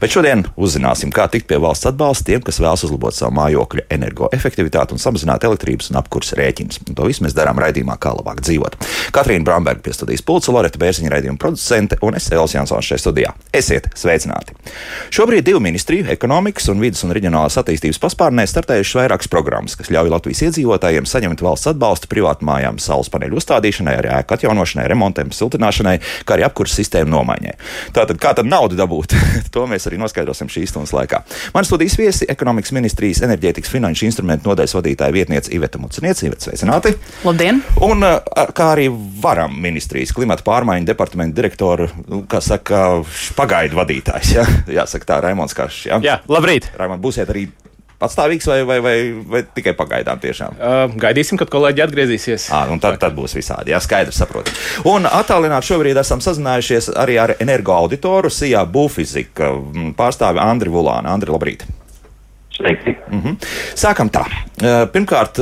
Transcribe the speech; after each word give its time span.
Bet 0.00 0.14
šodien 0.14 0.46
uzzināsim, 0.56 1.10
kā 1.12 1.26
tikt 1.28 1.44
pie 1.50 1.58
valsts 1.60 1.84
atbalsta 1.90 2.30
tiem, 2.30 2.40
kas 2.40 2.56
vēlas 2.62 2.86
uzlabot 2.86 3.12
savu 3.12 3.34
mājokļa 3.36 3.82
energoefektivitāti 3.92 4.94
un 4.96 5.02
samazināt 5.02 5.44
elektrības 5.44 5.90
un 5.92 5.98
apkurses 6.00 6.38
rēķinus. 6.38 6.78
Un 6.88 6.96
to 6.96 7.04
visu 7.04 7.26
mēs 7.26 7.34
darām 7.36 7.60
raidījumā, 7.60 7.98
kā 8.00 8.14
labāk 8.16 8.40
dzīvot. 8.40 8.78
Katrīna 9.12 9.44
Bramberga 9.44 9.84
pie 9.84 9.92
studijas 9.92 10.24
pulca, 10.24 10.54
Loreta 10.56 10.80
Bērziņa 10.80 11.12
raidījuma 11.12 11.40
producente 11.42 11.98
un 12.06 12.16
es 12.16 12.30
Elis 12.32 12.56
Jansons 12.56 12.88
šajā 12.88 13.02
studijā. 13.02 13.34
Esiet 13.52 13.90
sveicināti! 14.00 14.56
Šobrīd 15.12 15.44
divu 15.50 15.60
ministriju, 15.60 16.08
ekonomikas 16.14 16.70
un 16.72 16.80
vidas 16.80 17.04
un 17.04 17.12
reģionālās 17.12 17.60
attīstības 17.60 18.00
paspārnē 18.00 18.48
startējušas 18.48 19.02
vairākas 19.02 19.28
programmas, 19.28 19.76
kas 19.76 19.92
ļauj 19.92 20.14
Latvijas 20.14 20.46
iedzīvotājiem 20.48 21.10
saņemt 21.12 21.44
valsts 21.44 21.74
atbalstu 21.74 22.08
privātu 22.08 22.48
mājām, 22.48 22.80
saules 22.80 23.12
paneļu 23.12 23.36
uzstādīšanai, 23.36 23.98
arī 24.00 24.14
ēku 24.16 24.38
atjaunošanai, 24.38 24.88
remontiem, 24.94 25.36
siltināšanai, 25.36 25.98
kā 26.24 26.38
arī 26.38 26.48
apkurses 26.48 26.80
sistēmu 26.80 27.12
nomaiņai. 27.12 27.56
Tātad, 27.96 28.16
kā 28.22 28.32
tad 28.38 28.48
naudu 28.48 28.80
dabūt? 28.80 29.18
to 29.54 29.68
mēs 29.68 29.89
arī 29.90 30.00
noskaidrosim 30.00 30.50
šīs 30.50 30.72
stundas 30.72 30.94
laikā. 30.96 31.22
Man 31.54 31.66
studijas 31.68 31.98
viesi- 31.98 32.28
ekonomikas 32.34 32.72
ministrijas 32.76 33.22
enerģētikas 33.26 33.72
finanšu 33.72 34.06
instrumentu 34.08 34.50
nodaļas 34.50 34.76
vadītāja 34.78 35.12
vietniece 35.12 35.52
Iveta 35.54 35.78
Muciniece. 35.78 36.26
Iveta, 36.26 36.46
sveicināti! 36.48 36.94
Labdien! 37.24 37.62
Un 37.82 38.00
kā 38.00 38.70
arī 38.74 38.88
varam 39.22 39.56
ministrijas 39.60 40.12
klimata 40.12 40.42
pārmaiņu 40.46 40.86
departamenta 40.86 41.36
direktora, 41.36 41.88
nu, 42.08 42.24
kā 42.30 42.40
saka, 42.40 43.04
pagaidu 43.36 43.76
vadītājs. 43.76 44.34
Ja? 44.34 44.46
Jāsaka 44.80 45.04
tā, 45.04 45.20
Raimons 45.22 45.54
Kašs. 45.54 45.86
Ja? 45.90 46.00
Jā, 46.04 46.20
labrīt! 46.28 46.70
Raimond, 46.78 47.02
būsiet 47.02 47.30
arī 47.32 47.48
patstāvīgs 48.00 48.48
vai, 48.48 48.60
vai, 48.68 48.78
vai, 48.84 48.96
vai 49.34 49.42
tikai 49.56 49.74
pagaidām? 49.78 50.20
Tiešām? 50.22 50.56
Uh, 50.56 50.94
gaidīsim, 51.00 51.38
kad 51.40 51.50
kolēģi 51.52 51.84
atgriezīsies. 51.84 52.48
À, 52.54 52.64
tad, 52.82 52.98
tad 53.02 53.16
būs 53.16 53.36
visādi. 53.36 53.74
Jā, 53.74 53.80
skaidrs, 53.84 54.18
saprotu. 54.20 54.54
Un 54.88 55.08
attālināti 55.08 55.70
šobrīd 55.72 56.00
esam 56.00 56.22
sazinājušies 56.24 56.92
arī 57.00 57.18
ar 57.22 57.34
energoauditoru 57.38 58.32
Sijā 58.32 58.64
Bufizika 58.68 59.52
pārstāvi 59.98 60.42
Andri 60.42 60.72
Vulānu. 60.72 61.10
Andri, 61.12 61.34
labrīt! 61.34 61.66
Sveiki! 62.56 62.96
Mm 63.10 63.20
-hmm. 63.22 63.36
Sākam 63.74 64.10
tā. 64.12 64.24
Pirmkārt, 64.92 65.38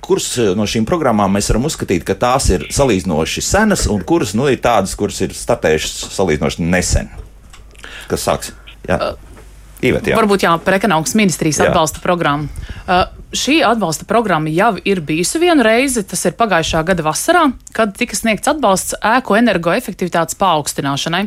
kuras 0.00 0.36
no 0.56 0.66
šīm 0.66 0.86
programmām 0.88 1.32
mēs 1.36 1.50
varam 1.50 1.68
uzskatīt, 1.68 2.04
ka 2.04 2.14
tās 2.14 2.50
ir 2.50 2.66
salīdzinoši 2.70 3.42
senas, 3.42 3.86
un 3.86 4.02
kuras 4.04 4.34
nu, 4.34 4.48
ir 4.48 4.60
tādas, 4.60 4.94
kuras 4.94 5.20
ir 5.20 5.34
startējušas 5.36 6.16
salīdzinoši 6.16 6.62
nesen? 6.62 7.10
Kas 8.08 8.28
sāks? 8.28 8.52
Jā. 8.88 8.98
Uh. 8.98 9.31
Ivet, 9.82 10.06
jā. 10.06 10.14
Varbūt 10.14 10.44
jā, 10.46 10.52
par 10.62 10.76
ekonomikas 10.76 11.16
ministrijas 11.18 11.58
jā. 11.58 11.66
atbalsta 11.68 11.98
programmu. 12.04 12.46
Uh, 12.86 13.02
šī 13.34 13.58
atbalsta 13.66 14.06
programma 14.06 14.52
jau 14.52 14.76
ir 14.86 15.02
bijusi 15.02 15.40
vienu 15.42 15.64
reizi, 15.66 16.04
tas 16.06 16.22
ir 16.28 16.36
pagājušā 16.38 16.84
gada 16.86 17.02
vasarā, 17.06 17.48
kad 17.74 17.94
tika 17.98 18.14
sniegts 18.18 18.50
atbalsts 18.52 18.94
ēku 19.02 19.34
energoefektivitātes 19.40 20.38
paaugstināšanai. 20.38 21.24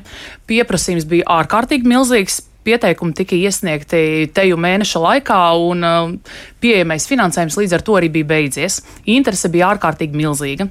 Pieprasījums 0.47 1.07
bija 1.09 1.27
ārkārtīgi 1.41 1.91
milzīgs. 1.91 2.45
Pieteikumi 2.65 3.13
tika 3.13 3.37
iesniegti 3.37 3.99
teju 4.33 4.55
mēneša 4.57 5.01
laikā, 5.03 5.41
un 5.67 5.85
uh, 5.85 6.37
pieejamais 6.63 7.05
finansējums 7.11 7.59
līdz 7.59 7.75
ar 7.77 7.83
to 7.85 7.99
arī 7.99 8.09
bija 8.15 8.31
beidzies. 8.31 8.79
Interese 9.13 9.51
bija 9.53 9.67
ārkārtīgi 9.75 10.17
milzīga. 10.17 10.65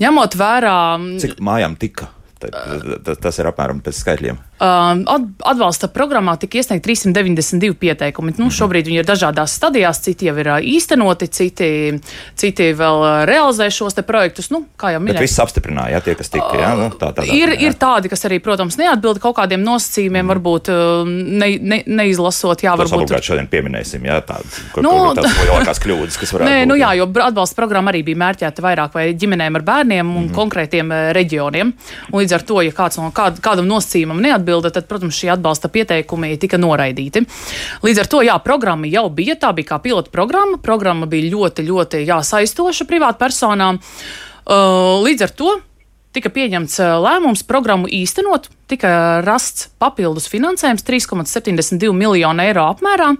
Ņemot 0.00 0.38
vērā. 0.40 0.78
Cik 1.20 1.42
mājām 1.44 1.76
tika? 1.82 2.08
Tas 2.38 3.42
ir 3.42 3.50
apmēram 3.50 3.82
pēc 3.84 4.00
skaitļiem. 4.00 4.38
Atbalsta 4.58 5.88
programmā 5.92 6.34
tika 6.40 6.58
iesniegti 6.58 6.88
392 6.90 7.76
pieteikumi. 7.78 8.34
Nu, 8.40 8.48
šobrīd 8.54 8.88
viņi 8.88 9.02
ir 9.02 9.06
dažādās 9.06 9.54
stadijās, 9.54 10.00
citi 10.02 10.26
jau 10.28 10.34
ir 10.40 10.50
īstenoti, 10.66 11.28
citi, 11.30 11.68
citi 12.38 12.70
vēl 12.76 13.04
realizē 13.28 13.68
šos 13.70 13.98
projektus. 14.06 14.50
Nu, 14.54 14.64
kā 14.78 14.92
jau 14.94 15.02
minēju, 15.02 15.24
viss 15.24 15.40
apstiprināja, 15.42 15.96
ja, 15.96 16.02
tie, 16.04 16.14
kas 16.18 16.30
tika. 16.32 16.50
Jā, 16.58 16.72
nu, 16.78 16.88
tā, 16.90 17.10
tādā, 17.14 17.26
ir, 17.34 17.52
jā. 17.54 17.68
ir 17.68 17.78
tādi, 17.78 18.10
kas 18.10 18.24
arī, 18.28 18.40
protams, 18.42 18.78
neatbild 18.80 19.20
kaut 19.22 19.36
kādiem 19.38 19.62
nosacījumiem, 19.66 20.24
mm. 20.24 20.32
varbūt 20.34 20.70
ne, 21.08 21.50
ne, 21.58 21.80
neizlasot. 22.00 22.62
Jā, 22.66 22.74
varbūt 22.78 22.94
savukārt 22.94 23.30
šodien 23.30 23.50
pieminēsim, 23.50 24.06
jā, 24.06 24.18
tādas, 24.26 24.60
nu, 24.82 24.94
lielākās 25.14 25.82
kļūdas, 25.82 26.18
kas 26.20 26.34
varētu 26.34 26.50
nē, 26.50 26.60
būt. 26.62 26.70
Nu, 26.72 26.78
jā, 26.78 26.92
jo 26.98 27.08
atbalsta 27.28 27.58
programma 27.58 27.92
arī 27.94 28.04
bija 28.06 28.22
mērķēta 28.24 28.64
vairāk 28.64 28.98
vai 28.98 29.08
ģimenēm 29.18 29.58
ar 29.58 29.66
bērniem 29.66 30.14
un 30.14 30.28
mm. 30.28 30.34
konkrētiem 30.36 30.94
reģioniem. 31.16 31.74
Un 32.12 32.22
līdz 32.22 32.38
ar 32.38 32.46
to, 32.48 32.60
ja 32.66 32.74
kāds 32.74 33.00
no 33.00 33.10
kād, 33.14 33.42
kādam 33.44 33.68
nosacījumam 33.70 34.22
neatbild, 34.24 34.47
neatbilda, 34.48 34.70
tad, 34.70 34.88
protams, 34.88 35.16
šie 35.16 35.32
atbalsta 35.32 35.68
pieteikumi 35.68 36.38
tika 36.40 36.58
noraidīti. 36.58 37.24
Līdz 37.84 38.00
ar 38.00 38.08
to, 38.08 38.22
jā, 38.22 38.36
programma 38.40 38.88
jau 38.88 39.08
bija, 39.10 39.36
tā 39.36 39.52
bija 39.52 39.74
kā 39.74 39.78
pilota 39.82 40.10
programma. 40.10 40.58
Programma 40.58 41.06
bija 41.06 41.30
ļoti, 41.30 41.66
ļoti 41.68 42.04
jā, 42.06 42.22
saistoša 42.22 42.86
privātpersonām. 42.88 43.78
Uh, 44.48 45.04
līdz 45.04 45.26
ar 45.26 45.32
to 45.36 45.58
tika 46.16 46.30
pieņemts 46.32 46.78
uh, 46.80 46.96
lēmums 47.04 47.44
programmu 47.44 47.88
īstenot, 47.92 48.48
tika 48.68 49.20
rasts 49.26 49.68
papildus 49.78 50.28
finansējums 50.32 50.86
3,72 50.88 51.92
miljonu 51.92 52.42
eiro 52.42 52.64
apmērā. 52.72 53.12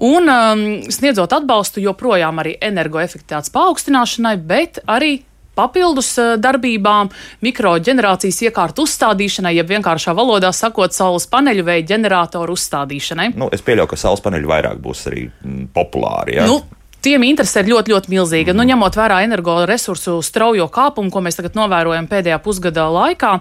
Un 0.00 0.28
um, 0.28 0.60
sniedzot 0.92 1.32
atbalstu 1.32 1.80
joprojām 1.84 2.40
arī 2.40 2.54
energoefektivitātes 2.60 3.52
paaugstināšanai, 3.56 4.36
bet 4.36 4.82
arī 4.88 5.22
papildus 5.60 6.10
eh, 6.18 6.32
darbībām, 6.40 7.12
mikroģenerācijas 7.44 8.42
iekārtu 8.48 8.88
uzstādīšanai, 8.88 9.54
jeb 9.60 9.70
vienkāršā 9.76 10.16
valodā 10.16 10.52
sakot, 10.56 10.96
saules 10.96 11.28
paneļu 11.30 11.66
vai 11.68 11.80
ģeneratoru 11.86 12.56
uzstādīšanai. 12.58 13.32
Nu, 13.40 13.50
es 13.52 13.64
pieļauju, 13.66 13.92
ka 13.92 14.00
saules 14.00 14.24
paneļi 14.24 14.50
vairāk 14.50 14.82
būs 14.82 15.06
arī 15.12 15.26
mm, 15.28 15.72
populāri. 15.76 16.40
Ja? 16.40 16.48
Nu, 16.48 16.62
Tiem 17.00 17.24
interese 17.24 17.62
ir 17.62 17.70
ļoti, 17.70 17.94
ļoti 17.94 18.12
milzīga. 18.12 18.52
Mm. 18.52 18.60
Nu, 18.60 18.66
ņemot 18.68 18.96
vērā 18.98 19.22
energoresursu 19.24 20.18
straujo 20.24 20.66
kāpumu, 20.72 21.08
ko 21.12 21.22
mēs 21.24 21.38
tagad 21.38 21.56
novērojam 21.56 22.08
pēdējā 22.10 22.36
pusgada 22.44 22.84
laikā, 22.92 23.32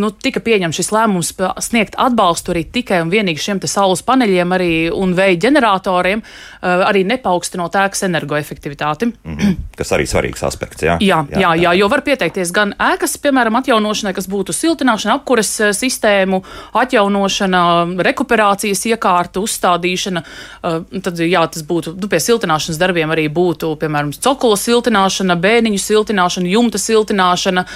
nu, 0.00 0.08
tika 0.12 0.40
pieņemts 0.44 0.80
šis 0.80 0.92
lēmums 0.94 1.32
sniegt 1.64 1.98
atbalstu 2.00 2.54
arī 2.54 2.64
tikai 2.72 3.02
un 3.04 3.12
vienīgi 3.12 3.42
šiem 3.44 3.60
saules 3.68 4.02
paneļiem 4.06 4.54
arī 4.56 4.70
un 4.96 5.12
vēja 5.16 5.40
ģeneratoriem, 5.46 6.22
eh, 6.22 6.84
arī 6.88 7.04
nepaukstinot 7.08 7.76
ēkas 7.82 8.06
energoefektivitāti. 8.08 9.12
Mm 9.12 9.36
-hmm. 9.36 9.56
Kas 9.76 9.92
arī 9.92 10.06
svarīgs 10.08 10.42
aspekts. 10.46 10.82
Jā, 10.82 10.96
jā, 11.00 11.26
jā, 11.30 11.40
jā, 11.40 11.52
jā 11.62 11.72
jo 11.78 11.88
var 11.88 12.00
pieteikties 12.00 12.52
gan 12.52 12.74
ēkas, 12.78 13.18
piemēram, 13.18 13.56
atjaunošanai, 13.60 14.14
kas 14.14 14.28
būtu 14.28 14.52
siltināšana, 14.52 15.14
apkures 15.14 15.60
eh, 15.60 15.72
sistēmu 15.72 16.42
atjaunošana, 16.72 17.62
rekuperācijas 17.98 18.86
iekārtu 18.86 19.42
uzstādīšana. 19.42 20.22
Eh, 20.64 21.00
tad, 21.00 21.18
jā, 21.18 21.46
tas 21.46 21.62
būtu 21.62 21.96
nu, 22.00 22.08
pie 22.08 22.20
siltināšanas 22.20 22.78
darbiem 22.78 23.01
darbiem 23.02 23.12
arī 23.14 23.28
būtu, 23.32 23.76
piemēram, 23.80 24.12
cokula 24.14 24.56
siltināšana, 24.56 25.36
bēniņu 25.36 25.78
siltināšana, 25.78 26.48
jumta 26.48 26.78
siltināšana. 26.78 27.66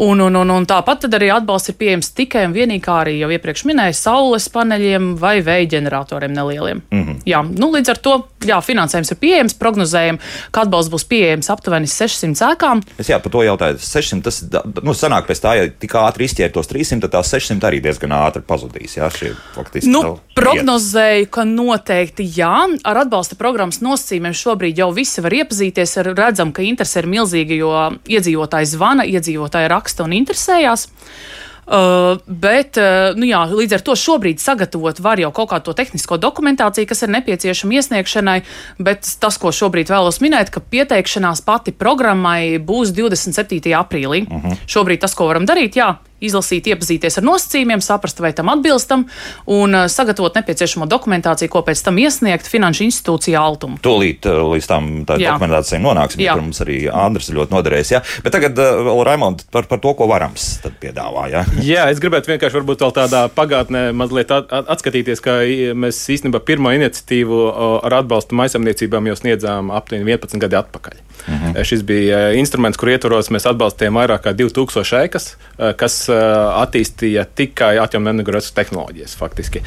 Un, 0.00 0.20
un, 0.24 0.36
un, 0.40 0.50
un 0.54 0.64
tāpat 0.64 1.04
arī 1.10 1.28
atbalsts 1.34 1.72
ir 1.72 1.76
pieejams 1.76 2.08
tikai 2.16 2.46
un 2.48 2.54
vienīgi, 2.56 2.80
kā 2.86 3.02
arī 3.02 3.18
jau 3.18 3.28
iepriekš 3.34 3.66
minēju, 3.68 3.96
saules 3.98 4.48
paneļiem 4.48 5.10
vai 5.20 5.40
vēja 5.44 5.74
ģeneratoriem 5.74 6.32
nelieliem. 6.32 6.80
Mm 6.88 7.02
-hmm. 7.04 7.18
jā, 7.28 7.42
nu, 7.44 7.68
līdz 7.74 7.90
ar 7.90 7.98
to 8.00 8.14
jā, 8.48 8.56
finansējums 8.64 9.12
ir 9.12 9.18
pieejams, 9.20 9.54
prognozējam, 9.60 10.18
ka 10.50 10.64
atbalsts 10.64 10.92
būs 10.92 11.04
pieejams 11.04 11.50
aptuveni 11.52 11.86
600 11.86 12.48
ēkām. 12.54 12.80
Es 12.98 13.10
jā, 13.12 13.18
par 13.20 13.32
to 13.32 13.42
jautāju. 13.44 13.76
600, 13.78 14.22
tas 14.22 14.40
nu, 14.82 14.94
sanāk 14.96 15.28
pēc 15.28 15.42
tā, 15.44 15.54
ja 15.58 15.68
tik 15.68 15.94
ātri 16.00 16.24
izķēr 16.24 16.52
tos 16.54 16.68
300, 16.72 17.00
tad 17.00 17.10
tās 17.10 17.34
600 17.34 17.68
arī 17.68 17.82
diezgan 17.84 18.12
ātri 18.12 18.42
pazudīs. 18.42 18.96
Jā, 18.96 19.10
šie 19.12 19.34
faktiski. 19.54 19.90
Nu, 19.90 20.18
prognozēju, 20.34 21.28
ka 21.30 21.44
noteikti 21.44 22.24
jā. 22.36 22.56
Ar 22.84 22.96
atbalsta 23.04 23.36
programmas 23.36 23.82
nosacījumiem 23.84 24.32
šobrīd 24.32 24.80
jau 24.80 24.90
visi 24.96 25.20
var 25.20 25.36
iepazīties. 25.42 25.96
Redzam, 26.16 26.52
ka 26.56 26.62
interese 26.62 27.02
ir 27.02 27.06
milzīga, 27.10 27.54
jo 27.54 27.70
iedzīvotāji 28.08 28.72
zvana, 28.72 29.04
iedzīvotāji 29.04 29.68
raksta 29.68 29.89
raksta 29.90 30.06
un 30.06 30.14
interesējās. 30.16 30.88
Uh, 31.70 32.18
bet, 32.26 32.74
uh, 32.82 33.14
nu 33.14 33.28
jā, 33.28 33.44
līdz 33.46 33.76
ar 33.76 33.82
to 33.86 33.94
šobrīd 33.94 34.40
sagatavot 34.42 34.98
var 34.98 35.20
jau 35.22 35.30
kaut 35.30 35.52
kādu 35.52 35.74
tehnisko 35.78 36.16
dokumentāciju, 36.18 36.88
kas 36.90 37.04
ir 37.06 37.12
nepieciešama 37.14 37.76
iesniegšanai, 37.78 38.40
bet 38.82 39.06
tas, 39.22 39.38
ko 39.38 39.52
šobrīd 39.54 39.92
vēlos 39.92 40.18
minēt, 40.18 40.50
ka 40.50 40.58
pieteikšanās 40.58 41.44
pati 41.46 41.70
programmai 41.70 42.58
būs 42.58 42.90
27. 42.90 43.70
aprīlī. 43.78 44.24
Uh 44.26 44.34
mhm. 44.34 44.48
-huh. 44.48 44.66
Šobrīd 44.66 45.00
tas, 45.00 45.14
ko 45.14 45.30
varam 45.30 45.46
darīt, 45.46 45.78
jā, 45.78 45.94
izlasīt, 46.24 46.68
iepazīties 46.70 47.20
ar 47.20 47.26
nosacījumiem, 47.26 47.82
saprast, 47.84 48.20
vai 48.22 48.32
tam 48.36 48.52
atbilstam, 48.52 49.06
un 49.50 49.76
uh, 49.76 49.86
sagatavot 49.90 50.36
nepieciešamo 50.40 50.88
dokumentāciju, 50.90 51.50
ko 51.52 51.64
pēc 51.66 51.82
tam 51.86 52.00
iesniegt 52.00 52.48
Finanšu 52.50 52.86
institūcijā 52.88 53.40
Altumu. 53.40 53.80
Tūlīt 53.84 54.28
uh, 54.28 54.42
līdz 54.52 54.70
tam 54.70 54.90
dokumentācijai 55.08 55.82
nonāksim, 55.82 56.24
ja 56.24 56.36
mums 56.40 56.62
arī 56.64 56.82
Andris 56.92 57.30
ļoti 57.34 57.56
noderēs. 57.56 57.94
Ja? 57.94 58.02
Bet 58.24 58.36
tagad 58.36 58.58
vēl 58.58 59.04
Raimond 59.06 59.44
par, 59.52 59.68
par 59.70 59.82
to, 59.82 59.94
ko 59.98 60.08
varams 60.10 60.48
piedāvā. 60.82 61.26
Ja? 61.32 61.44
Jā, 61.72 61.88
es 61.92 62.00
gribētu 62.02 62.32
vienkārši 62.32 62.60
varbūt 62.60 62.84
vēl 62.84 62.94
tādā 62.96 63.24
pagātnē 63.34 63.90
mazliet 63.96 64.32
atskatīties, 64.32 65.22
ka 65.24 65.40
mēs 65.78 66.02
īstenībā 66.12 66.42
pirmo 66.46 66.72
iniciatīvu 66.76 67.42
ar 67.86 68.00
atbalstu 68.02 68.36
maisamniecībām 68.38 69.10
jau 69.10 69.16
sniedzām 69.18 69.72
aptuveni 69.74 70.08
11 70.16 70.42
gadi 70.42 70.58
atpakaļ. 70.60 71.00
Mhm. 71.28 71.56
Šis 71.68 71.82
bija 71.86 72.30
instruments, 72.38 72.78
kur 72.80 72.92
ietvaros 72.92 73.30
mēs 73.34 73.46
atbalstījām 73.50 73.98
vairāk 74.00 74.24
kā 74.24 74.34
2000 74.36 75.04
ekas, 75.04 75.34
kas 75.80 76.00
attīstīja 76.10 77.26
tikai 77.38 77.76
energoresursu 77.80 78.54
tehnoloģijas 78.56 79.16
faktiski. 79.18 79.62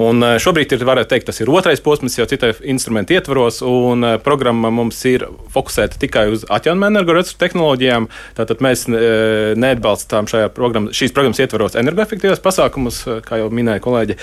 Un 0.00 0.22
šobrīd 0.42 0.72
ir, 0.74 0.84
varētu 0.86 1.12
teikt, 1.12 1.28
tas 1.30 1.40
ir 1.42 1.50
otrais 1.52 1.82
posms 1.84 2.18
jau 2.18 2.26
citai 2.30 2.52
instrumentu 2.70 3.14
ietvaros, 3.16 3.60
un 3.66 4.06
programma 4.24 4.70
mums 4.74 4.98
ir 5.08 5.26
fokusēta 5.54 6.00
tikai 6.00 6.26
uz 6.34 6.44
atjaunojamo 6.48 6.90
energoresursu 6.94 7.38
tehnoloģijām. 7.40 8.08
Tātad 8.38 8.62
mēs 8.64 8.86
neatbalstām 8.90 10.28
programma, 10.54 10.94
šīs 10.96 11.14
programmas 11.16 11.42
ietvaros 11.42 11.78
energoefektīvos 11.80 12.42
pasākumus, 12.44 13.02
kā 13.26 13.40
jau 13.42 13.50
minēja 13.54 13.82
kolēģi. 13.84 14.18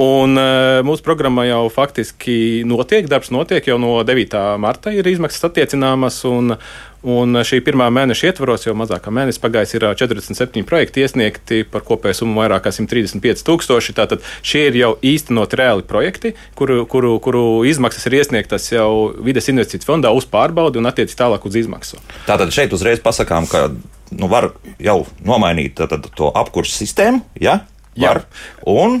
Un 0.00 0.38
mūsu 0.86 1.06
programma 1.06 1.46
jau 1.48 1.64
faktiski 1.72 2.62
notiek, 2.68 3.08
darbs 3.10 3.32
notiek 3.34 3.66
jau 3.66 3.78
no 3.82 3.98
9. 4.06 4.44
marta 4.62 4.94
ir 4.94 5.08
izmaksas 5.10 5.50
attiecināmas. 5.50 6.22
Un, 6.28 6.56
Un 7.00 7.32
šī 7.46 7.62
pirmā 7.64 7.86
mēneša 7.96 8.28
ietvaros, 8.28 8.66
jau 8.66 8.74
mazāk 8.76 9.06
kā 9.06 9.12
mēnesis 9.14 9.40
pagājis, 9.40 9.72
ir 9.78 9.86
47 9.96 10.66
projekti 10.68 11.00
iesniegti 11.00 11.62
par 11.64 11.84
kopēju 11.86 12.18
summu 12.18 12.42
vairāk 12.42 12.66
kā 12.66 12.72
135 12.76 13.44
tūkstoši. 13.46 13.94
Tātad 13.96 14.26
šie 14.44 14.66
ir 14.68 14.76
jau 14.76 14.90
īstenot 15.00 15.56
reāli 15.56 15.86
projekti, 15.88 16.34
kuru, 16.58 16.82
kuru, 16.90 17.14
kuru 17.24 17.44
izmaksas 17.68 18.04
ir 18.10 18.18
iesniegtas 18.20 18.68
jau 18.74 18.90
vides 19.16 19.48
investīciju 19.48 19.88
fondā 19.88 20.12
uz 20.12 20.28
pārbaudi 20.28 20.82
un 20.82 20.90
attiecīgi 20.92 21.16
tālāk 21.22 21.46
uz 21.48 21.56
izmaksu. 21.62 22.02
Tātad 22.28 22.52
šeit 22.52 22.76
uzreiz 22.76 23.00
pasakām, 23.00 23.48
ka 23.48 23.70
nu, 23.70 24.28
var 24.28 24.50
jau 24.82 25.00
nomainīt 25.24 25.78
tātad, 25.80 26.04
to 26.16 26.28
apkursu 26.36 26.82
sistēmu. 26.82 27.24
Ja? 27.40 27.62
Var, 27.96 28.20
Jā. 28.20 28.68
Un 28.68 29.00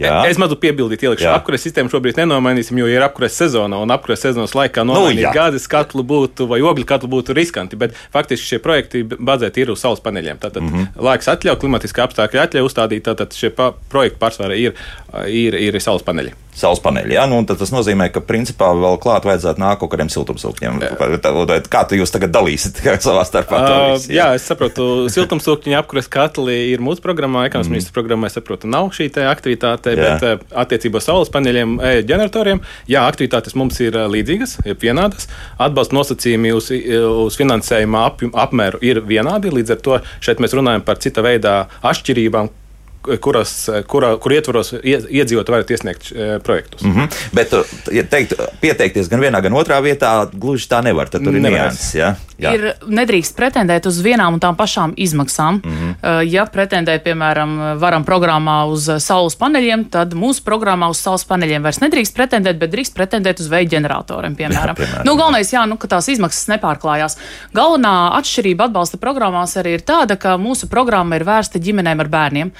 Jā. 0.00 0.16
Es 0.30 0.38
mazliet 0.40 0.62
piebildīju, 0.62 1.10
ielikšu 1.10 1.28
apkures 1.30 1.64
sistēmu. 1.66 1.92
Šobrīd 1.92 2.20
nenomainīsim, 2.22 2.78
jo 2.80 2.88
ir 2.90 3.04
apkures 3.04 3.36
sezona. 3.36 3.80
Un 3.84 3.92
apkures 3.92 4.22
sezonas 4.24 4.54
laikā 4.56 4.84
nu, 4.86 4.96
nomainīt 4.96 5.26
nu, 5.28 5.32
gāzes 5.36 5.68
katlu 5.70 6.04
būtu 6.06 6.48
vai 6.50 6.62
ogļu 6.64 6.86
katlu 6.88 7.10
būtu 7.12 7.36
riskanti. 7.36 7.78
Bet 7.80 7.96
faktiski 8.14 8.54
šie 8.54 8.60
projekti 8.64 9.04
bazēti 9.10 9.64
ir 9.64 9.74
uz 9.74 9.84
saules 9.84 10.02
paneļiem. 10.04 10.40
Tātad 10.40 10.64
mm 10.64 10.72
-hmm. 10.72 11.02
laiks 11.10 11.28
atļauj, 11.32 11.60
klimatiskā 11.60 12.08
apstākļi 12.08 12.44
atļauj 12.46 12.70
uzstādīt. 12.70 13.04
Tātad 13.10 13.36
šie 13.36 13.52
projekti 13.52 14.20
pārsvarā 14.20 14.56
ir, 14.56 14.78
ir, 15.28 15.60
ir 15.68 15.80
saules 15.84 16.06
paneļi 16.06 16.36
saules 16.56 16.80
paneļi. 16.82 17.14
Ja? 17.16 17.26
Nu, 17.30 17.40
tas 17.46 17.72
nozīmē, 17.72 18.10
ka 18.14 18.22
principā 18.24 18.70
vēl 18.76 18.98
klāt 19.02 19.26
vajadzētu 19.28 19.62
nākt 19.62 19.82
kaut 19.82 19.92
kādiem 19.94 20.10
siltumsūkņiem. 20.12 20.80
Kā 21.70 21.82
jūs 21.96 22.14
tagad 22.14 22.34
dalīsiet 22.34 22.82
savā 23.04 23.24
starpā? 23.28 23.60
Uh, 23.60 24.08
jā? 24.12 24.30
es 24.36 24.46
saprotu, 24.50 25.08
siltumsūkņu 25.12 25.78
apkures 25.78 26.10
katli 26.10 26.56
ir 26.72 26.84
mūsu 26.84 27.04
programmā, 27.04 27.46
ekonomikas 27.48 27.70
mm. 27.70 27.76
ministra 27.76 27.96
programmā, 27.96 28.30
es 28.30 28.38
saprotu, 28.38 28.70
nav 28.70 28.90
šī 28.96 29.10
aktivitāte, 29.30 29.94
jā. 29.94 30.06
bet 30.06 30.26
uh, 30.26 30.44
attiecībā 30.64 31.02
saules 31.04 31.32
paneļiem, 31.32 31.76
ģeneratoriem, 32.08 32.62
jā, 32.90 33.04
aktivitātes 33.08 33.56
mums 33.58 33.80
ir 33.84 33.96
līdzīgas, 34.10 34.58
ir 34.66 34.78
vienādas. 34.80 35.28
Atbalsta 35.60 35.96
nosacījumi 35.96 36.54
uz, 36.56 36.70
uz 36.70 37.38
finansējuma 37.40 38.06
ap, 38.08 38.24
apmēru 38.46 38.80
ir 38.84 39.02
vienādi, 39.06 39.52
līdz 39.54 39.76
ar 39.76 39.84
to 39.84 40.00
šeit 40.24 40.42
mēs 40.42 40.56
runājam 40.56 40.84
par 40.86 41.00
cita 41.02 41.24
veidā 41.24 41.56
atšķirībām, 41.86 42.50
kuras, 43.20 43.52
kura, 43.88 44.14
kur 44.20 44.34
ietvaros 44.34 44.72
iedzīvotāji 44.82 45.54
varat 45.54 45.70
iesniegt 45.70 46.10
e, 46.12 46.30
projektus. 46.44 46.82
Mm 46.82 46.96
-hmm. 46.96 47.20
Bet, 47.32 47.54
ja 47.92 48.04
teikt, 48.04 48.34
pieteikties 48.60 49.08
gan 49.08 49.20
vienā, 49.20 49.42
gan 49.42 49.52
otrā 49.52 49.80
vietā, 49.82 50.28
gluži 50.32 50.68
tā 50.68 50.82
nevar. 50.84 51.08
Tad 51.08 51.24
tur 51.24 51.34
ir 51.34 51.42
nianses. 51.42 51.94
Ja? 51.94 52.14
Jā. 52.40 52.54
Ir 52.56 52.74
nedrīkst 52.88 53.36
pretendēt 53.36 53.86
uz 53.86 53.98
vienām 54.00 54.34
un 54.34 54.40
tām 54.40 54.56
pašām 54.56 54.94
izmaksām. 54.96 55.60
Mm 55.64 55.72
-hmm. 55.72 56.22
Ja 56.24 56.46
pretendē, 56.46 56.98
piemēram, 56.98 57.78
varam 57.78 58.04
programmā 58.04 58.64
uz 58.72 58.88
saules 58.98 59.36
paneļiem, 59.36 59.84
tad 59.90 60.14
mūsu 60.14 60.42
programmā 60.44 60.88
uz 60.90 60.98
saules 60.98 61.24
paneļiem 61.24 61.62
vairs 61.62 61.80
nedrīkst 61.80 62.14
pretendēt, 62.16 62.58
bet 62.58 62.70
drīkst 62.70 62.94
pretendēt 62.94 63.40
uz 63.40 63.48
veida 63.48 63.76
ģeneratoriem, 63.76 64.36
piemēram. 64.36 64.76
Jā, 64.76 64.84
piemēram 64.84 65.04
nu, 65.04 65.16
galvenais, 65.16 65.52
jā, 65.52 65.66
nu, 65.66 65.76
ka 65.76 65.88
tās 65.88 66.08
izmaksas 66.08 66.48
nepārklājās. 66.48 67.16
Galvenā 67.54 68.16
atšķirība 68.18 68.64
atbalsta 68.64 68.96
programmās 68.96 69.56
arī 69.56 69.74
ir 69.74 69.80
tāda, 69.80 70.16
ka 70.16 70.36
mūsu 70.36 70.68
programma 70.68 71.16
ir 71.16 71.24
vērsta 71.24 71.58
ģimenēm 71.58 72.00
ar 72.00 72.08
bērniem 72.08 72.52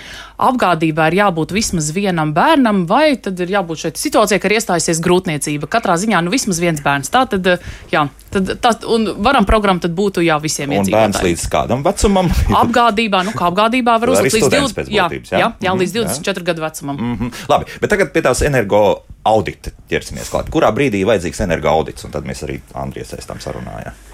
apgādībā 0.49 1.11
ir 1.11 1.19
jābūt 1.21 1.53
vismaz 1.55 1.91
vienam 1.97 2.33
bērnam, 2.37 2.85
vai 2.91 3.17
tad 3.23 3.41
ir 3.45 3.53
jābūt 3.57 3.85
šeit 3.85 4.01
situācijai, 4.01 4.41
ka 4.41 4.49
ir 4.51 4.57
iestājusies 4.59 5.03
grūtniecība. 5.05 5.69
Katrā 5.71 5.97
ziņā 6.01 6.23
nu, 6.25 6.33
vismaz 6.33 6.61
viens 6.63 6.83
bērns. 6.85 7.13
Tā 7.13 7.25
tad, 7.31 7.47
jā, 7.93 8.07
tad, 8.33 8.55
tā, 8.63 8.75
un 8.91 9.09
varam 9.23 9.49
programmu 9.49 9.85
tad 9.85 9.95
būtu 9.97 10.25
jā, 10.25 10.39
visiem 10.43 10.73
iedzīvotājiem. 10.77 11.15
Bērns 11.15 11.27
līdz 11.29 11.47
kādam 11.53 11.85
vecumam? 11.87 12.33
apgādībā, 12.63 13.23
nu 13.29 13.37
kā 13.37 13.49
apgādībā 13.51 13.97
var 14.03 14.15
uzlikt 14.17 14.39
līdz 14.41 14.51
20, 14.57 14.93
jā, 14.93 15.09
jā, 15.13 15.39
jā, 15.45 15.53
jā, 15.69 15.79
līdz 15.85 15.97
24 16.01 16.43
jā. 16.43 16.49
gadu 16.53 16.67
vecumam. 16.67 16.97
Mm 17.01 17.17
-hmm. 17.17 17.49
Labi, 17.49 17.71
bet 17.81 17.91
tagad 17.91 18.13
pie 18.13 18.23
tās 18.23 18.43
energo 18.43 19.03
audita 19.25 19.71
ķersimies 19.91 20.31
klāt. 20.33 20.51
Kurā 20.51 20.73
brīdī 20.75 21.05
vajadzīgs 21.07 21.43
energo 21.45 21.69
audits? 21.69 22.05
Un 22.05 22.11
tad 22.11 22.25
mēs 22.25 22.45
arī 22.47 22.61
Andrijas 22.75 23.13
aizstam 23.15 23.41
sarunājām. 23.41 24.10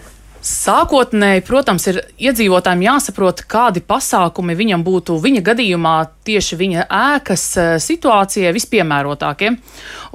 Sākotnēji, 0.46 1.42
protams, 1.42 1.88
ir 1.90 1.96
iedzīvotājiem 2.22 2.84
jāsaprot, 2.84 3.40
kādi 3.50 3.80
pasākumi 3.82 4.54
viņam 4.54 4.84
būtu 4.86 5.16
viņa 5.18 5.40
gadījumā 5.42 5.94
tieši 6.28 6.58
viņa 6.60 6.84
ēkas 6.86 7.46
eh, 7.58 7.70
situācijai 7.82 8.52
vispiemērotākie. 8.54 9.56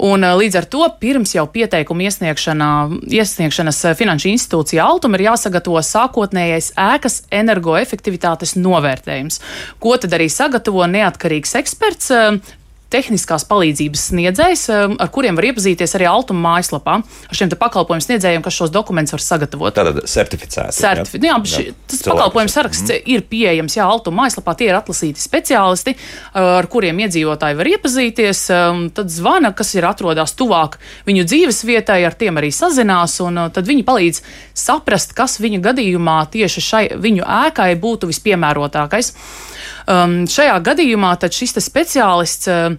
Un, 0.08 0.24
eh, 0.24 0.36
līdz 0.40 0.60
ar 0.62 0.70
to 0.72 0.88
pirms 1.02 1.36
jau 1.36 1.44
pieteikuma 1.52 2.08
iesniegšanas 2.08 3.82
eh, 3.90 3.98
finanšu 4.00 4.32
institūcija 4.32 4.86
Altum 4.88 5.20
ir 5.20 5.26
jāsagatavo 5.28 5.84
sākotnējais 5.84 6.72
ēkas 6.80 7.26
energoefektivitātes 7.42 8.56
novērtējums, 8.56 9.44
ko 9.84 10.00
tad 10.00 10.16
arī 10.16 10.32
sagatavo 10.32 10.88
neatkarīgs 10.96 11.58
eksperts 11.60 12.12
tehniskās 12.92 13.46
palīdzības 13.50 14.04
sniedzējs, 14.12 14.66
um, 14.76 14.96
ar 15.02 15.10
kuriem 15.14 15.38
var 15.38 15.48
iepazīties 15.50 15.96
arī 15.98 16.08
Altuma 16.10 16.44
mājaslapā. 16.50 16.98
Ar 17.02 17.38
šiem 17.38 17.52
pakalpojumu 17.60 18.04
sniedzējiem, 18.06 18.44
kas 18.46 18.58
šos 18.58 18.74
dokumentus 18.74 19.16
var 19.16 19.24
sagatavot. 19.26 19.76
Tātad 19.76 20.02
certificēti. 20.10 20.76
Certifi 20.78 21.22
jā, 21.22 21.36
jā, 21.36 21.38
ši, 21.54 21.66
tas 21.92 22.04
pakalpojumu 22.08 22.54
saraksts 22.54 22.88
mm. 22.88 23.12
ir 23.16 23.26
pieejams 23.32 23.78
jā, 23.78 23.88
Altuma 23.88 24.24
mājaslapā. 24.24 24.56
Tie 24.60 24.70
ir 24.70 24.78
atlasīti 24.80 25.24
speciālisti, 25.24 25.96
uh, 25.96 26.58
ar 26.60 26.70
kuriem 26.72 27.00
iedzīvotāji 27.06 27.60
var 27.60 27.72
iepazīties. 27.74 28.44
Um, 28.56 28.84
tad 28.96 29.14
zvana, 29.14 29.54
kas 29.58 29.74
ir 29.78 29.88
atrodas 29.88 30.36
tuvāk 30.40 30.80
viņu 31.08 31.28
dzīves 31.30 31.64
vietai, 31.68 32.02
ar 32.08 32.18
tiem 32.20 32.42
arī 32.42 32.52
sazinās, 32.56 33.20
un 33.24 33.46
uh, 33.46 33.52
tad 33.54 33.70
viņi 33.70 33.88
palīdz 33.88 34.24
saprast, 34.58 35.16
kas 35.18 35.40
viņa 35.42 35.62
gadījumā 35.72 36.20
tieši 36.34 36.66
šai 36.68 36.84
viņu 37.02 37.26
ēkai 37.26 37.72
būtu 37.82 38.12
vispiemērotākais. 38.12 39.16
Um, 39.90 40.24
šajā 40.30 40.60
gadījumā 40.66 41.16
šis 41.34 41.58
speciālists 41.64 42.50
uh, 42.52 42.76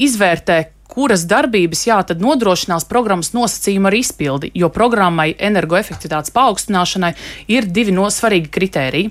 izvērtē, 0.00 0.58
kuras 0.94 1.26
darbības 1.28 1.84
jā, 1.88 1.98
nodrošinās 2.20 2.86
programmas 2.90 3.32
nosacījumu 3.34 3.90
ar 3.90 3.96
izpildi, 3.98 4.50
jo 4.54 4.70
programmai 4.72 5.32
energoefektivitātes 5.34 6.32
paaugstināšanai 6.34 7.12
ir 7.52 7.66
divi 7.66 7.94
no 7.94 8.06
svarīgi 8.12 8.50
kritēriji. 8.54 9.10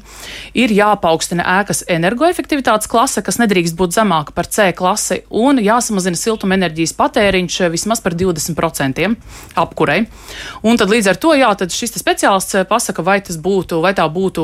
Ir 0.59 0.73
jāpaukstina 0.73 1.45
ēkas 1.59 1.83
energoefektivitātes 1.91 2.89
klase, 2.91 3.23
kas 3.25 3.39
nedrīkst 3.41 3.77
būt 3.79 3.95
zemāka 3.97 4.35
par 4.35 4.47
C 4.47 4.69
klasi, 4.77 5.21
un 5.29 5.59
jāsamazina 5.63 6.19
siltumenerģijas 6.19 6.95
patēriņš 6.99 7.59
vismaz 7.73 8.03
par 8.03 8.15
20% 8.17 9.09
apkurei. 9.59 10.05
Un 10.63 10.79
tad 10.79 10.91
līdz 10.93 11.11
ar 11.11 11.19
to 11.19 11.33
jā, 11.37 11.51
šis 11.73 11.97
speciālists 11.99 12.63
pasaka, 12.69 13.03
vai 13.05 13.19
tas 13.25 13.37
būtu, 13.41 13.81
vai 13.83 13.93
tā 13.97 14.05
būtu 14.11 14.43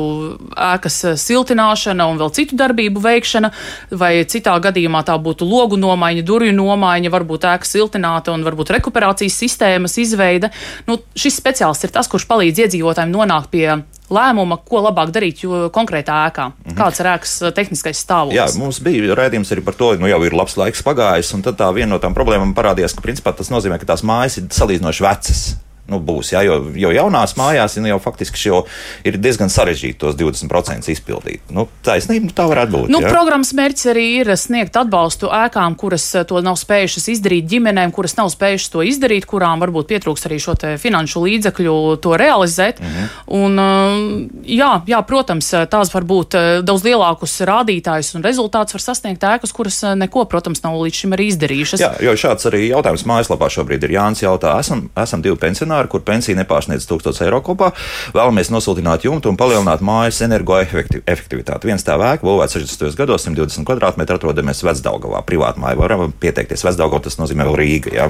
ēkas 0.56 1.00
siltināšana 1.22 2.08
un 2.10 2.20
vēl 2.20 2.34
citu 2.36 2.58
darbību 2.60 3.02
veikšana, 3.04 3.52
vai 3.92 4.12
citā 4.30 4.56
gadījumā 4.62 5.04
tā 5.08 5.16
būtu 5.22 5.48
logu 5.48 5.80
nomaiņa, 5.80 6.26
durvju 6.28 6.56
nomaiņa, 6.56 7.14
varbūt 7.14 7.29
varbūt 7.30 7.46
ēka 7.46 7.68
siltināta 7.68 8.34
un 8.34 8.44
varbūt 8.44 8.74
rekuperācijas 8.78 9.38
sistēmas 9.38 9.98
izveide. 10.02 10.50
Nu, 10.88 11.00
šis 11.14 11.38
speciālists 11.38 11.86
ir 11.86 11.94
tas, 11.94 12.10
kurš 12.10 12.26
palīdz 12.30 12.66
iedzīvotājiem 12.66 13.14
nonākt 13.14 13.52
pie 13.54 13.68
lēmuma, 14.10 14.58
ko 14.66 14.82
labāk 14.82 15.14
darīt 15.14 15.44
konkrētā 15.76 16.26
ēkā. 16.30 16.50
Mhm. 16.66 16.78
Kāds 16.80 17.00
ir 17.00 17.12
ēkas 17.14 17.36
eh, 17.44 17.54
tehniskais 17.54 18.02
stāvoklis? 18.02 18.40
Jā, 18.40 18.50
mums 18.58 18.82
bija 18.82 19.18
raidījums 19.18 19.54
arī 19.54 19.64
par 19.66 19.78
to, 19.78 19.94
nu 20.02 20.10
jau 20.10 20.22
ir 20.26 20.34
labs 20.34 20.58
laiks 20.58 20.82
pagājis, 20.86 21.34
un 21.38 21.46
tad 21.46 21.60
tā 21.62 21.70
viena 21.76 21.94
no 21.94 22.02
tām 22.02 22.18
problēmām 22.18 22.56
parādījās, 22.58 22.98
ka 22.98 23.06
principā 23.06 23.36
tas 23.38 23.54
nozīmē, 23.54 23.78
ka 23.78 23.94
tās 23.94 24.06
mājas 24.06 24.42
ir 24.42 24.50
salīdzinoši 24.56 25.06
vecas 25.06 25.44
nu, 25.90 26.00
būs. 26.04 26.34
Ja, 26.34 26.44
jo, 26.46 26.60
jo 26.78 26.92
jaunās 26.94 27.36
mājās 27.40 27.78
nu, 27.80 27.90
jau 27.92 28.00
faktiski 28.04 28.50
jau 28.50 28.62
ir 29.08 29.18
diezgan 29.22 29.52
sarežģīti 29.52 30.00
tos 30.00 30.18
20% 30.20 30.92
izpildīt. 30.94 31.50
Nu, 31.54 31.68
taisnība, 31.86 32.30
nu, 32.30 32.36
tā 32.36 32.46
varētu 32.50 32.74
būt. 32.76 32.92
Nu, 32.94 33.02
ja? 33.04 33.12
Programmas 33.14 33.52
mērķis 33.58 33.90
arī 33.94 34.06
ir 34.20 34.32
sniegt 34.40 34.78
atbalstu 34.80 35.32
ēkām, 35.34 35.78
kuras 35.80 36.06
eh, 36.16 36.26
to 36.30 36.42
nav 36.46 36.58
spējušas 36.60 37.10
izdarīt, 37.16 37.48
ģimenēm, 37.50 37.94
kuras 37.96 38.16
nav 38.20 38.32
spējušas 38.34 38.74
to 38.74 38.84
izdarīt, 38.88 39.28
kurām 39.30 39.64
varbūt 39.64 39.90
pietrūks 39.94 40.28
arī 40.30 40.40
šo 40.44 40.58
finanšu 40.80 41.24
līdzekļu 41.26 41.76
to 42.04 42.16
realizēt. 42.20 42.80
-hmm. 42.80 43.08
un, 43.40 43.60
eh, 43.60 44.56
jā, 44.60 44.72
jā, 44.88 45.02
protams, 45.08 45.54
tās 45.70 45.94
var 45.94 46.04
būt 46.04 46.36
eh, 46.36 46.62
daudz 46.62 46.84
lielākus 46.84 47.40
rādītājus 47.48 48.16
un 48.16 48.24
rezultātus 48.24 48.74
var 48.74 48.82
sasniegt 48.82 49.24
ēkas, 49.24 49.54
kuras 49.54 49.82
neko, 49.96 50.26
protams, 50.26 50.64
nav 50.64 50.76
līdz 50.82 50.96
šim 51.04 51.16
arī 51.16 51.30
izdarījušas. 51.34 51.80
Jā, 51.80 51.94
jo 52.04 52.12
šāds 52.12 52.46
arī 52.50 52.68
jautājums 52.70 53.06
mājaslapā 53.06 53.50
šobrīd 53.50 53.84
ir 53.84 53.96
Jānis 53.96 54.24
jautā, 54.24 54.60
esam, 54.60 54.90
esam 54.98 55.22
divi 55.22 55.38
pensionāri 55.40 55.79
pensionāri, 55.80 55.90
kur 55.90 56.02
pensija 56.04 56.38
nepārsniedz 56.38 56.88
1000 56.88 57.26
eiro 57.26 57.42
kopā. 57.42 57.72
Vēlamies 58.14 58.52
nosiltināt 58.52 59.06
jumtu 59.06 59.30
un 59.30 59.38
palielināt 59.38 59.82
mājas 59.82 60.22
energoefektivitāti. 60.26 61.68
Viens 61.68 61.84
tā 61.84 61.98
vēka 61.98 62.26
būvēts 62.26 62.58
60. 62.58 62.96
gados, 62.98 63.26
120 63.26 63.66
kvadrātmetru 63.66 64.18
atrodamies 64.18 64.64
Vecdaugavā. 64.64 65.24
Privāti 65.26 65.60
māja 65.60 65.78
varam 65.80 66.12
pieteikties 66.12 66.64
Vecdaugavā, 66.66 67.04
tas 67.04 67.20
nozīmē 67.20 67.48
vēl 67.48 67.60
Rīga. 67.60 67.94
Jā. 67.94 68.10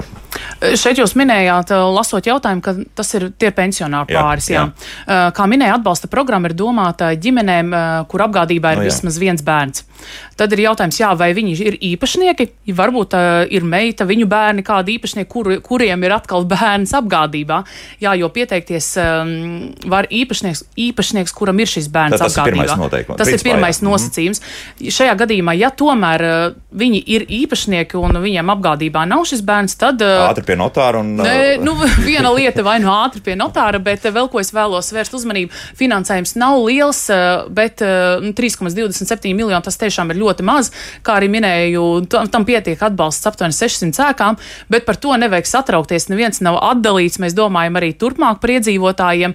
Šeit 0.76 0.98
jūs 0.98 1.16
minējāt, 1.18 1.70
lasot 1.70 2.26
jautājumu, 2.26 2.64
ka 2.64 2.74
tas 2.94 3.14
ir 3.18 3.30
tie 3.38 3.52
pensionāri 3.54 4.14
pāris. 4.14 4.50
Jā, 4.50 4.68
jā. 5.06 5.20
Kā 5.36 5.46
minēja, 5.50 5.78
atbalsta 5.78 6.10
programma 6.10 6.50
ir 6.50 6.56
domāta 6.58 7.12
ģimenēm, 7.14 7.74
kur 8.10 8.26
apgādībā 8.26 8.74
ir 8.74 8.80
no, 8.80 8.84
nu 8.84 8.90
jā. 8.90 8.94
vismaz 8.94 9.20
viens 9.20 9.44
bērns. 9.44 9.86
Tad 10.40 10.54
ir 10.54 10.62
jautājums, 10.64 10.96
jā, 10.96 11.10
vai 11.18 11.30
viņi 11.36 11.54
ir 11.60 11.74
īpašnieki, 11.90 12.46
varbūt 12.76 13.16
uh, 13.16 13.42
ir 13.52 13.66
meita, 13.68 14.06
viņu 14.08 14.24
bērni, 14.30 14.64
kādi 14.64 14.96
īpašnieki, 14.96 15.28
kur, 15.28 15.50
kuriem 15.64 16.06
ir 16.06 16.14
atkal 16.16 16.46
bērns 16.48 16.94
apgādībā. 16.96 17.59
Jā, 18.00 18.14
jo 18.18 18.28
pieteikties 18.32 18.90
um, 19.00 19.32
var 19.90 20.08
īpašnieks, 20.10 20.64
īpašnieks, 20.88 21.34
kuram 21.36 21.60
ir 21.62 21.70
šis 21.70 21.88
bērns 21.92 22.16
Tad, 22.16 22.26
tas 22.26 22.38
apgādībā. 22.38 22.66
Ir 22.66 22.80
noteikumi. 22.80 23.18
tas 23.18 23.28
Principā, 23.28 23.40
ir 23.40 23.52
pirmais 23.52 23.76
jā. 23.76 23.82
Mhm. 23.82 23.90
nosacījums. 23.90 24.40
Mm 24.40 24.46
-hmm. 24.46 24.96
Šajā 24.96 25.16
gadījumā, 25.22 25.56
ja 25.58 25.70
tomēr 25.70 26.24
uh, 26.26 26.54
viņi 26.72 27.02
ir 27.06 27.26
īpašnieki 27.28 27.96
un 28.00 28.20
viņiem 28.22 28.54
apgādībā 28.54 29.04
nav 29.08 29.24
šis 29.24 29.42
bērns, 29.42 29.76
tad. 29.76 30.02
Uh, 30.02 30.30
ātri 30.30 30.44
pie 30.44 30.56
notāra 30.56 31.00
un. 31.00 31.16
Ne, 31.16 31.56
nu, 31.60 31.74
viena 32.08 32.32
lieta 32.32 32.62
vai 32.62 32.78
nu 32.80 32.88
ātri 32.88 33.20
pie 33.20 33.36
notāra, 33.36 33.78
bet 33.78 34.04
vēl 34.04 34.28
ko 34.30 34.40
es 34.40 34.52
vēlos 34.54 34.92
vērst 34.92 35.14
uzmanību, 35.14 35.52
finansējums 35.76 36.36
nav 36.36 36.64
liels, 36.64 37.10
bet 37.48 37.82
uh, 37.82 38.22
3,27 38.32 39.34
miljoni 39.34 39.62
tas 39.62 39.76
tiešām 39.76 40.10
ir 40.10 40.20
ļoti 40.20 40.42
maz. 40.46 40.70
Kā 41.02 41.18
arī 41.18 41.28
minēju, 41.32 42.06
tam, 42.10 42.28
tam 42.28 42.44
pietiek 42.48 42.80
atbalsts 42.82 43.26
aptuveni 43.26 43.56
600 43.56 44.10
ēkām, 44.10 44.38
bet 44.72 44.86
par 44.86 44.96
to 45.00 45.16
nevajag 45.16 45.48
satraukties. 45.50 46.08
Neviens 46.12 46.42
nav 46.44 46.58
atdalīts. 46.70 47.20
Mēs 47.20 47.34
domājam 47.36 47.49
arī 47.56 47.92
turpmāk 47.98 48.40
par 48.42 48.54
iedzīvotājiem. 48.56 49.34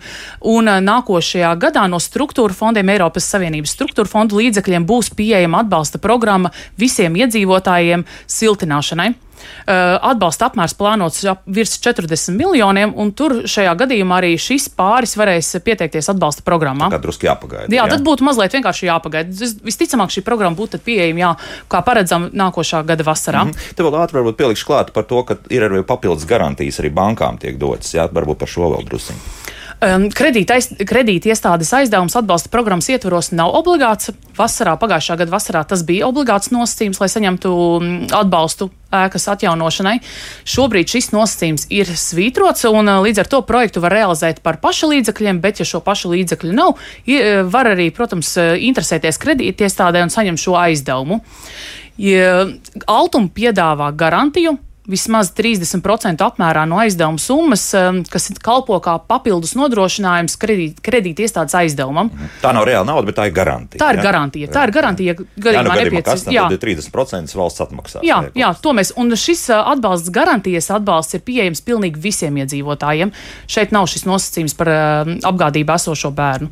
Un 0.54 0.72
nākošajā 0.86 1.52
gadā 1.60 1.88
no 1.90 2.00
struktūra 2.00 2.54
fondiem, 2.54 2.94
Eiropas 2.94 3.28
Savienības 3.34 3.76
struktūra 3.76 4.08
fondu 4.08 4.40
līdzekļiem 4.40 4.86
būs 4.88 5.12
pieejama 5.18 5.66
atbalsta 5.66 6.00
programma 6.00 6.54
visiem 6.80 7.16
iedzīvotājiem 7.20 8.06
siltināšanai. 8.28 9.25
Uh, 9.66 9.96
atbalsta 10.12 10.50
apmērs 10.50 10.76
plānots 10.78 11.24
virs 11.46 11.76
40 11.82 12.36
miljoniem, 12.38 12.94
un 12.96 13.12
tur 13.18 13.42
šajā 13.50 13.74
gadījumā 13.80 14.20
arī 14.22 14.36
šis 14.42 14.68
pāris 14.78 15.16
varēs 15.18 15.56
pieteikties 15.66 16.12
atbalsta 16.14 16.46
programmā. 16.46 16.90
Tā 16.94 17.02
drusku 17.02 17.28
jāpagaida. 17.28 17.70
Jā, 17.70 17.84
jā, 17.84 17.88
tad 17.96 18.06
būtu 18.06 18.26
mazliet 18.28 18.56
vienkārši 18.56 18.90
jāpagaida. 18.90 19.52
Visticamāk, 19.66 20.14
šī 20.14 20.26
programma 20.26 20.58
būtu 20.58 20.80
pieejama, 20.86 21.24
jā, 21.24 21.32
kā 21.72 21.82
paredzam, 21.86 22.30
nākošā 22.34 22.84
gada 22.88 23.08
vasarā. 23.08 23.46
Mm 23.46 23.52
-hmm. 23.52 23.76
Te 23.76 23.84
vēl 23.84 24.00
ātri 24.04 24.20
varbūt 24.20 24.38
pielikšu 24.38 24.66
klāt 24.70 24.94
par 24.94 25.04
to, 25.04 25.24
ka 25.24 25.38
ir 25.50 25.62
arī 25.70 25.84
papildus 25.84 26.26
garantijas 26.26 26.80
arī 26.80 26.94
bankām 26.94 27.38
tiek 27.40 27.58
dotas. 27.58 27.94
Jā, 27.94 28.08
varbūt 28.12 28.38
par 28.38 28.48
šo 28.48 28.70
vēl 28.76 28.86
drusku. 28.86 29.14
Um, 29.84 30.06
kredīta, 30.14 30.56
aiz, 30.56 30.70
kredīta 30.88 31.28
iestādes 31.34 31.74
aizdevums 31.76 32.14
atbalsta 32.16 32.48
programmas 32.54 32.88
ietvaros 32.88 33.34
nav 33.36 33.52
obligāts. 33.58 34.14
Vasarā, 34.38 34.78
pagājušā 34.80 35.18
gada 35.20 35.34
vasarā 35.34 35.64
tas 35.68 35.84
bija 35.88 36.08
obligāts 36.08 36.52
nosacījums, 36.54 37.02
lai 37.02 37.10
saņemtu 37.12 37.52
mm, 37.52 37.98
atbalstu 38.16 38.70
ēkas 38.96 39.28
atjaunošanai. 39.34 39.98
Šobrīd 40.48 40.94
šis 40.94 41.12
nosacījums 41.12 41.68
ir 41.76 41.92
svītrots, 41.92 42.64
un 42.72 42.88
uh, 42.88 43.02
līdz 43.04 43.26
ar 43.26 43.32
to 43.34 43.42
projektu 43.48 43.84
var 43.84 43.98
realizēt 43.98 44.40
par 44.46 44.62
paša 44.64 44.94
līdzekļiem, 44.94 45.42
bet, 45.44 45.60
ja 45.60 45.68
šo 45.68 45.84
pašu 45.84 46.14
līdzekļu 46.14 46.56
nav, 46.56 46.80
var 47.52 47.72
arī, 47.74 47.90
protams, 47.96 48.32
uh, 48.40 48.54
interesēties 48.56 49.20
kredītiestādē 49.20 50.06
un 50.06 50.14
saņemt 50.14 50.40
šo 50.40 50.56
aizdevumu. 50.62 51.20
Ja 52.00 52.46
Altuma 52.92 53.32
piedāvā 53.36 53.92
garantiju, 53.96 54.56
vismaz 54.90 55.32
30% 55.36 56.24
apmērā 56.26 56.66
no 56.70 56.80
aizdevuma 56.82 57.22
summas, 57.22 57.64
um, 57.78 58.02
kas 58.10 58.30
kalpo 58.44 58.78
kā 58.84 58.96
papildus 59.10 59.56
nodrošinājums 59.58 60.38
kredīt, 60.42 60.82
kredīt 60.86 61.22
iestādes 61.26 61.56
aizdevumam. 61.58 62.12
Mhm. 62.14 62.34
Tā 62.44 62.54
nav 62.56 62.68
reāla 62.70 62.88
nauda, 62.92 63.08
bet 63.10 63.20
tā 63.20 63.28
ir 63.30 63.36
garantija. 63.36 63.82
Tā 63.82 63.92
ir 63.94 64.02
ja? 64.02 64.06
garantija. 64.08 64.52
Tā 64.56 64.66
ir 64.68 64.76
garantija, 64.76 65.16
ja 65.16 65.28
gadījumā 65.48 65.70
nu, 65.70 65.80
nepieciešams. 65.84 66.28
Jā, 66.36 66.48
30% 66.66 67.40
valsts 67.40 67.66
atmaksā. 67.66 68.04
Jā, 68.06 68.20
jā, 68.38 68.52
to 68.62 68.76
mēs, 68.78 68.94
un 69.00 69.14
šis 69.20 69.48
uh, 69.54 69.64
atbalsts, 69.76 70.12
garantijas 70.14 70.70
atbalsts 70.76 71.18
ir 71.18 71.26
pieejams 71.26 71.64
pilnīgi 71.66 72.02
visiem 72.02 72.44
iedzīvotājiem. 72.44 73.14
Šeit 73.52 73.74
nav 73.76 73.90
šis 73.92 74.06
nosacījums 74.10 74.58
par 74.60 74.72
uh, 74.72 75.16
apgādību 75.32 75.76
esošo 75.80 76.14
bērnu. 76.16 76.52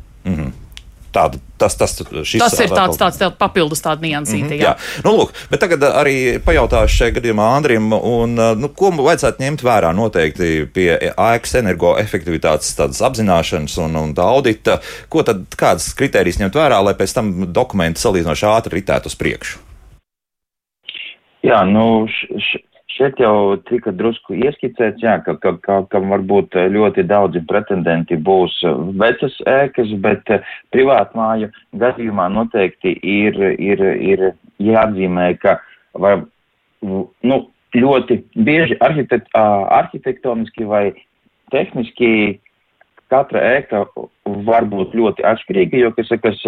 Tāda, 1.14 1.38
tas, 1.60 1.76
tas, 1.78 1.92
šis, 2.26 2.40
tas 2.42 2.56
ir 2.58 2.72
tāds, 2.72 2.98
tāds, 2.98 3.18
tāds 3.20 3.36
papildus 3.38 3.82
tāda 3.84 4.02
niansīta. 4.02 4.48
Mm 4.48 4.50
-hmm, 4.50 4.62
jā. 4.62 4.72
jā. 4.74 5.02
Nu, 5.04 5.12
lūk, 5.20 5.30
bet 5.50 5.60
tagad 5.62 5.84
arī 5.86 6.16
pajautāšu 6.42 6.96
šajā 6.96 7.14
gadījumā 7.18 7.46
Andrim, 7.56 7.92
un, 7.92 8.34
nu, 8.34 8.68
ko 8.68 8.90
vajadzētu 8.90 9.42
ņemt 9.44 9.62
vērā 9.62 9.92
noteikti 9.94 10.66
pie 10.74 10.88
ēkas 11.12 11.54
energoefektivitātes 11.62 13.02
apzināšanas 13.08 13.78
un, 13.78 13.96
un 13.96 14.14
audita. 14.16 14.80
Ko 15.08 15.22
tad 15.22 15.46
kādas 15.56 15.94
kritērijas 15.94 16.40
ņemt 16.42 16.58
vērā, 16.58 16.82
lai 16.82 16.94
pēc 16.98 17.14
tam 17.14 17.52
dokumenti 17.52 18.00
salīdzinoši 18.00 18.50
ātri 18.50 18.80
ritētu 18.80 19.06
uz 19.06 19.14
priekšu? 19.14 19.58
Jā, 21.44 21.60
nu, 21.68 22.06
š, 22.08 22.26
š, 22.40 22.58
Šeit 22.94 23.18
jau 23.18 23.56
tika 23.66 23.90
drusku 23.90 24.36
ieskicēts, 24.38 25.02
jā, 25.02 25.16
ka, 25.26 25.34
ka, 25.42 25.56
ka, 25.64 25.80
ka 25.90 26.00
varbūt 26.04 26.54
ļoti 26.70 27.02
daudzi 27.10 27.42
pretendenti 27.48 28.14
būs 28.14 28.60
vecas 29.00 29.34
ēkas, 29.50 29.90
bet 30.04 30.30
privātmāju 30.74 31.50
gadījumā 31.82 32.28
noteikti 32.36 32.94
ir, 33.02 33.40
ir, 33.58 33.82
ir 33.98 34.22
jāatzīmē, 34.62 35.32
ka 35.42 35.56
var, 35.98 36.22
nu, 36.86 37.40
ļoti 37.74 38.20
bieži 38.46 38.78
arhitekt, 38.84 39.26
arhitektoniski 39.34 40.70
vai 40.70 40.84
tehniski 41.50 42.38
katra 43.10 43.42
ēka 43.58 43.84
var 44.46 44.70
būt 44.70 44.94
ļoti 44.94 45.26
atšķirīga, 45.26 45.82
jo, 45.82 45.90
kas, 45.98 46.14
kas 46.22 46.40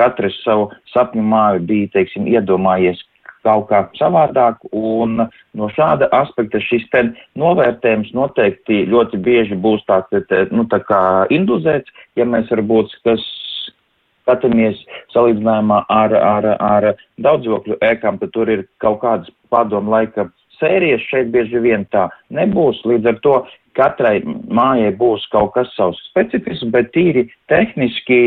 katrs 0.00 0.40
savu 0.44 0.70
sapņu 0.94 1.28
māju 1.28 1.64
bija, 1.68 1.92
teiksim, 1.98 2.24
iedomājies 2.28 3.04
kaut 3.46 3.68
kā 3.70 3.82
savādāk, 3.98 4.60
un 4.76 5.26
no 5.56 5.68
šāda 5.74 6.10
aspekta 6.16 6.60
šis 6.62 6.86
te 6.92 7.04
novērtējums 7.40 8.12
noteikti 8.16 8.84
ļoti 8.90 9.20
bieži 9.24 9.58
būs 9.60 9.84
tāds, 9.88 10.26
nu, 10.52 10.66
tā 10.70 10.82
kā 10.86 11.02
induzēts, 11.32 11.90
ja 12.20 12.26
mēs 12.28 12.50
varbūt, 12.52 12.92
kas 13.06 13.24
skatāmies 14.30 14.78
salīdzinājumā 15.14 15.84
ar, 15.90 16.14
ar, 16.14 16.50
ar 16.60 16.90
daudzdzīvokļu 17.24 17.80
ēkām, 17.82 18.20
tad 18.20 18.34
tur 18.36 18.52
ir 18.52 18.66
kaut 18.82 19.00
kādas 19.04 19.32
padomu 19.50 19.96
laika 19.96 20.28
sērijas 20.60 21.02
šeit 21.10 21.32
bieži 21.34 21.62
vien 21.64 21.86
tā 21.94 22.08
nebūs. 22.36 22.82
Līdz 22.88 23.10
ar 23.10 23.18
to 23.24 23.34
katrai 23.78 24.20
mājai 24.26 24.90
būs 24.98 25.26
kaut 25.32 25.54
kas 25.54 25.70
savs 25.76 26.00
specifisks, 26.10 26.66
bet 26.74 26.90
tīri 26.94 27.26
tehniski, 27.52 28.18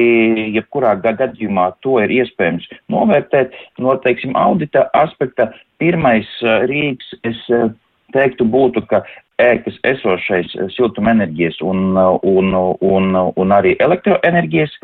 jebkurā 0.56 0.96
gadījumā 1.04 1.70
to 1.86 2.00
ir 2.04 2.14
iespējams 2.22 2.70
novērtēt. 2.94 3.54
No, 3.80 3.96
teiksim, 4.06 4.36
audita 4.40 4.88
aspekta 4.98 5.52
pirmais 5.84 6.30
rīks, 6.70 7.14
es 7.28 7.40
teiktu, 8.14 8.48
būtu, 8.48 8.86
ka 8.90 9.04
ēkas 9.42 9.80
esošais 9.90 10.54
siltumenerģijas 10.76 11.60
un, 11.66 11.98
un, 11.98 12.54
un, 12.80 13.16
un 13.36 13.56
arī 13.56 13.74
elektroenerģijas 13.84 14.76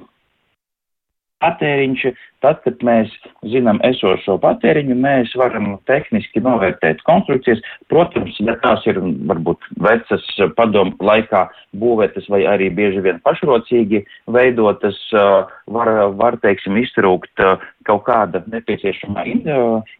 patēriņš. 1.44 2.06
Tad, 2.40 2.62
kad 2.64 2.84
mēs 2.88 3.12
zinām 3.52 3.82
esošo 3.84 4.38
patēriņu, 4.40 4.96
mēs 4.96 5.34
varam 5.40 5.74
tehniski 5.90 6.40
novērtēt 6.44 7.02
konstrukcijas. 7.08 7.60
Protams, 7.92 8.38
ja 8.40 8.56
tās 8.64 8.86
ir 8.88 9.02
varbūt 9.28 9.68
vecas 9.84 10.24
padomu 10.56 10.96
laikā 11.04 11.46
būvētas 11.82 12.30
vai 12.32 12.46
arī 12.48 12.70
bieži 12.76 13.04
vien 13.04 13.20
pašrocīgi 13.28 14.06
veidotas, 14.32 15.00
var, 15.12 15.92
var 16.16 16.40
teiksim, 16.46 16.80
iztrūkt 16.80 17.44
kaut 17.90 18.06
kāda 18.08 18.46
nepieciešamā 18.48 19.28
in, 19.28 19.44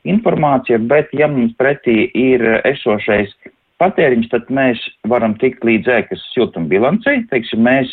informācija, 0.08 0.80
bet 0.80 1.12
ja 1.18 1.28
mums 1.28 1.56
pretī 1.60 2.06
ir 2.16 2.46
esošais 2.64 3.36
patēriņš, 3.84 4.32
tad 4.32 4.50
mēs 4.54 4.80
varam 5.12 5.36
tikt 5.40 5.64
līdz 5.68 5.92
ēkas 6.00 6.24
siltumbilancei, 6.34 7.24
teiksim, 7.32 7.64
mēs 7.68 7.92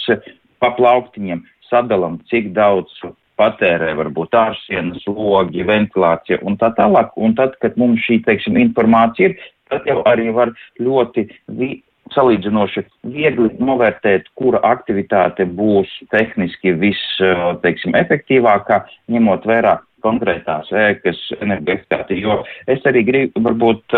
pa 0.62 0.72
plauktiņiem 0.78 1.44
sadalām, 1.70 2.18
cik 2.30 2.52
daudz 2.56 2.94
patērē 3.40 3.94
varbūt 3.98 4.36
ārsienas, 4.36 5.04
logi, 5.08 5.64
ventilācija 5.66 6.40
un 6.46 6.56
tā 6.60 6.72
tālāk. 6.78 7.12
Un 7.16 7.36
tad, 7.38 7.56
kad 7.62 7.76
mums 7.80 8.04
šī, 8.06 8.20
teiksim, 8.26 8.58
informācija 8.60 9.32
ir, 9.32 9.36
tad 9.70 9.88
jau 9.88 10.00
arī 10.08 10.30
var 10.34 10.54
ļoti 10.82 11.28
vi 11.58 11.76
salīdzinoši 12.14 12.84
viegli 13.10 13.50
novērtēt, 13.58 14.28
kura 14.38 14.60
aktivitāte 14.68 15.46
būs 15.58 15.90
tehniski 16.14 16.76
viss, 16.78 17.18
teiksim, 17.64 17.96
efektīvākā, 17.98 18.84
ņemot 19.10 19.48
vērā 19.48 19.78
konkrētās 20.06 20.70
ēkas 20.86 21.20
energoefektivitāti, 21.40 22.20
jo 22.22 22.40
es 22.70 22.84
arī 22.88 23.04
gribu, 23.06 23.42
varbūt 23.46 23.96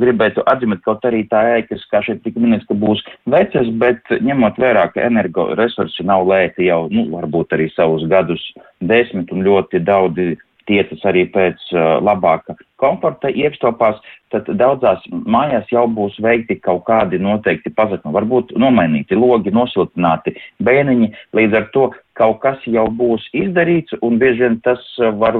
gribētu 0.00 0.44
atzīmēt, 0.52 0.82
kaut 0.86 1.04
arī 1.08 1.24
tā 1.30 1.42
ēkas, 1.58 1.84
kā 1.92 2.02
šeit 2.06 2.22
tika 2.26 2.42
minēts, 2.42 2.66
ka 2.68 2.76
būs 2.78 3.04
vecas, 3.32 3.68
bet 3.82 4.14
ņemot 4.24 4.60
vērā, 4.62 4.88
ka 4.94 5.04
energoresursi 5.08 6.06
nav 6.08 6.26
lēti 6.30 6.70
jau, 6.70 6.86
nu, 6.92 7.08
varbūt 7.12 7.56
arī 7.56 7.68
savus 7.76 8.06
gadus 8.10 8.42
desmit 8.80 9.32
un 9.34 9.44
ļoti 9.46 9.82
daudzi 9.86 10.32
tiecas 10.70 11.02
arī 11.08 11.26
pēc 11.32 11.62
uh, 11.74 11.98
labāka 12.04 12.56
komforta 12.82 13.30
iekštelpās, 13.30 14.00
tad 14.34 14.48
daudzās 14.58 15.04
mājās 15.10 15.68
jau 15.70 15.84
būs 15.90 16.16
veikti 16.24 16.58
kaut 16.62 16.84
kādi 16.88 17.20
noteikti 17.22 17.70
pasakumi. 17.76 18.16
Varbūt 18.16 18.56
nomainīti 18.58 19.18
logi, 19.18 19.52
nosiltināti 19.54 20.34
bēniņi, 20.64 21.12
līdz 21.38 21.60
ar 21.60 21.68
to 21.76 21.90
kaut 22.18 22.40
kas 22.42 22.64
jau 22.66 22.88
būs 22.90 23.28
izdarīts, 23.36 23.94
un 24.02 24.18
bieži 24.22 24.46
vien 24.46 24.58
tas 24.66 24.82
var 25.20 25.38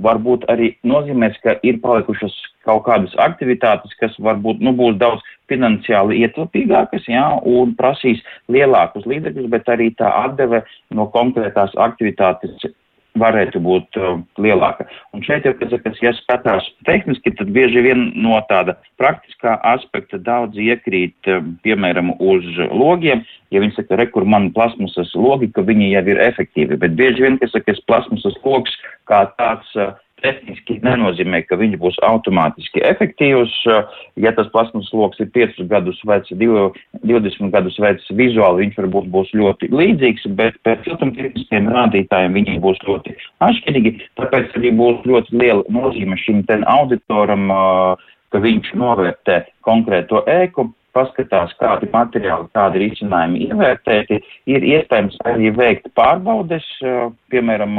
varbūt 0.00 0.46
arī 0.52 0.70
nozīmēs, 0.86 1.36
ka 1.44 1.56
ir 1.66 1.80
palikušas 1.82 2.34
kaut 2.66 2.84
kādas 2.86 3.14
aktivitātes, 3.20 3.92
kas 4.00 4.16
varbūt 4.22 4.60
nu, 4.64 4.72
būs 4.76 4.98
daudz 5.00 5.24
finansiāli 5.50 6.20
ietilpīgākas, 6.24 7.08
jā, 7.10 7.24
un 7.48 7.74
prasīs 7.78 8.20
lielākus 8.52 9.06
līdzekļus, 9.10 9.48
bet 9.52 9.70
arī 9.72 9.90
tā 9.98 10.10
atdeve 10.24 10.62
no 10.96 11.08
konkrētās 11.14 11.74
aktivitātes 11.88 12.70
varētu 13.18 13.60
būt 13.62 13.98
uh, 13.98 14.20
lielāka. 14.38 14.86
Un 15.16 15.24
šeit 15.26 15.46
jau, 15.46 15.54
kas, 15.58 15.98
ja 16.02 16.12
skatās 16.18 16.66
tehniski, 16.86 17.32
tad 17.38 17.50
bieži 17.54 17.82
vien 17.84 18.10
no 18.14 18.38
tāda 18.50 18.76
praktiskā 19.00 19.56
aspekta 19.72 20.20
daudz 20.22 20.58
iekrīt, 20.60 21.16
uh, 21.26 21.42
piemēram, 21.66 22.14
uz 22.20 22.46
logiem, 22.70 23.24
ja 23.50 23.62
viņi 23.62 23.78
saka, 23.78 23.98
rekur 24.00 24.26
man 24.28 24.50
plasmasas 24.56 25.12
logi, 25.18 25.50
ka 25.54 25.66
viņi 25.66 25.92
jau 25.94 26.04
ir 26.12 26.22
efektīvi, 26.28 26.78
bet 26.80 26.94
bieži 26.98 27.26
vien, 27.26 27.40
kas 27.42 27.54
saka, 27.56 27.74
plasmasas 27.90 28.38
logs 28.44 28.76
kā 29.10 29.24
tāds 29.40 29.74
uh, 29.78 29.96
tehniski 30.22 30.78
nenozīmē, 30.84 31.42
ka 31.48 31.58
viņš 31.60 31.76
būs 31.82 31.98
automātiski 32.06 32.82
efektīvs. 32.86 33.54
Ja 34.20 34.32
tas 34.36 34.50
plasmas 34.54 34.90
lokus 34.94 35.20
ir 35.22 35.30
5 35.34 35.62
gadus 35.70 36.00
vecs, 36.08 36.32
20 36.36 37.52
gadus 37.54 37.78
vecs, 37.82 38.08
vizuāli 38.16 38.66
viņš 38.66 38.80
varbūt 38.82 39.10
būs 39.14 39.34
ļoti 39.40 39.70
līdzīgs, 39.74 40.26
bet 40.38 40.58
pēc 40.66 40.84
siltumtehniskiem 40.88 41.70
rādītājiem 41.74 42.36
viņi 42.40 42.58
būs 42.64 42.82
ļoti 42.88 43.16
atšķirīgi. 43.46 43.96
Tāpēc 44.20 44.58
arī 44.60 44.74
būs 44.80 45.06
ļoti 45.08 45.40
liela 45.40 45.64
nozīme 45.72 46.18
šim 46.20 46.44
ten 46.50 46.66
auditoram, 46.68 47.48
ka 48.30 48.42
viņš 48.42 48.74
novērtē 48.78 49.42
konkrēto 49.66 50.22
ēku 50.30 50.70
paskatās, 50.96 51.52
kādi 51.60 51.88
materiāli, 51.92 52.48
kādi 52.54 52.82
risinājumi 52.84 53.44
ievērtēti, 53.48 54.18
ir 54.50 54.66
iespējams 54.74 55.18
arī 55.30 55.52
veikt 55.54 55.90
pārbaudes, 55.98 56.66
piemēram, 57.30 57.78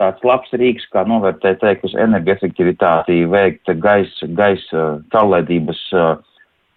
tāds 0.00 0.24
labs 0.24 0.52
rīks, 0.56 0.88
kā 0.94 1.04
novērtēt 1.08 1.64
ēkas 1.66 1.94
energoefektivitāti, 2.06 3.22
veikt 3.30 3.70
gaisa, 3.84 4.28
gaisa 4.38 4.86
caurlaidības 5.12 5.82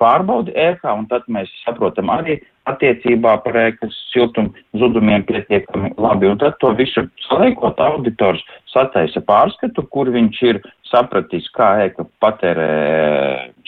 pārbaudi 0.04 0.56
ēkā, 0.60 0.92
un 0.98 1.08
tad 1.12 1.28
mēs 1.32 1.52
saprotam 1.64 2.12
arī 2.12 2.42
attiecībā 2.70 3.36
par 3.44 3.58
ēkas 3.66 3.96
siltumu 4.14 4.54
zudumiem 4.80 5.26
pietiekami 5.28 5.94
labi. 5.98 6.30
Un 6.32 6.40
tad 6.42 6.56
to 6.64 6.72
visu 6.78 7.06
saliekot 7.28 7.82
auditors 7.84 8.44
sataisa 8.74 9.22
pārskatu, 9.28 9.86
kur 9.94 10.12
viņš 10.14 10.42
ir 10.50 10.62
sapratis, 10.94 11.48
kā 11.58 11.70
ēka 11.88 12.06
patērē 12.22 12.70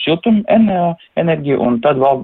siltumu 0.02 0.44
enerģiju, 1.18 1.58
un 1.62 1.80
tad 1.82 1.98
val, 1.98 2.22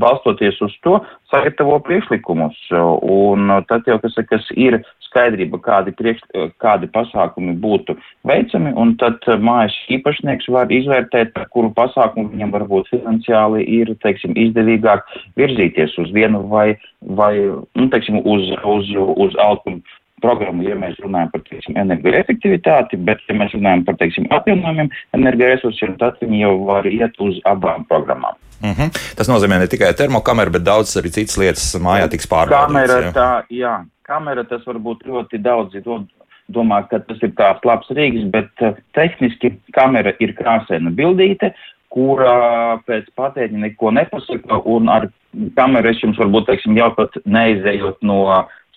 balstoties 0.00 0.60
uz 0.64 0.74
to 0.84 0.98
sagatavo 1.32 1.78
priekšlikumus. 1.86 2.58
Un 2.74 3.52
tad 3.70 3.88
jau, 3.88 3.96
kas, 4.02 4.18
kas 4.28 4.50
ir 4.56 4.80
skaidrība, 5.08 5.60
kādi, 5.62 5.94
priekš, 5.96 6.24
kādi 6.62 6.90
pasākumi 6.92 7.54
būtu 7.62 7.96
veicami, 8.28 8.74
un 8.80 8.96
tad 9.00 9.24
mājas 9.40 9.76
īpašnieks 9.94 10.50
var 10.52 10.72
izvērtēt, 10.74 11.38
kuru 11.54 11.70
pasākumu 11.76 12.34
viņam 12.34 12.54
varbūt 12.56 12.90
finansiāli 12.92 13.64
ir, 13.78 13.94
teiksim, 14.04 14.34
izdevīgāk 14.46 15.06
virzīties 15.40 15.96
uz 16.02 16.03
vienu 16.12 16.42
vai, 16.50 16.74
vai 17.00 17.34
nu, 17.74 17.88
teiksim, 17.92 18.20
uz, 18.24 18.50
uz, 18.64 18.90
uz 19.16 19.36
alkumu 19.40 19.82
programmu, 20.24 20.64
ja 20.64 20.76
mēs 20.78 20.96
runājam 21.04 21.30
par 21.32 21.42
teiksim, 21.48 21.76
energoefektivitāti, 21.80 22.98
bet, 23.08 23.20
ja 23.28 23.36
mēs 23.36 23.52
runājam 23.56 23.84
par 23.88 23.98
teiksim, 24.00 24.28
atjaunojumiem 24.32 24.90
energoresursiem, 25.18 25.98
tad 26.00 26.20
viņi 26.22 26.40
jau 26.44 26.54
var 26.68 26.88
iet 26.88 27.20
uz 27.24 27.40
abām 27.50 27.84
programmām. 27.90 28.38
Mm 28.62 28.72
-hmm. 28.72 29.16
Tas 29.18 29.28
nozīmē 29.28 29.58
ne 29.60 29.68
tikai 29.68 29.92
termokameru, 29.94 30.54
bet 30.56 30.64
daudz 30.64 30.96
arī 30.96 31.12
citas 31.12 31.36
lietas 31.36 31.66
mājā 31.76 32.08
tiks 32.08 32.30
pārbaudītas. 32.30 32.66
Kamera, 32.66 33.00
jā. 33.00 33.12
tā, 33.12 33.30
jā, 33.50 33.74
kamera 34.02 34.44
tas 34.44 34.62
varbūt 34.64 35.04
ļoti 35.10 35.42
daudzi 35.42 35.84
dod 35.84 36.08
domā, 36.52 36.82
ka 36.88 36.98
tas 36.98 37.20
ir 37.22 37.32
kāds 37.36 37.64
labs 37.64 37.88
rīks, 37.90 38.24
bet 38.30 38.50
uh, 38.62 38.76
tehniski 38.96 39.54
kamera 39.72 40.12
ir 40.20 40.34
krāsaina 40.36 40.90
bildīte, 40.90 41.52
kurā 41.94 42.80
pēc 42.88 43.06
patēriņa 43.18 43.68
neko 43.68 43.94
nepasaka, 43.94 44.60
un 44.66 44.90
ar 44.92 45.08
kameru 45.56 45.92
es 45.92 46.02
jums 46.02 46.18
varbūt, 46.20 46.48
teiksim, 46.50 46.76
jau 46.78 46.90
pat 46.96 47.16
neizējot 47.24 48.02
no 48.06 48.20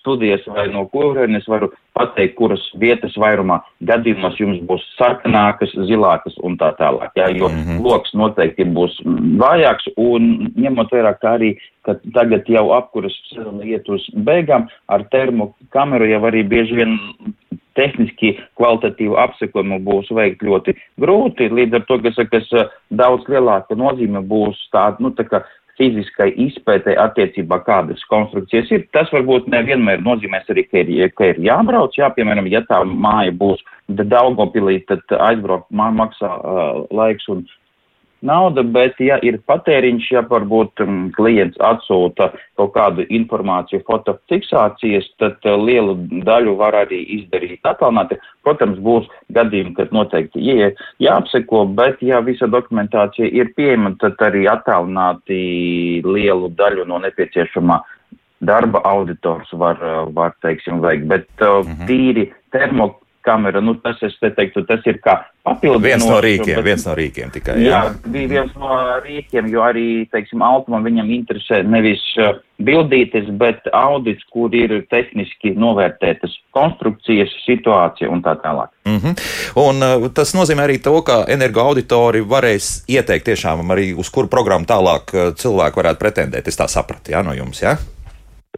studijas 0.08 0.46
vai 0.48 0.68
no 0.72 0.86
kurienes 0.88 1.48
varu 1.52 1.72
pateikt, 1.98 2.38
kuras 2.38 2.62
vietas 2.80 3.18
vairumā 3.20 3.60
gadījumos 3.90 4.38
jums 4.40 4.62
būs 4.70 4.86
sarkanākas, 4.96 5.74
zilākas 5.90 6.38
un 6.48 6.56
tā 6.62 6.72
tālāk. 6.80 7.12
Jā, 7.20 7.28
jo 7.36 7.50
mm 7.50 7.64
-hmm. 7.64 7.82
loks 7.84 8.14
noteikti 8.14 8.64
būs 8.78 8.96
vājāks 9.42 9.90
un 9.98 10.54
ņemot 10.56 10.94
vērā, 10.94 11.14
ka 11.22 11.36
arī, 11.38 11.58
ka 11.84 11.98
tagad 12.14 12.48
jau 12.48 12.72
apkuras 12.78 13.18
sezona 13.34 13.66
iet 13.66 13.90
uz 13.90 14.08
beigām, 14.14 14.68
ar 14.88 15.04
termokameru 15.12 16.06
jau 16.06 16.22
arī 16.30 16.44
bieži 16.48 16.76
vien 16.76 16.98
tehniski 17.78 18.34
kvalitatīvu 18.60 19.18
apsekojumu 19.22 19.80
būs 19.86 20.12
veikt 20.18 20.44
ļoti 20.46 20.76
grūti, 21.02 21.52
līdz 21.54 21.80
ar 21.80 21.88
to, 21.88 22.00
kas, 22.06 22.20
kas 22.34 22.50
daudz 22.90 23.30
lielāka 23.32 23.78
nozīme 23.78 24.24
būs 24.26 24.60
tāda, 24.74 25.00
nu, 25.04 25.14
tā 25.16 25.28
kā 25.30 25.44
fiziskai 25.78 26.32
izpētē 26.48 26.96
attiecībā, 27.00 27.60
kādas 27.66 28.02
konstrukcijas 28.12 28.72
ir. 28.74 28.86
Tas 28.96 29.12
varbūt 29.14 29.50
nevienmēr 29.54 30.02
nozīmēs 30.06 30.50
arī, 30.54 30.66
ka 30.66 30.82
ir, 30.82 31.12
ka 31.14 31.32
ir 31.32 31.42
jābrauc. 31.46 31.94
Jā, 31.98 32.10
piemēram, 32.16 32.50
ja 32.50 32.64
tā 32.66 32.82
māja 32.88 33.36
būs 33.38 33.62
Daugopilī, 33.88 34.82
tad 34.90 35.06
aizbraukt 35.30 35.70
maksā 35.72 36.32
uh, 36.34 36.82
laiks 36.92 37.30
un 37.32 37.46
nauda, 38.22 38.64
bet 38.64 39.00
ja 39.04 39.18
ir 39.26 39.40
patēriņš, 39.50 40.08
ja 40.12 40.24
varbūt 40.30 40.82
um, 40.84 41.00
klients 41.16 41.58
atsūta 41.64 42.32
kaut 42.60 42.74
kādu 42.76 43.06
informāciju 43.14 43.84
fotofiksācijas, 43.88 45.10
tad 45.22 45.38
uh, 45.46 45.58
lielu 45.62 45.96
daļu 46.26 46.56
var 46.60 46.78
arī 46.84 47.04
izdarīt 47.20 47.66
attālināti. 47.68 48.20
Protams, 48.48 48.80
būs 48.84 49.08
gadījumi, 49.36 49.76
kad 49.78 49.94
noteikti 49.96 50.44
jā, 50.44 50.72
jāapseko, 51.04 51.66
bet 51.78 52.02
ja 52.06 52.22
visa 52.26 52.50
dokumentācija 52.50 53.30
ir 53.30 53.52
pieejama, 53.58 53.96
tad 54.02 54.20
arī 54.24 54.48
attālināti 54.52 56.02
lielu 56.06 56.52
daļu 56.58 56.88
no 56.88 57.02
nepieciešamā 57.04 57.82
darba 58.48 58.84
auditors 58.86 59.50
var, 59.54 59.82
uh, 59.82 60.06
var 60.14 60.36
teiksim, 60.46 60.82
veikt, 60.84 61.08
bet 61.10 61.30
uh, 61.42 61.62
mm 61.66 61.86
tīri 61.88 62.28
termo 62.52 62.92
kamera, 63.28 63.62
nu 63.64 63.76
tas 63.84 64.00
teiktu, 64.24 64.64
tas 64.68 64.86
ir 64.88 65.02
kā 65.04 65.20
papildinājums. 65.48 65.86
Viens 65.88 66.08
no 66.08 66.20
rīkiem, 66.24 66.56
bet, 66.56 66.66
viens 66.66 66.86
no 66.88 66.96
rīkiem 66.98 67.32
tikai. 67.36 67.56
Jā, 67.64 67.82
jā 67.84 68.12
bija 68.14 68.32
viens 68.34 68.58
no 68.60 68.80
rīkiem, 69.04 69.50
jo 69.52 69.64
arī, 69.66 69.88
teiksim, 70.12 70.44
Altumam 70.46 70.86
viņam 70.88 71.12
interesē 71.16 71.62
nevis 71.68 72.04
uh, 72.22 72.38
bildītes, 72.64 73.28
bet 73.40 73.68
audits, 73.76 74.24
kur 74.34 74.54
ir 74.56 74.74
tehniski 74.92 75.54
novērtētas 75.60 76.34
konstrukcijas, 76.56 77.34
situācija 77.46 78.10
un 78.12 78.24
tā 78.26 78.38
tālāk. 78.44 78.72
Mm 78.88 78.98
-hmm. 79.04 79.28
Un 79.64 79.84
uh, 79.84 80.08
tas 80.14 80.34
nozīmē 80.36 80.68
arī 80.68 80.80
to, 80.84 81.02
ka 81.02 81.26
energoauditori 81.28 82.22
varēs 82.22 82.86
ieteikt 82.88 83.26
tiešām 83.26 83.68
arī, 83.72 83.94
uz 83.98 84.10
kuru 84.10 84.28
programmu 84.28 84.66
tālāk 84.66 85.14
uh, 85.14 85.34
cilvēki 85.36 85.84
varētu 85.84 86.00
pretendēt. 86.00 86.48
Es 86.48 86.60
tā 86.60 86.68
sapratu, 86.68 87.12
jā, 87.12 87.24
no 87.24 87.34
jums, 87.34 87.62
jā? 87.64 87.76
Ja? 87.76 87.97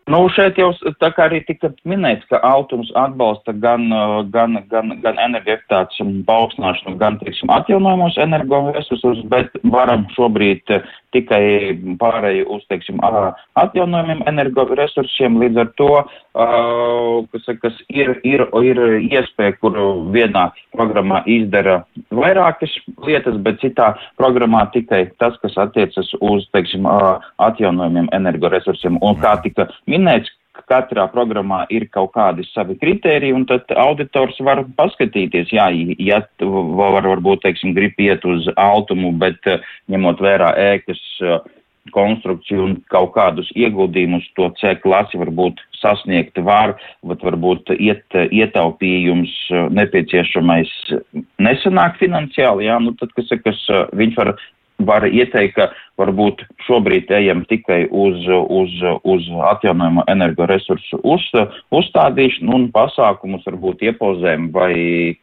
Nu, 0.09 0.23
šeit 0.33 0.57
jau 0.57 0.71
tā 0.97 1.11
kā 1.13 1.27
arī 1.27 1.43
tika 1.45 1.69
minēts, 1.85 2.25
ka 2.31 2.39
Altums 2.45 2.89
atbalsta 2.97 3.53
gan, 3.61 3.83
uh, 3.93 4.15
gan, 4.33 4.57
gan, 4.71 4.95
gan 5.03 5.19
energoefektācijas 5.21 6.23
paaugstināšanu, 6.25 6.95
gan, 7.01 7.19
teiksim, 7.21 7.51
atjaunojamos 7.53 8.17
energoresursus, 8.23 9.21
bet 9.29 9.53
varam 9.69 10.07
šobrīd 10.15 10.73
uh, 10.73 10.87
tikai 11.15 11.75
pārēju 12.01 12.47
uz, 12.55 12.63
teiksim, 12.69 12.99
atjaunojumiem 13.59 14.23
energoresursiem. 14.29 15.39
Līdz 15.41 15.61
ar 15.63 15.69
to, 15.79 15.89
kas, 17.33 17.49
kas 17.63 17.79
ir, 17.89 18.13
ir, 18.27 18.45
ir 18.65 18.81
iespēja, 19.01 19.55
kur 19.61 19.77
vienā 20.13 20.49
programmā 20.75 21.23
izdara 21.29 21.81
vairākas 22.15 22.73
lietas, 23.07 23.39
bet 23.45 23.61
citā 23.63 23.93
programmā 24.21 24.65
tikai 24.73 25.05
tas, 25.21 25.37
kas 25.43 25.57
attiecas 25.61 26.13
uz, 26.21 26.47
teiksim, 26.55 26.87
atjaunojumiem 27.49 28.11
energoresursiem. 28.15 29.01
Un 29.05 29.17
kā 29.23 29.35
tika 29.43 29.69
minēts, 29.89 30.31
katrā 30.69 31.05
programmā 31.11 31.63
ir 31.73 31.87
kaut 31.93 32.11
kādi 32.15 32.45
savi 32.49 32.77
kriteriji, 32.79 33.35
un 33.35 33.45
tad 33.49 33.69
auditors 33.77 34.39
var 34.45 34.63
paskatīties, 34.79 35.53
jā, 35.55 35.69
ja 35.99 36.21
var, 36.41 37.07
varbūt, 37.07 37.43
teiksim, 37.45 37.75
grib 37.77 37.99
iet 38.01 38.25
uz 38.27 38.49
altumu, 38.57 39.13
bet 39.21 39.39
eh, 39.47 39.63
ņemot 39.91 40.21
vērā 40.23 40.51
ēkas 40.73 41.01
eh, 41.23 41.39
konstrukciju 41.95 42.65
un 42.67 42.75
kaut 42.93 43.15
kādus 43.15 43.49
ieguldījumus 43.57 44.27
to 44.37 44.51
C 44.59 44.75
klasi 44.83 45.17
varbūt 45.17 45.61
sasniegt 45.79 46.37
var, 46.45 46.75
bet 47.07 47.23
varbūt 47.25 47.73
iet, 47.79 48.05
ietaupījums 48.29 49.33
eh, 49.49 49.67
nepieciešamais 49.81 50.75
nesanāk 51.41 51.99
finansiāli, 52.01 52.69
jā, 52.69 52.79
nu 52.83 52.95
tad, 52.99 53.13
kas, 53.17 53.33
kas 53.45 53.65
viņš 53.95 54.21
var 54.21 54.35
var 54.85 55.05
ieteikt, 55.07 55.55
ka 55.57 55.69
varbūt 55.99 56.43
šobrīd 56.67 57.11
ejam 57.11 57.43
tikai 57.49 57.85
uz, 57.91 58.23
uz, 58.27 58.75
uz 59.03 59.27
atjaunojumu 59.51 60.05
energoresursu 60.11 61.01
uz, 61.03 61.25
uzstādīšanu 61.75 62.55
un 62.55 62.67
pasākumus 62.75 63.45
varbūt 63.49 63.83
iepauzēm 63.89 64.49
vai 64.55 64.73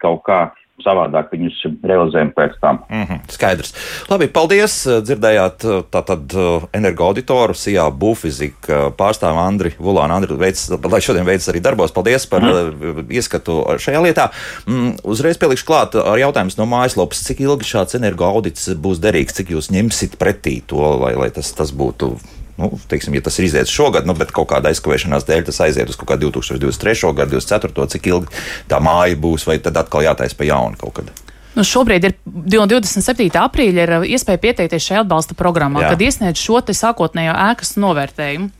kaut 0.03 0.25
kā 0.29 0.41
savādāk 0.85 1.31
viņus 1.33 1.61
realizējam 1.87 2.31
pēc 2.37 2.57
tam. 2.61 2.81
Mm 2.91 3.07
-hmm, 3.09 3.33
skaidrs. 3.33 3.75
Labi, 4.11 4.29
paldies. 4.29 4.77
Dzirdējāt 4.87 5.65
tātad 5.91 6.37
energoauditoru, 6.77 7.55
SIA 7.55 7.89
Bufizika 7.91 8.91
pārstāvu 8.99 9.41
Andri 9.41 9.75
Vulānu. 9.79 10.17
Andri, 10.17 10.37
veids, 10.37 10.69
lai 10.71 11.01
šodien 11.01 11.27
veids 11.27 11.49
arī 11.49 11.61
darbos. 11.61 11.93
Paldies 11.93 12.27
par 12.27 12.43
mm. 12.43 13.07
ieskatu 13.11 13.63
šajā 13.79 14.03
lietā. 14.03 14.31
Mm, 14.67 14.97
uzreiz 15.03 15.39
pielikšu 15.39 15.67
klāt 15.67 15.97
ar 15.97 16.19
jautājumus 16.19 16.59
no 16.59 16.67
mājaslapas, 16.67 17.25
cik 17.27 17.41
ilgi 17.41 17.65
šāds 17.65 17.99
energoaudits 17.99 18.69
būs 18.77 19.01
derīgs, 19.01 19.37
cik 19.37 19.51
jūs 19.51 19.71
ņemsit 19.71 20.19
pretī 20.21 20.61
to, 20.67 20.83
lai, 21.01 21.15
lai 21.15 21.31
tas, 21.31 21.53
tas 21.53 21.73
būtu 21.73 22.17
nu, 22.61 22.71
teiksim, 22.91 23.15
ja 23.17 23.25
tas 23.27 23.39
ir 23.39 23.49
izdevies 23.49 23.73
šogad, 23.73 24.09
nu, 24.09 24.17
bet 24.19 24.33
kaut 24.37 24.51
kāda 24.53 24.73
aizkavēšanās 24.73 25.29
dēļ 25.29 25.47
tas 25.51 25.63
aiziet 25.67 25.93
uz 25.93 25.99
kaut 26.01 26.15
kādu 26.15 26.31
2023. 26.35 27.13
gadu, 27.17 27.37
2024. 27.37 27.89
cik 27.97 28.11
ilgi 28.13 28.45
tā 28.71 28.81
māja 28.83 29.19
būs, 29.21 29.47
vai 29.49 29.59
tad 29.63 29.79
atkal 29.81 30.07
jātaisa 30.07 30.39
pa 30.39 30.49
jaunu 30.49 30.81
kaut 30.81 31.01
kad. 31.01 31.26
Nu, 31.57 31.65
šobrīd 31.65 32.05
ir 32.05 32.15
27. 32.27 33.31
aprīļa 33.41 33.85
ir 33.87 33.93
iespēja 34.13 34.41
pieteikties 34.43 34.91
šajā 34.91 35.03
atbalsta 35.07 35.37
programmā, 35.39 35.87
Jā. 35.87 35.95
kad 35.95 36.03
iesniedz 36.05 36.41
šo 36.41 36.61
sākotnējo 36.61 37.33
ēkas 37.33 37.77
novērtējumu. 37.81 38.51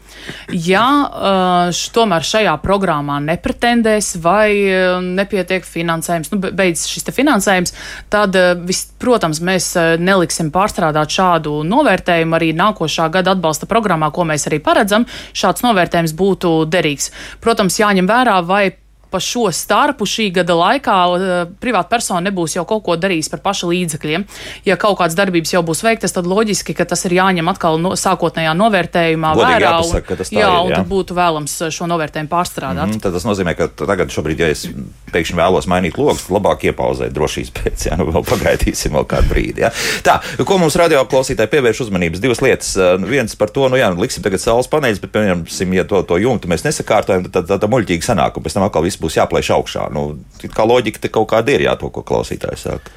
Ja 0.49 0.85
uh, 1.05 1.81
tomēr 1.93 2.25
šajā 2.25 2.55
programmā 2.63 3.19
nepretendēs 3.21 4.15
vai 4.25 4.49
uh, 4.65 5.03
nepietiek 5.05 5.67
finansējums, 5.69 6.33
nu, 6.33 6.41
beidzas 6.41 6.89
šis 6.89 7.11
finansējums, 7.13 7.75
tad, 8.13 8.39
uh, 8.39 8.55
vis, 8.65 8.87
protams, 9.03 9.43
mēs 9.45 9.69
neliksim 10.01 10.49
pārstrādāt 10.55 11.13
šādu 11.13 11.59
novērtējumu 11.69 12.39
arī 12.39 12.51
nākošā 12.57 13.11
gada 13.13 13.37
atbalsta 13.37 13.69
programmā, 13.69 14.09
ko 14.15 14.25
mēs 14.25 14.49
arī 14.49 14.63
paredzam. 14.65 15.05
Šāds 15.37 15.67
novērtējums 15.67 16.17
būtu 16.17 16.57
derīgs. 16.73 17.13
Protams, 17.45 17.77
jāņem 17.83 18.09
vērā, 18.09 18.41
vai 18.49 18.65
pa 19.11 19.21
šo 19.23 19.47
starpu 19.55 20.07
šī 20.09 20.29
gada 20.41 20.57
laikā 20.59 20.97
uh, 21.07 21.35
privāta 21.63 21.91
persona 21.97 22.25
nebūs 22.27 22.57
jau 22.57 22.65
kaut 22.69 22.85
ko 22.87 22.97
darījis 23.01 23.31
par 23.33 23.43
paša 23.45 23.71
līdzekļiem. 23.71 24.27
Ja 24.67 24.79
kaut 24.81 24.99
kādas 25.01 25.17
darbības 25.19 25.55
jau 25.55 25.63
būs 25.67 25.83
veiktas, 25.87 26.15
tad 26.17 26.29
loģiski, 26.29 26.75
ka 26.77 26.87
tas 26.89 27.05
ir 27.09 27.17
jāņem 27.19 27.51
atkal 27.53 27.81
no, 27.83 27.95
sākotnējā 27.99 28.55
novērtējumā 28.59 29.33
Godīgi 29.37 29.57
vērā. 29.57 29.73
Jāpasaka, 29.77 30.19
un, 30.19 30.31
jā, 30.31 30.51
ir, 30.51 30.59
un 30.67 30.73
jā. 30.73 30.81
tad 30.81 30.91
būtu 30.91 31.17
vēlams 31.17 31.57
šo 31.77 31.89
novērtējumu 31.91 32.33
pārstrādāt. 32.33 32.93
Mm, 32.93 33.03
tad 33.05 33.17
tas 33.17 33.27
nozīmē, 33.29 33.57
ka 33.59 33.69
tagad, 33.83 34.13
šobrīd, 34.13 34.43
ja 34.43 34.51
es 34.55 34.67
pēkšņi 35.15 35.39
vēlos 35.39 35.69
mainīt 35.71 35.99
logus, 36.01 36.27
labāk 36.33 36.67
iepauzēt 36.71 37.15
drošības 37.17 37.53
pēc, 37.61 37.87
ja 37.91 37.99
nu 38.01 38.09
vēl 38.11 38.27
pagaidīsim 38.27 38.97
vēl 38.97 39.09
kādu 39.11 39.33
brīdi. 39.33 39.67
Ja. 39.67 39.73
Tā, 40.07 40.19
ko 40.47 40.59
mums 40.63 40.79
radio 40.79 41.05
klausītāji 41.09 41.53
pievērš 41.55 41.87
uzmanības? 41.87 42.23
Divas 42.23 42.43
lietas. 42.45 42.75
Viens 43.07 43.37
par 43.39 43.53
to, 43.55 43.69
nu 43.73 43.81
jā, 43.81 43.91
liksim 43.97 44.25
tagad 44.25 44.43
saules 44.43 44.71
paneļus, 44.73 45.03
bet, 45.03 45.13
piemēram, 45.15 45.45
ja 45.77 45.87
to, 45.89 46.03
to 46.09 46.19
jumtu 46.21 46.51
mēs 46.51 46.67
nesakārtojam, 46.67 47.27
tad 47.29 47.37
tā, 47.37 47.45
tā, 47.55 47.61
tā 47.63 47.71
muļķīgi 47.71 48.07
sanāk, 48.07 48.37
un 48.37 48.47
pēc 48.47 48.57
tam 48.57 48.67
atkal 48.67 48.85
viss 48.87 48.96
būs 49.03 49.19
jāplēš 49.19 49.53
augšā. 49.57 49.89
Nu, 49.95 50.09
kā 50.55 50.67
loģika 50.67 51.03
te 51.03 51.13
kaut 51.13 51.31
kāda 51.33 51.55
ir, 51.55 51.67
jā, 51.67 51.77
to, 51.81 51.91
ko 51.95 52.05
klausītājs 52.07 52.67
saka. 52.69 52.95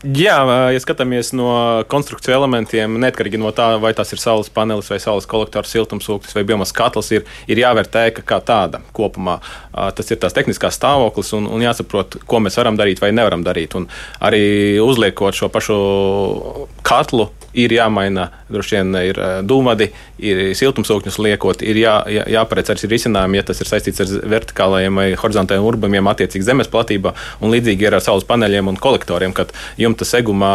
Jā, 0.00 0.38
ja 0.72 0.80
skatāmies 0.80 1.34
no 1.36 1.50
konstrukciju 1.92 2.32
elementiem, 2.32 2.94
neatkarīgi 3.02 3.36
no 3.36 3.50
tā, 3.52 3.74
vai 3.82 3.90
tas 3.92 4.08
ir 4.14 4.20
saules 4.22 4.48
panelis, 4.48 4.88
vai 4.88 4.96
saules 5.02 5.26
kolektors, 5.28 5.68
siltumsūknis 5.74 6.32
vai 6.38 6.44
biomasas 6.48 6.72
katls, 6.78 7.10
ir, 7.12 7.26
ir 7.44 7.60
jāvērtē 7.60 8.06
ēka 8.08 8.24
kā 8.24 8.38
tāda 8.40 8.80
kopumā. 8.96 9.36
Tas 9.70 10.08
ir 10.08 10.16
tās 10.22 10.32
tehniskās 10.36 10.80
stāvoklis 10.80 11.34
un, 11.36 11.50
un 11.52 11.60
jāsaprot, 11.66 12.16
ko 12.24 12.40
mēs 12.40 12.56
varam 12.56 12.80
darīt 12.80 13.02
vai 13.04 13.12
nevaram 13.12 13.44
darīt. 13.44 13.76
Un 13.76 13.90
arī 14.24 14.80
uzliekot 14.80 15.36
šo 15.36 15.50
pašu 15.52 15.76
katlu, 16.80 17.28
ir 17.54 17.72
jāmaina, 17.74 18.28
droši 18.50 18.76
vien 18.76 18.96
ir 19.02 19.18
dūmadi, 19.46 19.90
ir 20.22 20.42
siltumsūkņus 20.58 21.18
liekot, 21.22 21.64
ir 21.66 21.80
jā, 21.80 21.94
jā, 22.10 22.24
jāparedz 22.36 22.72
arī 22.74 22.90
risinājumi, 22.92 23.40
ja 23.40 23.46
tas 23.46 23.62
ir 23.62 23.70
saistīts 23.70 24.04
ar 24.04 24.12
vertikālajiem 24.36 25.00
vai 25.00 25.06
horizontāliem 25.18 25.66
urbumiem, 25.66 26.10
attiecīgi 26.12 26.46
zemes 26.46 26.70
platībā, 26.70 27.14
un 27.42 27.54
līdzīgi 27.54 27.88
ir 27.88 27.98
ar 27.98 28.04
saules 28.04 28.26
paneļiem 28.28 28.70
un 28.70 28.78
kolektoriem, 28.80 29.34
jumta 29.90 30.08
segumā, 30.08 30.54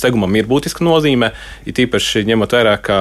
segumam 0.00 0.38
ir 0.38 0.48
būtiska 0.50 0.84
nozīme, 0.84 1.32
it 1.68 1.78
īpaši 1.84 2.24
ņemot 2.28 2.56
vērā, 2.56 2.76
ka 2.82 2.98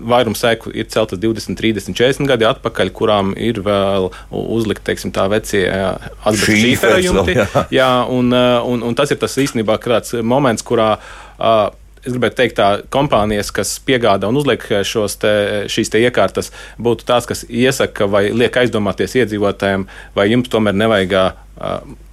vairums 0.00 0.42
sēklu 0.42 0.74
ir 0.74 0.88
celtas 0.92 1.20
20, 1.22 1.58
30, 1.60 1.96
40 1.96 2.30
gadi 2.30 2.48
atpakaļ, 2.50 2.92
kurām 2.96 3.34
ir 3.38 3.62
vēl 3.66 4.10
uzlikt, 4.30 4.84
teiksim, 4.88 5.14
tā 5.14 5.28
vecie 5.32 5.66
asbestu 5.70 6.58
šīfera 6.64 7.02
jumti. 7.04 7.36
Jā. 7.40 7.66
jā, 7.80 7.90
un, 8.10 8.32
un, 8.32 8.88
un 8.90 8.96
tas 8.98 9.12
ir 9.12 9.20
tas 9.20 9.36
īstenībā 9.40 9.78
kāds 9.82 10.16
moments, 10.26 10.64
kurā 10.66 10.94
uh, 10.96 11.68
es 12.04 12.14
gribētu 12.14 12.38
teikt, 12.38 12.56
tā 12.58 12.68
kompānijas, 12.92 13.50
kas 13.54 13.74
piegādā 13.84 14.30
un 14.30 14.38
uzliek 14.40 14.62
šos 14.86 15.18
te, 15.20 15.32
šīs 15.72 15.92
te 15.92 16.00
iekārtas, 16.00 16.50
būtu 16.80 17.06
tās, 17.08 17.28
kas 17.28 17.44
iesaka 17.48 18.08
vai 18.10 18.28
liek 18.32 18.56
aizdomāties 18.62 19.18
iedzīvotājiem, 19.20 19.86
vai 20.16 20.30
jums 20.32 20.52
tomēr 20.52 20.76
nevajag 20.80 21.16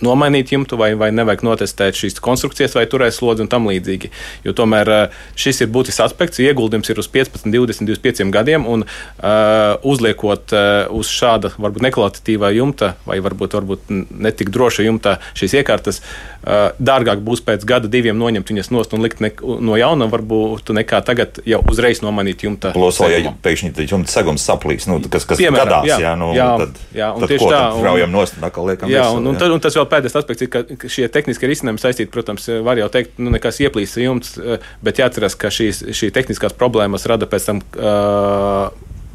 nomainīt 0.03 0.51
jumtu, 0.51 0.77
vai, 0.79 0.91
vai 0.99 1.09
nevajag 1.15 1.43
notestēt 1.47 1.97
šīs 1.97 2.19
konstrukcijas, 2.23 2.75
vai 2.77 2.85
turēs 2.89 3.19
slodzi 3.21 3.45
un 3.45 3.51
tam 3.51 3.67
līdzīgi. 3.69 4.11
Jo 4.45 4.53
tomēr 4.57 4.91
šis 5.39 5.63
ir 5.63 5.71
būtisks 5.73 6.03
aspekts. 6.03 6.41
Ieguldījums 6.43 6.91
ir 6.91 7.01
uz 7.01 7.09
15, 7.11 7.47
20, 7.53 7.87
25 7.87 8.31
gadiem, 8.33 8.67
un 8.67 8.83
uh, 8.83 9.77
uzliekot 9.87 10.53
uh, 10.55 10.91
uz 10.93 11.11
šāda 11.11 11.53
varbūt 11.57 11.85
nekvalitatīvā 11.87 12.51
jumta, 12.57 12.93
vai 13.07 13.19
varbūt, 13.23 13.57
varbūt 13.57 13.93
netik 14.11 14.51
droša 14.53 14.85
jumta 14.87 15.17
šīs 15.37 15.57
iekārtas, 15.61 16.01
uh, 16.01 16.69
dārgāk 16.77 17.23
būs 17.25 17.43
pēc 17.47 17.65
gada, 17.67 17.89
diviem 17.91 18.17
noņemt 18.19 18.51
viņas 18.51 18.71
nost 18.73 18.95
un 18.97 19.05
likt 19.05 19.23
ne, 19.23 19.31
no 19.41 19.79
jauna, 19.79 20.09
varbūt 20.11 20.73
nekā 20.77 21.01
tagad 21.07 21.41
jau 21.47 21.61
uzreiz 21.71 22.03
nomainīt 22.05 22.45
jumta. 22.45 22.73
Plus, 22.75 22.99
ja 23.07 23.33
pēkšņi 23.43 23.87
jumta 23.87 24.13
segums 24.13 24.45
saplīs, 24.47 24.87
nu, 24.89 24.99
kas, 25.07 25.25
kas 25.27 25.41
Piemēram, 25.41 25.71
gadās, 25.71 25.89
jā, 25.89 25.99
jā, 26.03 26.13
nu, 26.19 26.31
jā, 26.37 26.47
tad, 26.61 26.81
jā, 26.95 27.09
un 27.13 27.23
tad 27.23 27.33
tieši 27.33 27.43
ko, 27.43 27.51
tā. 27.51 27.61
Tad 27.77 27.87
raujam 27.87 28.13
nost 28.13 28.37
un 28.37 28.47
atkal 28.47 28.69
liekam. 28.71 28.91
Jā, 28.91 29.05
visu, 29.07 29.19
un, 29.19 29.29
un, 29.37 29.41
tad, 29.43 29.53
un 29.55 29.63
tas 29.63 29.77
vēl 29.77 29.87
pēdējais 29.91 30.17
aspekts 30.19 30.45
ir, 30.45 30.49
ka 30.51 30.91
šie 30.91 31.07
tehniskie 31.13 31.49
risinājumi 31.51 31.81
saistīti, 31.81 32.11
protams, 32.13 32.49
var 32.65 32.81
jau 32.81 32.89
teikt, 32.93 33.19
nu, 33.21 33.31
nekas 33.33 33.61
ieplīst 33.63 33.99
jumts, 34.01 34.35
bet 34.83 35.01
jāatcerās, 35.01 35.37
ka 35.39 35.53
šīs, 35.53 35.85
šī 35.97 36.11
tehniskās 36.15 36.57
problēmas 36.57 37.07
rada 37.09 37.29
pēc 37.29 37.47
tam 37.51 37.61
uh, 37.77 38.67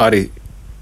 arī 0.02 0.26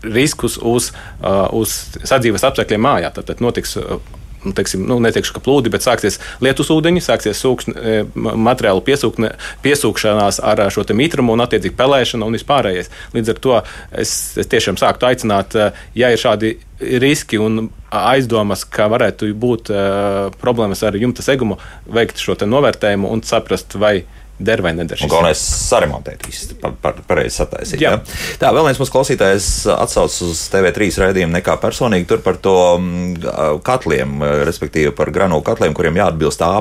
riskus 0.05 0.57
uz, 0.57 0.92
uh, 1.20 1.46
uz 1.57 1.74
sadzīves 2.05 2.44
apstākļiem 2.48 2.85
mājā. 2.85 3.12
Tad, 3.16 3.29
tad 3.33 3.42
notiks 3.44 3.76
uh, 3.81 3.98
nu, 4.44 4.53
teiksim, 4.57 4.85
nu, 4.88 4.98
neteikšu, 5.05 5.35
ka 5.37 5.42
plūdi, 5.44 5.72
bet 5.72 5.85
sāksies 5.85 6.20
lietus 6.44 6.70
ūdeņi, 6.72 7.03
sāksies 7.05 7.42
sūkšņ, 7.44 7.76
e, 7.76 7.98
materiālu 8.16 8.83
piesūkne, 8.87 9.35
piesūkšanās 9.64 10.40
ar 10.44 10.64
šo 10.72 10.87
mitrumu 10.96 11.37
un 11.37 11.44
attiecīgi 11.44 11.76
pelēšanu 11.79 12.26
un 12.26 12.38
vispārējais. 12.38 12.90
Līdz 13.16 13.35
ar 13.35 13.44
to 13.44 13.61
es, 14.05 14.14
es 14.40 14.50
tiešām 14.50 14.81
sāktu 14.81 15.11
aicināt, 15.11 15.57
e, 15.57 15.70
ja 15.98 16.12
ir 16.12 16.20
šādi 16.20 16.57
riski 16.81 17.38
un 17.40 17.68
aizdomas, 17.90 18.62
ka 18.64 18.87
varētu 18.88 19.29
būt 19.37 19.70
uh, 19.74 20.31
problēmas 20.40 20.81
ar 20.87 20.96
jumta 20.96 21.24
segumu, 21.26 21.59
veikt 21.90 22.22
šo 22.22 22.37
novērtējumu 22.46 23.11
un 23.11 23.24
saprast, 23.26 23.74
vai 23.74 24.05
der 24.40 24.62
vai 24.64 24.72
neder. 24.74 24.98
Galvenais 25.11 25.40
saremontēt, 25.40 26.24
par, 26.61 26.74
par, 26.81 27.00
pareizi 27.09 27.40
sataisīt. 27.40 27.81
Jā. 27.83 27.94
Ja? 27.96 28.20
Tā, 28.40 28.53
vēl 28.57 28.66
viens 28.68 28.81
mūsu 28.81 28.94
klausītājs 28.94 29.48
atsaucas 29.74 30.20
uz 30.24 30.42
TV3 30.53 30.88
raidījumu 31.05 31.37
nekā 31.37 31.57
personīgi 31.61 32.09
tur 32.11 32.22
par 32.24 32.38
to 32.42 32.57
mm, 32.79 33.61
katliem, 33.66 34.24
respektīvi 34.48 34.94
par 34.96 35.12
granulu 35.14 35.44
katliem, 35.46 35.76
kuriem 35.76 36.00
jāatbilst 36.00 36.44
A, 36.46 36.53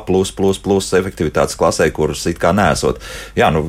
efektivitātes 1.00 1.58
klasē, 1.60 1.88
kurus 1.96 2.26
it 2.30 2.42
kā 2.42 2.52
nesot. 2.56 3.00
Jā, 3.40 3.50
nu, 3.56 3.64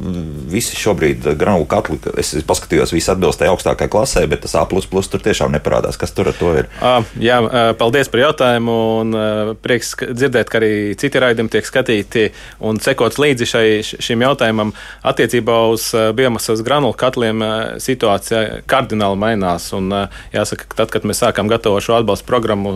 visi 0.51 0.79
šobrīd 0.79 1.31
granulu 1.38 1.68
katli, 1.70 2.01
es 2.20 2.35
paskatījos, 2.46 2.94
visi 2.96 3.12
atbilst 3.12 3.42
tai 3.42 3.51
augstākajai 3.53 3.92
klasē, 3.92 4.27
bet 4.31 4.44
tas 4.46 4.57
A 4.59 4.66
tur 4.66 5.23
tiešām 5.23 5.55
neparādās. 5.55 5.99
Kas 6.01 6.14
tur 6.16 6.33
ar 6.33 6.37
to 6.38 6.53
ir? 6.59 6.68
Uh, 6.81 7.07
jā, 7.23 7.38
paldies 7.79 8.11
par 8.11 8.25
jautājumu 8.25 8.77
un 9.01 9.16
prieks 9.62 9.94
dzirdēt, 10.03 10.51
ka 10.51 10.61
arī 10.61 10.73
citi 11.01 11.23
raidījumi 11.23 11.53
tiek 11.53 11.66
skatīti 11.66 12.27
un 12.66 12.81
sekots 12.83 13.20
līdzi 13.20 13.49
šai 13.51 13.66
šim 14.04 14.24
jautājumam 14.24 14.72
attiecībā 15.06 15.56
uz 15.70 15.90
eh, 15.94 16.10
biomasas 16.16 16.62
granulu 16.66 16.96
katliem 16.98 17.42
eh, 17.44 17.56
situācija 17.82 18.62
kardināli 18.70 19.18
mainās. 19.20 19.70
Un, 19.76 19.90
eh, 19.94 20.22
jāsaka, 20.34 20.68
ka 20.70 20.80
tad, 20.82 20.94
kad 20.94 21.06
mēs 21.08 21.22
sākām 21.22 21.50
gatavot 21.50 21.84
šo 21.84 21.98
atbalstu 21.98 22.28
programmu, 22.28 22.72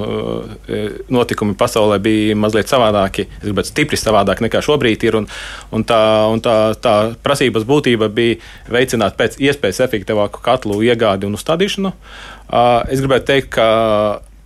notikumi 1.12 1.54
pasaulē 1.58 1.98
bija 2.02 2.36
mazliet 2.38 2.70
savādāki, 2.70 3.26
es 3.38 3.46
gribētu 3.46 3.70
stipri 3.70 3.98
savādāk 4.00 4.42
nekā 4.44 4.62
šobrīd 4.64 5.06
ir. 5.08 5.18
Un, 5.22 5.28
un 5.74 5.86
tā, 5.86 6.00
un 6.32 6.42
tā, 6.44 6.56
tā 6.80 6.94
prasības 7.24 7.66
būtība 7.68 8.10
bija 8.12 8.38
veicināt 8.72 9.18
pēc 9.18 9.38
iespējas 9.42 9.82
efektīvāku 9.88 10.42
katlu 10.44 10.80
iegādi 10.84 11.28
un 11.28 11.38
uzstādīšanu. 11.38 11.94
Es 12.92 13.00
gribētu 13.00 13.30
teikt, 13.30 13.52
ka 13.56 13.68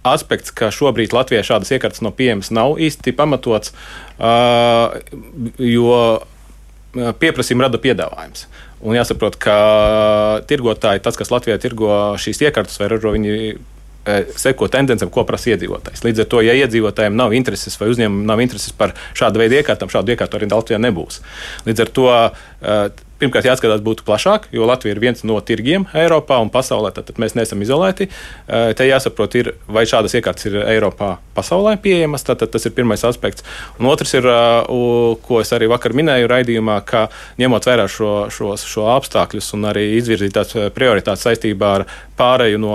aspekts, 0.07 0.53
ka 0.55 0.71
šobrīd 0.75 1.15
Latvijā 1.17 1.45
šādas 1.47 1.73
iekārtas 1.75 2.03
nav 2.05 2.15
pieejamas, 2.19 2.53
nav 2.55 2.79
īsti 2.83 3.15
pamatots, 3.19 3.75
jo 5.59 6.03
pieprasījuma 7.21 7.67
rada 7.67 7.81
piedāvājums. 7.83 8.47
Un 8.87 8.95
jāsaprot, 8.95 9.39
ka 9.43 9.57
tirgotāji, 10.51 11.03
tas, 11.03 11.19
kas 11.19 11.33
Latvijā 11.35 11.59
tirgo 11.63 11.91
šīs 12.21 12.45
iekārtas, 12.47 12.79
vai 12.79 12.91
ražo 12.93 13.15
viņi 13.17 13.59
seko 14.39 14.69
tendencēm, 14.73 15.11
ko 15.13 15.25
prasa 15.29 15.53
iedzīvotājs. 15.53 16.05
Līdz 16.07 16.23
ar 16.25 16.29
to, 16.33 16.41
ja 16.47 16.55
iedzīvotājiem 16.63 17.17
nav 17.19 17.35
intereses 17.37 17.77
vai 17.81 17.91
uzņēmumiem 17.93 18.29
nav 18.29 18.41
intereses 18.45 18.73
par 18.77 18.95
šādu 19.19 19.43
veidu 19.43 19.59
iekārtām, 19.59 19.91
šādu 19.93 20.15
iekārtu 20.15 20.39
arī 20.39 20.49
Latvijā 20.53 20.79
nebūs. 20.81 21.21
Līdz 21.69 21.85
ar 21.85 21.93
to 21.99 22.07
pirmkārt 23.19 23.49
jāskatās 23.49 23.83
būtu 23.85 24.05
plašāk, 24.07 24.49
jo 24.55 24.67
Latvija 24.69 24.95
ir 24.95 25.01
viens 25.03 25.25
no 25.27 25.39
tirgiem 25.45 25.87
Eiropā 25.97 26.39
un 26.43 26.51
pasaulē, 26.55 26.93
tad, 26.95 27.09
tad 27.11 27.21
mēs 27.23 27.35
neesam 27.39 27.63
izolēti. 27.65 28.09
Te 28.49 28.87
jāsaprot, 28.87 29.35
ir, 29.41 29.53
vai 29.67 29.85
šādas 29.89 30.15
iekārtas 30.19 30.49
ir 30.51 30.59
Eiropā 30.63 31.17
pasaulē 31.37 31.77
pieejamas, 31.83 32.27
tad, 32.27 32.41
tad 32.43 32.53
tas 32.55 32.67
ir 32.69 32.75
pirmais 32.77 33.05
aspekts. 33.07 33.47
Un 33.79 33.91
otrs 33.91 34.15
ir, 34.19 34.29
ko 35.27 35.43
es 35.43 35.53
arī 35.57 35.71
vakar 35.71 35.95
minēju 35.99 36.31
raidījumā, 36.31 36.79
ka 36.89 37.07
ņemot 37.41 37.71
vērā 37.71 37.89
šo, 37.91 38.13
šo, 38.35 38.55
šo 38.59 38.89
apstākļus 38.95 39.53
un 39.59 39.71
arī 39.73 39.87
izvirzītās 39.99 40.57
prioritātes 40.77 41.27
saistībā 41.27 41.75
ar 41.81 41.87
pāreju 42.19 42.59
no 42.63 42.75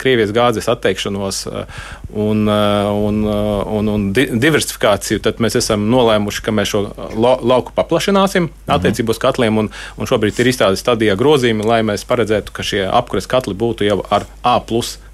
Krievijas 0.00 0.32
gāzes 0.36 0.68
atteikšanos 0.68 1.44
un, 1.48 2.48
un, 2.48 3.22
un, 3.28 3.92
un 3.94 4.08
di 4.16 4.26
diversifikāciju, 4.32 5.22
tad 5.24 5.40
mēs 5.44 5.58
esam 5.60 5.88
nolēmuši, 5.92 6.44
ka 6.44 6.54
mēs 6.54 6.72
šo 6.72 6.84
la 7.16 7.36
lauku 7.40 7.74
paplašināsim 7.76 8.48
mhm. 8.48 8.74
attiecībā 8.76 9.14
uz 9.14 9.22
katliem. 9.22 9.57
Un, 9.58 9.70
un 9.98 10.10
šobrīd 10.10 10.38
ir 10.38 10.52
izstrādes 10.52 10.82
stadijā 10.84 11.16
grozījumi, 11.18 11.66
lai 11.66 11.80
mēs 11.86 12.06
paredzētu, 12.08 12.54
ka 12.54 12.66
šie 12.66 12.84
apkures 12.86 13.28
katli 13.30 13.56
būtu 13.58 13.88
jau 13.88 14.00
ar 14.14 14.28
A 14.46 14.58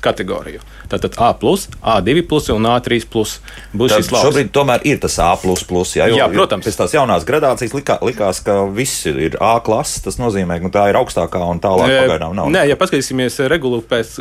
kategoriju. 0.05 0.63
Tātad 0.93 1.17
A, 1.19 1.33
A2 1.35 2.25
un 2.55 2.69
A3 2.69 3.01
būs 3.11 3.39
Tad 3.73 4.03
šis 4.03 4.11
lauks. 4.13 4.29
Šobrīd 4.29 4.51
tomēr 4.55 4.85
ir 4.87 5.01
tas 5.03 5.17
A, 5.23 5.33
jā, 5.35 6.09
jo, 6.11 6.19
jā, 6.19 6.29
protams. 6.33 6.67
Pēc 6.67 6.79
tās 6.79 6.95
jaunās 6.97 7.27
gradācijas 7.29 7.75
likā, 7.77 7.99
likās, 8.05 8.43
ka 8.45 8.65
viss 8.71 9.07
ir 9.09 9.39
A 9.41 9.57
klases. 9.65 10.03
Tas 10.05 10.19
nozīmē, 10.21 10.61
ka 10.65 10.73
tā 10.75 10.85
ir 10.93 10.99
augstākā 11.01 11.41
un 11.49 11.63
tālāk 11.63 11.91
pagaidām 12.05 12.37
nav. 12.37 12.51
Nē, 12.53 12.67
ja 12.71 12.79
paskatīsimies 12.81 13.41
regulu, 13.51 13.81
pēc, 13.89 14.17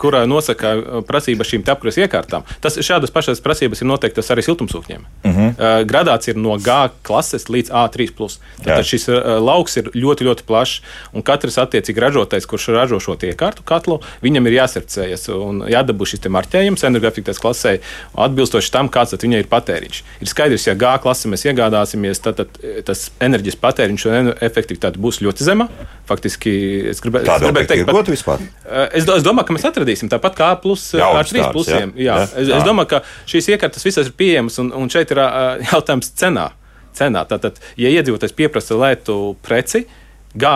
kurā 0.00 0.22
nosaka 0.30 1.02
prasība 1.08 1.46
šīm 1.46 1.66
apkures 1.70 1.98
iekārtām, 2.00 2.46
tas 2.62 2.78
šādas 2.80 3.12
pašas 3.14 3.42
prasības 3.44 3.82
ir 3.82 3.90
noteiktas 3.90 4.30
arī 4.32 4.44
siltumsūkņiem. 4.46 5.06
Uh 5.24 5.30
mhm. 5.30 5.48
-huh. 5.58 5.84
Gradācija 5.90 6.34
ir 6.34 6.40
no 6.40 6.56
G 6.56 6.78
klases 7.06 7.48
līdz 7.48 7.70
A3. 7.70 8.38
Tad 8.64 8.86
šis 8.86 9.08
lauks 9.40 9.76
ir 9.76 9.90
ļoti, 9.94 10.26
ļoti 10.28 10.46
plašs, 10.46 10.80
un 11.12 11.22
katrs 11.22 11.58
attiecīgi 11.58 12.00
ražotājs, 12.00 12.46
kurš 12.46 12.68
ražo 12.74 13.00
šo 13.00 13.16
iekārtu 13.20 13.64
katlu, 13.66 14.00
viņam 14.22 14.46
ir 14.46 14.60
jāsercējas 15.00 15.28
un 15.34 15.62
jā 15.68 15.80
jādabū 15.80 16.06
šis 16.08 16.28
marķējums 16.28 16.84
energoefektivitātes 16.84 17.40
klasē 17.40 17.72
atbilstoši 18.20 18.72
tam, 18.74 18.88
kāds 18.92 19.16
viņai 19.16 19.42
ir 19.42 19.48
patēriņš. 19.50 20.02
Ir 20.20 20.30
skaidrs, 20.30 20.66
ja 20.68 20.74
G 20.78 20.90
klase 21.02 21.30
mēs 21.30 21.46
iegādāsimies, 21.48 22.20
tad, 22.20 22.40
tad 22.40 22.60
eh, 22.62 22.80
tas 22.86 23.08
enerģijas 23.20 23.58
patēriņš 23.60 24.06
un 24.10 24.32
efektivitāte 24.40 25.00
būs 25.00 25.20
ļoti 25.24 25.46
zema. 25.46 25.68
Faktiski 26.08 26.52
es 26.90 27.00
gribēju 27.04 27.38
gribē 27.40 27.64
teikt, 27.68 27.88
ka 27.88 28.04
vispār. 28.10 28.44
Eh, 28.66 28.98
es, 29.00 29.08
es 29.08 29.26
domāju, 29.26 29.48
ka 29.48 29.56
mēs 29.56 29.68
atradīsim 29.70 30.10
tāpat 30.12 30.36
kā 30.38 30.50
plus, 30.62 30.90
eh, 30.96 31.04
ar 31.04 31.28
trīs 31.28 31.48
plusiem. 31.54 31.94
Jā. 31.96 32.04
Jā. 32.10 32.18
Jā. 32.20 32.42
Es, 32.42 32.52
es 32.60 32.66
domāju, 32.68 32.92
ka 32.94 33.02
šīs 33.30 33.52
iekārtas 33.54 33.86
visas 33.86 34.10
ir 34.10 34.16
pieejamas 34.18 34.60
un, 34.62 34.72
un 34.76 34.92
šeit 34.92 35.14
ir 35.14 35.22
jautājums 35.70 36.12
cenā. 36.20 36.50
cenā. 36.96 37.24
Tātad, 37.30 37.62
ja 37.80 37.92
iedzīvotājs 37.96 38.36
pieprasa 38.36 38.76
lētu 38.78 39.36
preci, 39.46 39.86
G 40.30 40.50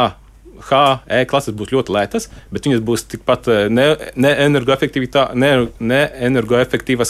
H, 0.70 1.00
E 1.06 1.24
klases 1.28 1.54
būs 1.54 1.72
ļoti 1.74 1.92
lētas, 1.94 2.28
bet 2.52 2.66
viņas 2.66 2.82
būs 2.84 3.06
tikpat 3.12 3.48
neenergoefektīvas, 3.70 5.34
ne 5.34 5.52
ne 5.80 6.02
ne 6.30 6.42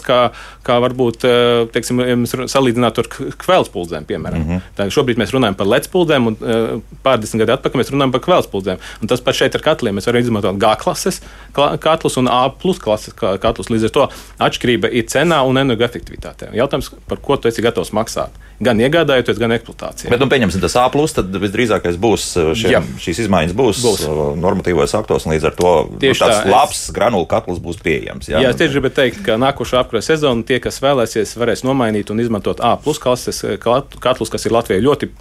kā, 0.04 0.18
kā 0.66 0.78
varbūt 0.82 1.26
eh, 1.28 1.66
teiksim, 1.74 2.02
salīdzināt 2.50 3.00
ar 3.02 3.08
kvēlspuldzēm. 3.44 4.06
Piemēram. 4.08 4.40
Mm 4.40 4.50
-hmm. 4.50 4.72
Tā, 4.76 4.88
šobrīd 4.90 5.20
mēs 5.20 5.34
runājam 5.34 5.56
par 5.58 5.70
ledspuldzēm, 5.70 6.26
un 6.30 6.36
eh, 6.40 6.96
pārdesmit 7.04 7.44
gadu 7.44 7.56
atpakaļ 7.56 7.82
mēs 7.82 7.92
runājam 7.94 8.12
par 8.12 8.24
kvēlspuldzēm. 8.26 8.78
Un 9.02 9.08
tas 9.08 9.20
pats 9.20 9.38
šeit 9.38 9.54
ar 9.54 9.64
katliem. 9.64 9.96
Mēs 9.96 10.06
varam 10.06 10.22
izmantot 10.22 10.60
G 10.60 10.74
klases 10.82 11.20
katlus 11.54 12.16
un 12.16 12.28
A 12.28 12.48
plus 12.48 12.78
klases 12.78 13.14
katlus. 13.14 13.70
Līdz 13.70 13.84
ar 13.84 13.90
to 13.90 14.08
atšķirība 14.38 14.90
ir 14.92 15.04
cenā 15.04 15.42
un 15.46 15.56
energoefektivitātē. 15.56 16.52
Jautājums, 16.54 16.92
par 17.08 17.18
ko 17.18 17.36
tu 17.36 17.48
esi 17.48 17.62
gatavs 17.62 17.92
maksāt? 17.92 18.30
Gan 18.64 18.80
iegādājoties, 18.82 19.40
gan 19.40 19.54
eksploatācijā. 19.56 20.12
Bet, 20.12 20.22
nu, 20.22 20.28
pieņemsim, 20.32 20.62
tas 20.64 20.76
A, 20.80 20.86
tad 21.18 21.36
visdrīzākais 21.42 21.98
būs 22.00 22.26
eh, 22.40 22.52
šiem, 22.58 22.88
šīs 23.02 23.24
izmaiņas 23.26 23.56
būs, 23.58 23.82
būs. 23.84 24.06
Uh, 24.08 24.22
normatīvos 24.40 24.96
aktos, 24.98 25.26
un 25.26 25.34
līdz 25.34 25.50
ar 25.50 25.58
to 25.58 25.74
nu, 25.90 26.00
tieši 26.02 26.16
nu, 26.16 26.22
tāds 26.24 26.40
tā, 26.40 26.52
labs 26.52 26.80
es... 26.80 26.94
granulu 26.96 27.28
katls 27.30 27.60
būs 27.64 27.80
pieejams. 27.84 28.30
Jā, 28.32 28.40
jā 28.44 28.54
es 28.54 28.60
tieši 28.60 28.78
gribēju 28.78 28.96
teikt, 29.00 29.20
ka 29.26 29.38
nākošā 29.40 29.84
apkara 29.84 30.02
sezona 30.04 30.46
tie, 30.46 30.60
kas 30.64 30.80
vēlēsies, 30.84 31.36
varēs 31.40 31.64
nomainīt 31.66 32.12
un 32.14 32.24
izmantot 32.24 32.62
A 32.64 32.74
plus 32.80 33.02
klases 33.02 33.44
eh, 33.44 33.60
katlus, 33.60 34.32
kas 34.32 34.48
ir 34.48 34.56
Latvijai 34.56 34.84
ļoti 34.84 35.12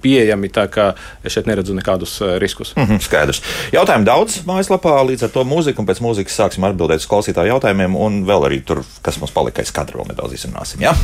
pieejami. 0.00 0.48
Tā 0.52 0.66
kā 0.72 0.92
es 1.24 1.34
šeit 1.34 1.48
neredzu 1.50 1.74
nekādus 1.76 2.14
uh, 2.22 2.36
riskus. 2.40 2.72
Mm 2.76 2.86
-hmm, 2.86 3.02
skaidrs. 3.04 3.42
Jautājumu 3.72 4.04
daudz 4.08 4.40
mājaslapā, 4.48 4.94
līdz 5.10 5.24
ar 5.28 5.34
to 5.34 5.44
mūziku, 5.44 5.80
un 5.80 5.86
pēc 5.86 6.00
mūzikas 6.00 6.38
sāksim 6.40 6.64
atbildēt 6.64 7.04
uz 7.04 7.08
klausītāju 7.10 7.52
jautājumiem, 7.52 7.96
un 7.96 8.24
vēl 8.24 8.48
arī 8.48 8.62
tur, 8.64 8.84
kas 9.02 9.20
mums 9.20 9.32
palika, 9.32 9.62
es 9.62 9.72
katru 9.72 10.00
vēl 10.00 10.08
nedaudz 10.08 10.32
izrunāsim. 10.32 10.80
Ja? 10.80 10.94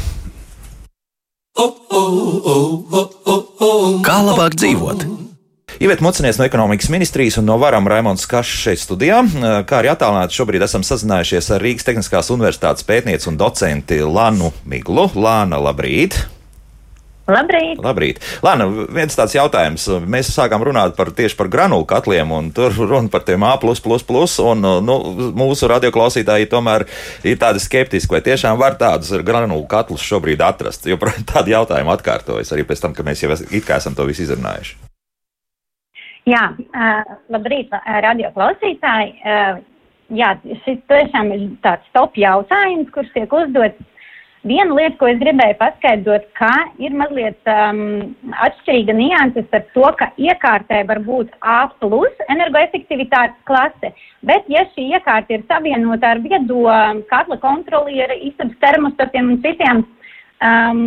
Kā 4.07 4.19
labāk 4.23 4.55
dzīvot? 4.55 5.03
Iveta 5.83 6.03
Mucinieks 6.03 6.39
no 6.39 6.47
ekonomikas 6.47 6.89
ministrijas 6.91 7.39
un 7.39 7.47
no 7.51 7.59
varam 7.59 7.87
Raimons 7.91 8.27
Kašs 8.31 8.63
šeit 8.65 8.83
studijā. 8.83 9.21
Kā 9.67 9.83
arī 9.83 9.91
attālināti 9.93 10.39
šobrīd 10.39 10.63
esam 10.67 10.87
sazinājušies 10.87 11.53
ar 11.55 11.63
Rīgas 11.63 11.87
Tehniskās 11.87 12.31
universitātes 12.35 12.87
pētnieci 12.87 13.31
un 13.31 13.39
docenti 13.39 14.01
Lanu 14.03 14.53
Miglu. 14.67 15.11
Lāna, 15.19 15.59
labrīt! 15.63 16.19
Labrīt! 17.29 17.81
Labrīt. 17.85 18.21
Lāna, 18.41 18.65
viens 18.89 19.17
tāds 19.17 19.35
jautājums. 19.37 19.85
Mēs 20.09 20.31
sākām 20.33 20.63
runāt 20.65 20.95
par, 20.97 21.11
tieši 21.13 21.37
par 21.37 21.51
granulu 21.53 21.85
katliem, 21.89 22.31
un 22.33 22.49
tur 22.57 22.73
runa 22.73 23.13
par 23.13 23.27
tiem 23.29 23.45
A, 23.45 23.53
un 23.61 24.65
nu, 24.87 24.97
mūsu 25.37 25.69
radioklausītāji 25.69 26.49
tomēr 26.49 26.87
ir 27.29 27.37
tādi 27.41 27.61
skeptiski, 27.61 28.17
vai 28.17 28.23
tiešām 28.25 28.57
var 28.61 28.79
tādus 28.81 29.13
granulu 29.21 29.67
katlus 29.69 30.07
šobrīd 30.09 30.41
atrast. 30.41 30.89
Jo 30.89 30.97
tādi 31.29 31.53
jautājumi 31.53 31.93
atkārtojas 31.93 32.55
arī 32.57 32.65
pēc 32.65 32.87
tam, 32.87 32.97
kad 32.97 33.05
mēs 33.05 33.23
jau 33.23 33.37
it 33.37 33.69
kā 33.69 33.77
esam 33.77 33.99
to 33.99 34.09
visu 34.09 34.25
izrunājuši. 34.25 34.79
Jā, 36.29 36.45
uh, 36.57 37.13
labrīt, 37.33 37.73
radio 38.05 38.33
klausītāji. 38.33 39.15
Uh, 39.21 39.61
jā, 40.17 40.33
šis 40.65 40.81
tiešām 40.89 41.33
ir 41.37 41.47
tāds 41.65 41.93
top 41.97 42.17
jautājums, 42.21 42.89
kurš 42.97 43.13
tiek 43.15 43.37
uzdots. 43.37 43.85
Viena 44.47 44.71
lieta, 44.71 44.95
ko 45.01 45.09
es 45.11 45.19
gribēju 45.19 45.57
paskaidrot, 45.59 46.27
ka 46.39 46.51
ir 46.79 46.93
mazliet 46.95 47.51
um, 47.51 47.81
atšķirīga 48.47 48.95
nianses 48.95 49.49
ar 49.57 49.65
to, 49.75 49.89
ka 49.99 50.13
iekārtē 50.15 50.85
var 50.87 51.01
būt 51.03 51.33
A 51.43 51.65
plus 51.83 52.23
energoefektivitātes 52.31 53.35
klase, 53.51 53.91
bet 54.23 54.47
ja 54.47 54.63
šī 54.77 54.93
iekārta 54.95 55.35
ir 55.35 55.43
savienota 55.51 56.13
ar 56.15 56.23
viedo 56.23 56.63
katla 57.11 57.41
kontrolieri, 57.43 58.21
istabas 58.31 58.55
termostatiem 58.63 59.33
un 59.35 59.41
citiem 59.43 59.83
um, 59.83 60.85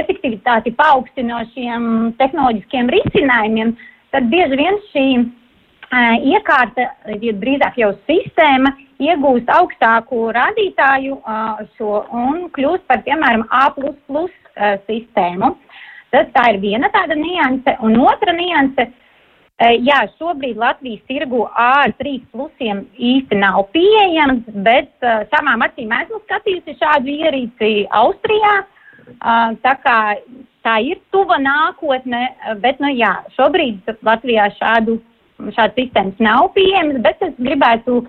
efektivitāti 0.00 0.72
paaugstinošiem 0.80 2.14
tehnoloģiskiem 2.22 2.88
risinājumiem, 2.96 3.76
tad 4.16 4.32
bieži 4.32 4.60
vien 4.62 4.80
šī 4.94 5.06
uh, 5.20 6.16
iekārta, 6.24 6.88
ja 7.20 7.36
drīzāk 7.44 7.76
jau 7.84 7.92
sistēma, 8.08 8.72
iegūst 9.08 9.50
augstāku 9.52 10.28
rādītāju 10.36 11.18
uh, 11.20 11.62
šo 11.76 12.02
un 12.14 12.48
kļūst 12.54 12.86
par, 12.88 13.02
piemēram, 13.06 13.46
A 13.50 13.68
uh, 13.76 14.76
sistēmu. 14.88 15.54
Tas 16.12 16.28
tā 16.34 16.48
ir 16.52 16.60
viena 16.60 16.90
tāda 16.92 17.16
nianse, 17.16 17.76
un 17.80 17.96
otra 18.00 18.34
nianse. 18.36 18.88
Uh, 19.62 19.74
jā, 19.84 20.02
šobrīd 20.18 20.60
Latvijas 20.60 21.02
tirgu 21.08 21.44
A 21.54 21.70
ar 21.86 21.96
3 21.98 22.22
plusiem 22.32 22.86
īsti 22.96 23.38
nav 23.40 23.66
pieejams, 23.74 24.46
bet 24.66 24.92
uh, 25.02 25.22
savām 25.34 25.64
acīm 25.66 25.92
esmu 26.02 26.22
skatījusi 26.26 26.78
šādu 26.80 27.18
ierīci 27.18 27.74
Austrijā. 28.02 28.56
Uh, 29.12 29.52
tā 29.64 29.76
kā 29.82 29.98
tā 30.62 30.78
ir 30.86 31.00
tuva 31.12 31.38
nākotne, 31.42 32.22
bet, 32.62 32.80
nu 32.82 32.90
jā, 32.94 33.12
šobrīd 33.36 33.88
Latvijā 34.06 34.48
šādu, 34.58 34.98
šādu 35.56 35.78
sistēmas 35.80 36.22
nav 36.22 36.50
pieejamas, 36.56 37.00
bet 37.04 37.24
es 37.26 37.34
gribētu 37.40 38.02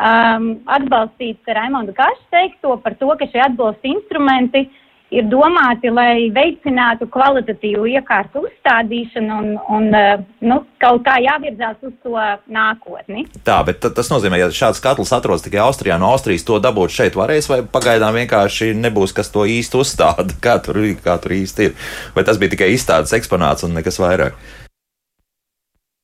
um, 0.00 0.52
atbalstīt 0.66 1.46
Raimondu 1.46 1.94
Kašu 1.96 2.28
teikto 2.32 2.76
par 2.84 2.96
to, 3.00 3.10
ka 3.18 3.28
šie 3.30 3.44
atbalsta 3.44 3.90
instrumenti 3.90 4.66
ir 5.10 5.26
domāti, 5.26 5.90
lai 5.90 6.30
veicinātu 6.34 7.08
kvalitatīvu 7.10 7.88
iekārtu 7.96 8.44
uzstādīšanu 8.46 9.38
un, 9.40 9.48
un 9.74 9.88
uh, 9.90 10.22
nu, 10.46 10.60
kaut 10.82 11.02
kā 11.06 11.16
jāvirzās 11.22 11.80
uz 11.86 11.96
to 12.04 12.14
nākotni. 12.54 13.26
Tā, 13.46 13.58
bet 13.66 13.82
tas 13.82 14.12
nozīmē, 14.12 14.38
ja 14.38 14.50
šāds 14.54 14.82
katls 14.82 15.10
atrodas 15.16 15.44
tikai 15.46 15.62
Austrijā, 15.64 15.98
no 16.00 16.12
Austrijas 16.14 16.46
to 16.46 16.60
dabūt 16.62 16.94
šeit 16.94 17.18
varēs, 17.18 17.50
vai 17.50 17.60
pagaidām 17.66 18.20
vienkārši 18.22 18.70
nebūs, 18.78 19.14
kas 19.16 19.34
to 19.34 19.44
īsti 19.50 19.82
uzstāda, 19.82 20.30
kā 20.46 20.60
tur, 20.62 20.78
kā 21.02 21.18
tur 21.22 21.36
īsti 21.40 21.70
ir. 21.70 21.76
Vai 22.14 22.26
tas 22.26 22.38
bija 22.40 22.54
tikai 22.54 22.70
izstādes 22.76 23.14
eksponāts 23.18 23.66
un 23.66 23.74
nekas 23.80 23.98
vairāk? 24.02 24.38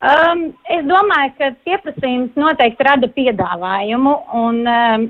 Um, 0.07 0.43
es 0.71 0.85
domāju, 0.87 1.33
ka 1.39 1.51
pieprasījums 1.67 2.37
noteikti 2.39 2.85
rada 2.87 3.09
piedāvājumu, 3.17 4.13
un 4.39 4.63
um, 4.71 5.09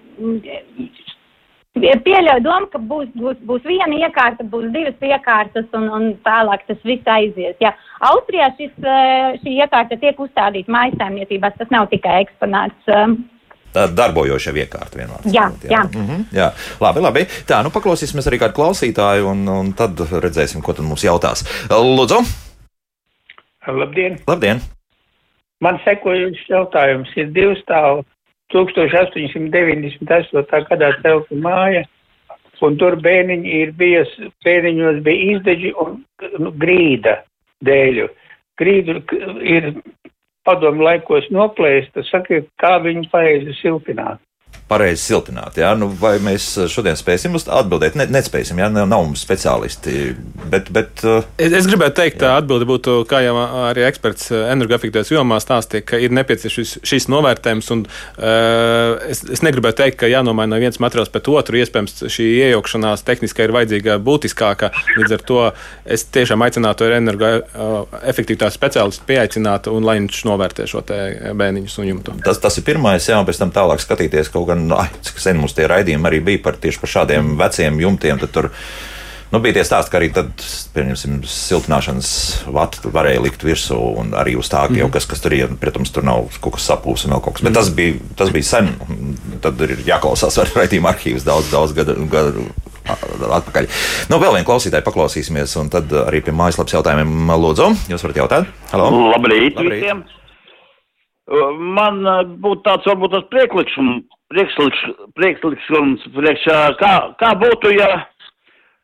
Pieļauju 1.76 2.40
domu, 2.40 2.68
ka 2.72 2.78
būs, 2.80 3.08
būs, 3.20 3.36
būs 3.44 3.64
viena 3.68 3.98
iekārta, 4.06 4.46
būs 4.48 4.70
divas 4.72 5.02
iekārtas 5.04 5.66
un, 5.76 5.88
un 5.92 6.04
tālāk 6.24 6.62
tas 6.68 6.78
viss 6.88 7.10
aizies. 7.12 7.56
Jā. 7.60 7.74
Austrijā 8.08 8.48
šis, 8.56 8.72
eh, 8.80 9.36
šī 9.42 9.56
iekārta 9.60 9.98
tiek 10.00 10.16
uzstādīta 10.24 10.72
mājasēmniecībās, 10.72 11.58
tas 11.58 11.74
nav 11.74 11.90
tikai 11.92 12.22
eksponāts. 12.24 12.94
Tā 13.76 13.84
darbojoša 13.92 14.54
iekārta 14.56 15.02
vienmēr. 15.02 15.26
Jā, 15.28 15.50
jā. 15.66 15.74
jā. 15.74 15.82
Mm 15.90 16.06
-hmm, 16.06 16.22
jā. 16.38 16.46
Labi, 16.80 17.02
labi. 17.04 17.26
Tā, 17.44 17.60
nu 17.64 17.72
paklausīsimies 17.74 18.30
arī 18.30 18.40
kādu 18.40 18.56
klausītāju 18.56 19.28
un, 19.34 19.44
un 19.48 19.72
tad 19.76 20.00
redzēsim, 20.00 20.64
ko 20.64 20.72
tad 20.72 20.88
mums 20.88 21.04
jautās. 21.04 21.44
Lūdzu! 21.68 22.24
Labdien! 23.66 24.16
Labdien! 24.26 24.64
Man 25.64 25.76
sekojušs 25.84 26.50
jautājums 26.52 27.10
ir 27.16 27.26
divstāvu 27.36 27.98
1898. 28.52 30.66
gadā 30.70 30.88
celta 31.02 31.34
māja, 31.42 31.82
un 32.62 32.76
tur 32.80 32.94
bērniņi 33.04 33.50
ir 33.62 33.70
bijis, 33.76 34.10
bērniņos 34.44 34.96
bija 35.06 35.20
izdeģi 35.36 35.70
un 35.82 35.88
nu, 36.40 36.48
grīda 36.60 37.14
dēļu. 37.64 38.06
Grīdu 38.60 38.92
ir 39.44 39.62
padomu 40.46 40.80
laikos 40.86 41.24
noplēsta, 41.34 41.98
saka, 42.10 42.32
kā 42.62 42.74
viņu 42.84 43.04
pareizi 43.12 43.52
siltināt 43.60 44.18
pareizi 44.68 45.02
siltināt. 45.04 45.58
Ja? 45.60 45.72
Nu, 45.78 45.88
vai 46.00 46.16
mēs 46.22 46.48
šodien 46.72 46.98
spēsim 46.98 47.36
atbildēt? 47.38 47.94
Ne, 47.98 48.08
nespēsim, 48.10 48.58
ja 48.58 48.68
nav, 48.72 48.88
nav 48.90 49.04
mums 49.06 49.22
speciālisti. 49.22 50.14
Bet, 50.50 50.70
bet, 50.74 51.02
uh, 51.06 51.26
es, 51.38 51.54
es 51.54 51.68
gribētu 51.70 52.00
teikt, 52.00 52.18
tā 52.22 52.32
atbilde 52.40 52.66
būtu, 52.68 52.98
kā 53.10 53.20
jau 53.22 53.36
arī 53.38 53.86
eksperts 53.86 54.32
uh, 54.32 54.46
energoefektivitātes 54.54 55.12
jomā 55.14 55.38
stāstīja, 55.42 55.86
ka 55.86 56.00
ir 56.02 56.14
nepieciešams 56.18 56.76
šis 56.86 57.06
novērtējums. 57.12 57.70
Un, 57.76 57.84
uh, 57.86 58.96
es, 59.06 59.22
es 59.36 59.44
negribētu 59.46 59.84
teikt, 59.84 60.00
ka 60.02 60.10
jānomaina 60.10 60.58
viens 60.62 60.80
materiāls 60.82 61.12
pēc 61.14 61.30
otru. 61.30 61.60
Iespējams, 61.62 62.02
šī 62.16 62.28
iejaukšanās 62.48 63.06
tehniski 63.06 63.46
ir 63.46 63.54
vajadzīga 63.54 64.00
būtiskāka. 64.02 64.72
Līdz 64.98 65.16
ar 65.18 65.26
to 65.30 65.40
es 65.96 66.06
tiešām 66.10 66.42
aicinātu 66.46 66.90
energoefektivitātes 66.90 68.56
uh, 68.56 68.58
speciālistu 68.58 69.06
pieaicināt 69.06 69.70
un 69.70 69.86
lai 69.86 70.00
viņš 70.00 70.24
novērtē 70.26 70.66
šo 70.70 70.82
bēniņu 70.86 71.70
suņumu. 71.70 72.18
Tas, 72.26 72.42
tas 72.42 72.58
ir 72.58 72.66
pirmais, 72.66 73.06
jā, 73.06 73.18
un 73.20 73.26
pēc 73.28 73.40
tam 73.40 73.54
tālāk 73.54 73.82
skatīties 73.82 74.30
kaut 74.34 74.48
gan, 74.56 74.66
ai, 74.80 74.90
cik 75.06 75.22
sen 75.22 75.40
mums 75.40 75.54
tie 75.56 75.68
raidījumi 75.70 76.10
arī 76.10 76.20
bija 76.32 76.44
par 76.48 76.60
tieši 76.60 76.82
par 76.82 76.94
šādiem 76.98 77.24
mm. 77.32 77.40
veciem 77.44 77.80
jumtiem. 77.86 78.22
Tur, 78.26 78.52
Nu, 79.26 79.40
bija 79.42 79.56
tie 79.56 79.64
stāsti, 79.66 79.90
ka 79.90 79.98
arī 79.98 80.06
tad, 80.14 80.42
pieņemsim, 80.76 81.16
siltināšanas 81.26 82.10
vatu 82.54 82.92
varēja 82.94 83.24
likt 83.24 83.42
virsū, 83.42 83.74
un 83.98 84.12
arī 84.14 84.36
uz 84.38 84.46
tā, 84.52 84.60
mm. 84.68 84.78
jau 84.78 84.86
kas, 84.94 85.08
kas 85.10 85.24
tur 85.24 85.34
ir, 85.34 85.50
protams, 85.58 85.90
tur 85.90 86.06
nav 86.06 86.28
kaut 86.38 86.54
kas 86.54 86.68
sapūs 86.70 87.08
un 87.08 87.16
vēl 87.16 87.24
kaut 87.24 87.34
kas. 87.34 87.42
Bet 87.42 87.50
mm. 87.50 87.56
tas 87.58 87.72
bija, 87.74 87.96
tas 88.20 88.30
bija 88.32 88.46
sen, 88.46 88.70
tad 89.42 89.64
ir 89.66 89.82
jāklausās 89.88 90.38
ar 90.38 90.54
raidījumu 90.54 90.90
arhīvus 90.92 91.26
daudz, 91.26 91.50
daudz 91.50 91.74
gadu. 91.76 91.98
gadu 92.12 92.46
atpakaļ. 92.86 93.66
Nu, 94.12 94.20
vēl 94.22 94.36
vienu 94.36 94.46
klausītāju 94.46 94.86
paklausīsimies, 94.86 95.56
un 95.58 95.72
tad 95.74 95.90
arī 96.04 96.20
pie 96.22 96.30
mājaslapas 96.38 96.76
jautājumiem 96.76 97.32
lūdzu. 97.42 97.66
Jūs 97.90 98.04
varat 98.06 98.20
jautāt? 98.20 98.52
Halo. 98.70 98.92
Labrīt, 99.10 99.58
Labrīt. 99.58 99.72
visiem! 99.74 100.04
Man 101.26 101.98
būtu 102.38 102.62
tāds 102.62 102.86
varbūt 102.86 103.16
tas 103.16 103.26
priekšlikums, 103.32 104.06
priekšlikums, 104.32 106.04
priekš, 106.16 106.46
kā, 106.80 106.92
kā 107.20 107.32
būtu, 107.40 107.72
ja 107.76 108.06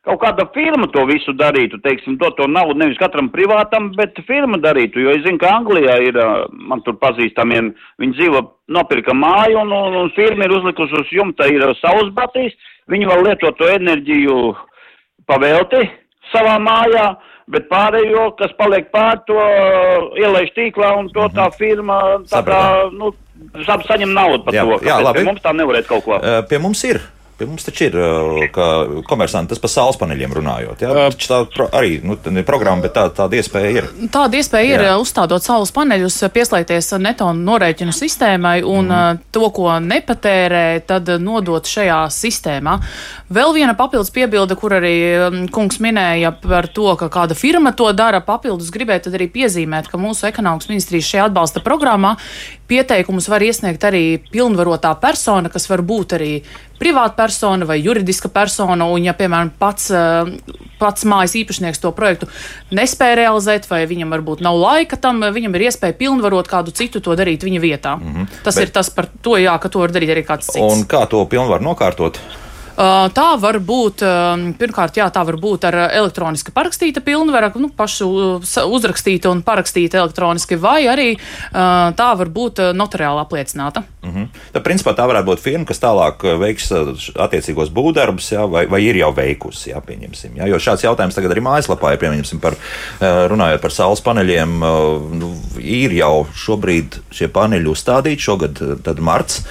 kaut 0.03 0.19
kāda 0.19 0.45
firma 0.55 0.87
to 0.91 1.05
visu 1.07 1.31
darītu, 1.39 1.79
teiksim, 1.83 2.17
dot 2.19 2.35
to 2.35 2.47
naudu 2.51 2.75
nevis 2.79 2.99
katram 2.99 3.29
privātam, 3.31 3.89
bet 3.95 4.19
firma 4.27 4.59
darītu, 4.59 4.99
jo 4.99 5.13
es 5.15 5.23
zinu, 5.23 5.39
ka 5.39 5.53
Anglijā 5.55 5.95
ir, 6.09 6.19
man 6.51 6.83
tur 6.83 6.97
pazīstamiem, 6.99 7.71
viņi 8.03 8.17
dzīvo, 8.17 8.43
nopirka 8.75 9.15
māju 9.15 9.61
un, 9.63 9.71
un, 9.71 9.99
un 10.03 10.11
firma 10.17 10.47
ir 10.47 10.55
uzlikusi 10.57 10.99
uz 10.99 11.13
jumta, 11.15 11.47
ir 11.47 11.63
saules 11.79 12.11
batīs, 12.15 12.55
viņi 12.91 13.07
vēl 13.07 13.27
lieto 13.29 13.53
to 13.55 13.69
enerģiju 13.71 14.39
pavelti 15.29 15.85
savā 16.33 16.57
mājā, 16.59 17.13
bet 17.51 17.67
pārējo, 17.71 18.29
kas 18.39 18.53
paliek 18.59 18.87
pār 18.93 19.19
to, 19.27 19.39
ielaiž 20.19 20.53
tīklā 20.55 20.93
un 20.99 21.09
to 21.13 21.27
tā 21.33 21.49
mhm. 21.49 21.57
firma, 21.59 21.99
tā 22.29 22.43
kā, 22.47 22.61
nu, 22.93 23.11
saņem 23.87 24.13
naudu 24.15 24.45
par 24.45 24.55
jā, 24.55 24.63
to. 24.67 24.79
Jā, 24.87 25.01
labi. 25.03 25.25
Mums 25.27 25.43
tā 25.43 25.55
nevarētu 25.57 25.91
kaut 25.91 26.07
ko. 26.07 26.21
Pie 26.49 26.61
mums 26.63 26.83
ir. 26.87 27.01
Pie 27.37 27.47
mums 27.49 27.65
taču 27.65 27.87
ir, 27.87 27.95
ka 28.53 28.65
komersanti 29.09 29.53
tas 29.53 29.61
par 29.61 29.71
saules 29.73 29.97
paneļiem 29.97 30.35
runājot. 30.37 30.83
Jā, 30.85 31.07
tā 31.17 31.39
pro, 31.49 31.65
arī 31.73 31.95
nu, 32.05 32.17
programma, 32.45 32.85
bet 32.85 32.93
tā, 32.93 33.07
tāda 33.15 33.39
iespēja 33.39 33.71
ir. 33.73 33.87
Tāda 34.13 34.37
iespēja 34.37 34.75
ir, 34.75 34.85
jā. 34.85 34.93
uzstādot 35.01 35.41
saules 35.41 35.73
paneļus, 35.73 36.19
pieslēgties 36.33 36.93
neto 37.01 37.31
norēķinu 37.33 37.95
sistēmai 37.95 38.59
un 38.61 38.91
mm. 38.91 39.23
to, 39.33 39.47
ko 39.55 39.73
nepatērē, 39.81 40.63
tad 40.87 41.09
nodot 41.23 41.67
šajā 41.67 41.99
sistēmā. 42.13 42.77
Vēl 43.33 43.55
viena 43.57 43.73
papildus 43.77 44.13
piebilde, 44.13 44.57
kur 44.59 44.77
arī 44.77 44.95
kungs 45.53 45.81
minēja 45.83 46.35
par 46.43 46.69
to, 46.69 46.91
ka 46.99 47.09
kāda 47.13 47.37
firma 47.37 47.73
to 47.73 47.89
dara, 47.97 48.21
papildus 48.21 48.69
gribētu 48.73 49.13
arī 49.13 49.31
piezīmēt, 49.33 49.89
ka 49.89 50.01
mūsu 50.01 50.29
ekonomikas 50.29 50.69
ministrijas 50.69 51.09
šajā 51.09 51.31
atbalsta 51.31 51.65
programmā 51.65 52.13
pieteikumus 52.67 53.27
var 53.29 53.43
iesniegt 53.43 53.83
arī 53.83 54.03
pilnvarotā 54.31 54.93
persona, 55.01 55.51
kas 55.51 55.67
var 55.69 55.83
būt 55.85 56.15
arī 56.17 56.31
privāta 56.79 57.15
persona 57.17 57.67
vai 57.67 57.79
juridiska 57.83 58.31
persona. 58.33 58.87
Un, 58.89 59.03
ja, 59.07 59.13
piemēram, 59.17 59.51
pats, 59.59 59.89
eh, 59.91 60.31
pats 60.79 61.07
mājas 61.07 61.35
īpašnieks 61.39 61.81
to 61.83 61.91
projektu 61.95 62.27
nespēja 62.71 63.19
realizēt, 63.23 63.67
vai 63.69 63.83
viņam 63.87 64.15
varbūt 64.15 64.43
nav 64.43 64.59
laika 64.59 64.99
tam, 64.99 65.21
viņam 65.21 65.55
ir 65.55 65.67
iespēja 65.69 65.97
pilnvarot 65.99 66.47
kādu 66.51 66.75
citu 66.75 67.01
to 67.03 67.15
darīt 67.15 67.43
viņa 67.43 67.61
vietā. 67.61 67.97
Mm 67.97 68.13
-hmm. 68.13 68.27
Tas 68.43 68.55
Bet... 68.55 68.63
ir 68.63 68.71
tas 68.71 68.89
par 68.89 69.07
to, 69.21 69.37
jā, 69.37 69.59
ka 69.59 69.69
to 69.69 69.79
var 69.79 69.91
darīt 69.91 70.09
arī 70.15 70.25
kāds 70.25 70.51
cits. 70.51 70.73
Un 70.73 70.85
kā 70.85 71.07
to 71.07 71.25
pilnvaru 71.25 71.63
nokārtot? 71.63 72.19
Tā 72.75 73.25
var 73.37 73.59
būt, 73.61 74.01
pirmkārt, 74.57 74.97
jā, 74.97 75.05
tā 75.13 75.21
var 75.27 75.37
būt 75.41 75.67
ar 75.69 75.75
elektroniski 75.85 76.53
parakstīta 76.55 77.03
pilnvara, 77.05 77.51
nu, 77.61 77.69
pašu 77.69 78.07
uzrakstīta 78.41 79.29
un 79.29 79.43
parakstīta 79.45 79.99
elektroniski, 80.01 80.57
vai 80.57 80.87
arī 80.89 81.09
tā 81.51 82.09
var 82.17 82.31
būt 82.33 82.63
notariāli 82.73 83.21
apliecināta. 83.21 83.83
Mm 84.03 84.13
-hmm. 84.13 84.27
Tad, 84.53 84.63
principā, 84.63 84.95
tā 84.97 85.05
varētu 85.07 85.27
būt 85.27 85.39
firma, 85.39 85.65
kas 85.65 85.79
tālāk 85.79 86.25
veiks 86.39 86.71
attiecīgos 87.15 87.69
būvdarbus, 87.69 88.31
jā, 88.31 88.49
vai, 88.49 88.65
vai 88.65 88.81
ir 88.81 88.95
jau 88.95 89.11
veikusi, 89.15 89.69
jā, 89.69 89.81
pieņemsim. 89.81 90.35
Jā, 90.35 90.47
jo 90.47 90.55
šāds 90.55 90.83
jautājums 90.83 91.15
tagad 91.15 91.31
arī 91.31 91.41
mājaslapā 91.41 91.93
ir, 91.93 91.99
pieņemsim, 91.99 92.39
par, 92.39 92.53
runājot 93.01 93.61
par 93.61 93.71
saules 93.71 94.01
paneļiem, 94.01 94.59
nu, 95.19 95.35
ir 95.59 95.91
jau 95.93 96.27
šobrīd 96.33 96.99
šie 97.11 97.27
paneļi 97.27 97.69
uzstādīti, 97.69 98.19
šogad 98.19 98.83
tad 98.83 98.99
marts 98.99 99.43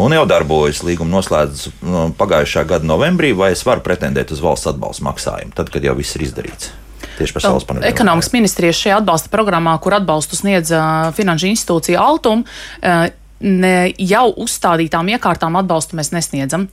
un 0.00 0.14
jau 0.16 0.24
darbojas. 0.28 0.82
Līguma 0.86 1.16
noslēdzas 1.16 1.72
nu, 1.84 2.06
pagājušā 2.18 2.64
gada 2.70 2.88
novembrī, 2.88 3.32
vai 3.36 3.52
es 3.54 3.64
varu 3.66 3.84
pretendēt 3.84 4.32
uz 4.34 4.42
valsts 4.44 4.70
atbalsta 4.72 5.06
maksājumu, 5.08 5.54
tad, 5.56 5.72
kad 5.74 5.84
jau 5.84 5.96
viss 5.98 6.16
ir 6.18 6.26
izdarīts. 6.28 6.72
Tieši 7.18 7.36
par 7.36 7.44
saules 7.44 7.66
paneļiem. 7.68 7.90
Ekonomikas 7.94 8.32
ministrijas 8.34 8.80
šajā 8.80 9.02
atbalsta 9.02 9.30
programmā, 9.30 9.76
kur 9.82 9.94
atbalstu 10.00 10.38
sniedz 10.38 10.72
finanšu 11.14 11.50
institūcija 11.52 12.00
Altum, 12.02 12.42
ne, 12.82 13.76
jau 14.00 14.26
uzstādītām 14.44 15.12
iekārtām 15.14 15.58
atbalstu 15.60 15.98
mēs 15.98 16.10
nesniedzam 16.14 16.66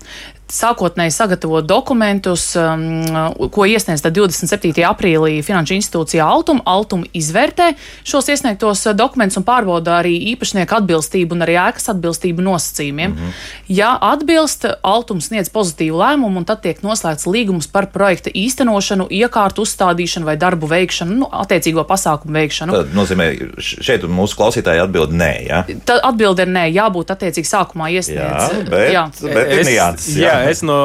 sākotnēji 0.51 1.13
sagatavo 1.15 1.61
dokumentus, 1.63 2.51
um, 2.59 3.47
ko 3.53 3.65
iesniedz 3.69 4.03
27. 4.03 4.73
aprīlī 4.87 5.39
Finanšu 5.45 5.77
institūcijā 5.77 6.25
Altum. 6.27 6.61
Altum 6.67 7.05
izvērtē 7.15 7.71
šos 8.07 8.29
iesniegtos 8.33 8.83
uh, 8.89 8.95
dokumentus 8.97 9.39
un 9.39 9.45
pārbauda 9.47 9.99
arī 10.01 10.13
īpašnieku 10.33 10.77
atbilstību 10.81 11.37
un 11.37 11.45
arī 11.45 11.57
ēkas 11.61 11.91
atbilstību 11.95 12.43
nosacījumiem. 12.45 13.11
Mm 13.11 13.17
-hmm. 13.17 13.47
Ja 13.67 13.95
atbilst, 14.01 14.65
Altums 14.83 15.29
sniedz 15.31 15.49
pozitīvu 15.49 15.97
lēmumu 15.97 16.41
un 16.41 16.45
tad 16.45 16.61
tiek 16.61 16.81
noslēgts 16.83 17.27
līgums 17.27 17.67
par 17.71 17.87
projekta 17.93 18.29
īstenošanu, 18.33 19.07
iekārtu 19.09 19.63
uzstādīšanu 19.65 20.25
vai 20.25 20.37
darbu 20.37 20.67
veikšanu, 20.67 21.15
nu, 21.15 21.29
attiecīgo 21.31 21.83
pasākumu 21.87 22.33
veikšanu. 22.33 22.71
Tas 22.71 22.95
nozīmē, 22.95 23.27
šeit 23.57 24.03
mūsu 24.03 24.35
klausītāji 24.39 24.83
atbild 24.83 25.13
nē. 25.15 25.31
Ja? 25.47 25.63
Tad 25.85 25.99
atbilde 26.03 26.41
ir 26.41 26.51
nē, 26.51 26.65
jābūt 26.73 27.13
attiecīgi 27.15 27.47
sākumā 27.47 27.89
iesniegts. 27.95 28.51
Jā, 28.51 28.63
bet, 28.69 28.93
jā. 28.93 29.05
bet 29.21 29.53
ir 29.55 29.65
nianses. 29.65 30.15
Jā. 30.17 30.33
jā, 30.33 30.40
es 30.49 30.63
no 30.65 30.77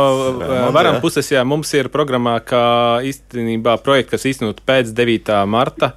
varam 0.74 1.00
puses, 1.02 1.28
jā, 1.32 1.42
mums 1.46 1.72
ir 1.76 1.88
programmā, 1.92 2.36
ka 2.44 2.60
īstenībā 3.06 3.76
projekts, 3.84 4.12
kas 4.14 4.26
īstenot 4.32 4.62
pēc 4.66 4.92
9. 4.96 5.32
marta, 5.50 5.92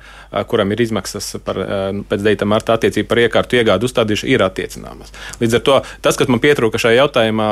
kuram 0.50 0.72
ir 0.76 0.84
izmaksas 0.86 1.32
par, 1.46 1.60
pēc 2.10 2.26
9. 2.26 2.48
marta 2.50 2.78
attiecībā 2.78 3.10
par 3.10 3.24
iekārtu 3.24 3.60
iegādu 3.60 3.90
uzstādīšanu, 3.90 4.32
ir 4.32 4.44
attiecināmas. 4.46 5.14
Līdz 5.42 5.60
ar 5.60 5.64
to 5.66 5.78
tas, 6.06 6.20
kas 6.20 6.32
man 6.32 6.42
pietrūka 6.44 6.82
šajā 6.82 7.02
jautājumā, 7.02 7.50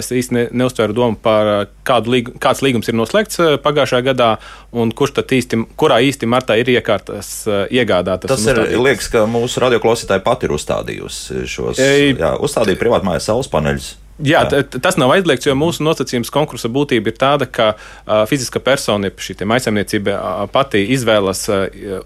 es 0.00 0.10
īsti 0.14 0.36
ne, 0.36 0.44
neuztveru 0.62 0.96
domu 0.96 1.18
par 1.20 1.70
kādu 1.86 2.14
līgu, 2.14 2.36
kāds 2.42 2.62
līgums 2.64 2.90
ir 2.90 2.98
noslēgts 2.98 3.42
pagājušajā 3.64 4.06
gadā 4.10 4.30
un 4.76 4.94
kurš 4.94 5.16
tad 5.20 5.34
īsti, 5.34 5.64
kurā 5.80 6.00
īsti 6.06 6.28
martā 6.30 6.58
ir 6.60 6.70
iekārtas 6.76 7.32
iegādātas. 7.70 8.30
Tas 8.30 8.46
ir, 8.52 8.62
liekas, 8.78 9.10
ka 9.12 9.26
mūsu 9.30 9.62
radioklausītāji 9.64 10.24
pati 10.26 10.48
ir 10.48 10.54
uzstādījusi 10.56 11.46
šos, 11.50 11.82
e, 11.82 12.12
jā, 12.14 12.34
uzstādīja 12.38 12.80
privātmājas 12.80 13.30
saules 13.30 13.50
paneļus. 13.50 13.94
Jā, 14.24 14.42
tas 14.68 14.98
nav 15.00 15.14
aizliegts, 15.14 15.46
jo 15.48 15.54
mūsu 15.56 15.84
nosacījums 15.86 16.32
konkursa 16.34 16.68
būtība 16.72 17.08
ir 17.12 17.16
tāda, 17.20 17.46
ka 17.48 17.70
uh, 17.72 18.22
fiziska 18.28 18.60
persona, 18.64 19.08
šī 19.10 19.36
maisaimniecība 19.48 20.16
uh, 20.16 20.42
pati 20.52 20.82
izvēlas 20.94 21.46
uh, 21.48 21.62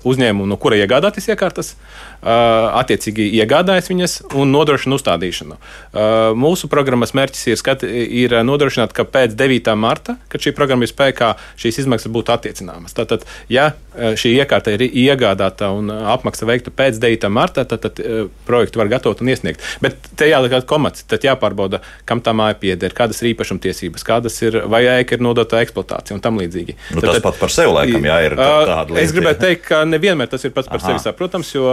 uzņēmumu, 0.06 0.46
no 0.50 0.58
kura 0.60 0.78
iegādāties 0.78 1.26
iekārtas, 1.34 1.72
uh, 1.74 2.70
attiecīgi 2.80 3.26
iegādājas 3.40 3.90
viņas 3.90 4.16
un 4.38 4.54
nodrošina 4.54 4.98
uzstādīšanu. 4.98 5.58
Uh, 5.58 6.12
mūsu 6.38 6.70
programmas 6.70 7.16
mērķis 7.18 7.48
ir, 7.50 7.58
skat, 7.60 7.82
ir 7.84 8.36
nodrošināt, 8.46 8.94
ka 8.94 9.06
pēc 9.08 9.34
9. 9.38 9.74
marta, 9.78 10.18
kad 10.30 10.44
šī 10.44 10.54
programma 10.54 10.86
ir 10.86 10.94
spēkā, 10.94 11.34
šīs 11.60 11.82
izmaksas 11.84 12.14
būtu 12.14 12.36
attiecināmas. 12.36 12.94
Tātad, 12.94 13.26
ja 13.50 13.72
šī 13.94 14.34
iekārta 14.40 14.74
ir 14.74 14.84
iegādāta 14.86 15.70
un 15.74 15.90
apmaksa 15.92 16.48
veikta 16.48 16.72
pēc 16.74 16.98
9. 17.02 17.30
marta, 17.32 17.64
tad, 17.68 17.84
tad 17.84 18.00
projektu 18.48 18.80
var 18.80 18.90
gatavot 18.92 19.22
un 19.22 19.30
iesniegt. 19.32 19.62
Bet 19.84 20.10
te 20.18 20.28
jāliek 20.30 20.66
komats, 20.68 21.06
tad 21.10 21.24
jāpārbauda, 21.26 21.80
kam 22.08 22.22
tā 22.24 22.34
māja 22.36 22.56
pieder, 22.60 22.94
kādas 22.96 23.22
ir 23.22 23.32
īpašumtiesības, 23.32 24.06
kādas 24.06 24.40
ir, 24.42 24.60
vai 24.70 24.84
ēka 24.96 25.18
ir 25.18 25.24
nodota 25.24 25.62
eksploatācija 25.64 26.18
un 26.18 26.24
tam 26.24 26.40
līdzīgi. 26.42 26.76
Nu, 26.94 27.00
tad, 27.00 27.10
tas 27.10 27.20
tad, 27.20 27.26
pat 27.28 27.40
par 27.42 27.54
sevi 27.54 27.74
laikam, 27.74 28.10
jā, 28.10 28.18
ir 28.28 28.36
tāda 28.40 28.88
lieta. 28.90 29.04
Es 29.04 29.14
gribētu 29.14 29.44
teikt, 29.46 29.64
ka 29.68 29.84
nevienmēr 29.88 30.30
tas 30.32 30.44
ir 30.46 30.54
pats 30.56 30.70
par 30.70 30.82
Aha. 30.82 30.90
sevi 30.90 31.04
saprotams, 31.04 31.54
jo 31.54 31.70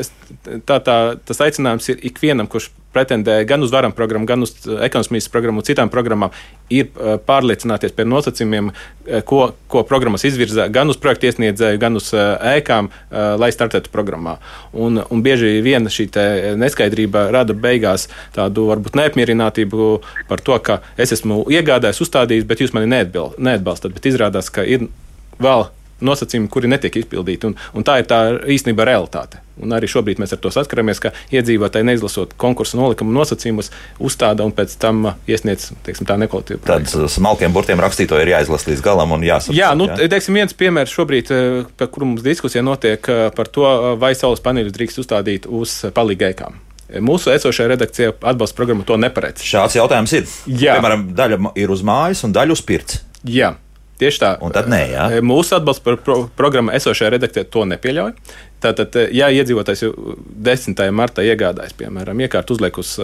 es, 0.00 0.12
tā, 0.68 0.80
tā, 0.80 0.98
tas 1.28 1.44
aicinājums 1.48 1.92
ir 1.92 2.02
ikvienam, 2.10 2.50
kurš 2.50 2.70
pretendē 2.96 3.40
gan 3.48 3.64
uz 3.64 3.72
varam 3.74 3.92
programmu, 3.92 4.26
gan 4.28 4.44
uz 4.46 4.54
eh, 4.64 4.80
ekonomikas 4.88 5.28
programmu 5.32 5.64
citām 5.66 5.92
programmām, 5.92 6.34
ir 6.72 6.88
eh, 6.88 7.16
pārliecināties 7.28 7.94
par 7.96 8.08
nosacījumiem, 8.08 8.72
eh, 8.72 9.22
ko, 9.28 9.50
ko 9.72 9.84
programmas 9.88 10.24
izvirza 10.28 10.68
gan 10.72 10.90
uz 10.92 10.98
projektu 11.00 11.28
iesniedzēju, 11.28 11.80
gan 11.82 11.98
uz 11.98 12.12
ēkām, 12.16 12.88
lai 13.40 13.48
startētu 13.52 13.90
programmā. 13.92 14.36
Un, 14.72 15.00
un 15.12 15.22
bieži 15.24 15.60
vien 15.64 15.88
šī 15.90 16.08
neskaidrība 16.58 17.26
rada 17.34 17.54
beigās 17.56 18.06
tādu 18.34 18.66
varbūt 18.70 18.96
neapmierinātību 18.98 19.88
par 20.30 20.42
to, 20.44 20.58
ka 20.62 20.80
es 21.00 21.12
esmu 21.16 21.44
iegādājis, 21.52 22.02
uzstādījis, 22.04 22.46
bet 22.48 22.62
jūs 22.62 22.74
mani 22.76 22.90
neatbalstat. 22.90 23.94
Bet 23.96 24.08
izrādās, 24.10 24.50
ka 24.52 24.64
ir 24.66 24.88
vēl 25.42 25.68
nosacījumi, 26.04 26.50
kuri 26.52 26.70
netiek 26.70 27.00
izpildīti. 27.00 27.50
Un, 27.50 27.56
un 27.76 27.86
tā 27.86 28.00
ir 28.00 28.08
tā 28.10 28.20
īstenībā 28.52 28.86
realitāte. 28.88 29.40
Un 29.62 29.72
arī 29.72 29.88
šobrīd 29.88 30.20
mēs 30.20 30.34
ar 30.36 30.40
to 30.42 30.50
saskaramies, 30.52 31.00
ka 31.00 31.14
iedzīvotāji 31.32 31.86
neizlasot 31.88 32.34
konkursu 32.40 32.76
nolikumu 32.76 33.14
nosacījumus, 33.16 33.70
uzstāda 34.04 34.44
un 34.44 34.52
pēc 34.56 34.74
tam 34.82 35.14
iesniedz 35.24 35.70
teiksim, 35.86 36.08
tā 36.08 36.18
nekvalitīvu. 36.20 36.60
Tad 36.66 36.90
smalkiem 36.92 37.56
burtiem 37.56 37.80
rakstīto 37.80 38.20
ir 38.20 38.34
jāizlasa 38.34 38.68
līdz 38.72 38.84
galam 38.84 39.16
un 39.16 39.24
jāsaprot. 39.24 39.56
Jā, 39.56 39.72
nu, 39.78 39.88
jā? 39.88 40.10
teiksim, 40.12 40.36
viens 40.36 40.52
piemērs 40.52 40.92
šobrīd, 40.92 41.32
eh, 41.32 41.58
par 41.80 41.88
kuru 41.94 42.12
mums 42.12 42.24
diskusija 42.26 42.64
notiek 42.66 43.08
eh, 43.08 43.24
par 43.36 43.48
to, 43.48 43.64
vai 44.02 44.12
saules 44.18 44.44
paneļus 44.44 44.76
drīkst 44.76 45.04
uzstādīt 45.06 45.48
uz 45.48 45.78
palīgēkām. 45.96 46.60
Mūsu 47.02 47.32
esošajā 47.32 47.72
redakcijā 47.72 48.12
atbalsta 48.30 48.60
programma 48.60 48.84
to 48.86 48.98
neparedz. 49.00 49.42
Šāds 49.42 49.74
jautājums 49.74 50.12
ir. 50.14 50.28
Jā. 50.46 50.76
Piemēram, 50.76 51.08
daļa 51.18 51.40
ir 51.58 51.72
uz 51.74 51.82
mājas 51.86 52.22
un 52.28 52.36
daļa 52.36 52.54
uz 52.54 52.62
pirts. 52.62 53.00
Jā. 53.26 53.56
Tieši 53.96 54.20
tā. 54.20 54.34
Un 54.44 54.52
tad 54.52 54.68
nē, 54.68 54.80
jā. 54.92 55.06
Mūsu 55.24 55.56
atbalsts 55.56 55.84
par 55.84 55.96
pro 56.04 56.18
programmu 56.36 56.74
esošajā 56.76 57.14
redakcijā 57.14 57.46
to 57.48 57.64
nepieļauj. 57.70 58.12
Tātad, 58.60 58.96
ja 59.12 59.28
iedzīvotājs 59.32 59.82
jau 59.84 59.90
10. 60.44 60.80
martā 60.96 61.24
iegādājas, 61.24 61.74
piemēram, 61.76 62.20
iekārtu 62.24 62.56
uzliek 62.56 62.76
uz, 62.80 62.94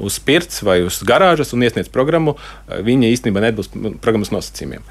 uz 0.00 0.18
pirts 0.24 0.60
vai 0.64 0.78
uz 0.84 1.00
garāžas 1.08 1.54
un 1.56 1.64
iesniedz 1.64 1.88
programmu, 1.92 2.36
viņi 2.68 3.12
īstenībā 3.16 3.44
neatbilst 3.44 3.76
programmas 4.04 4.32
nosacījumiem. 4.36 4.84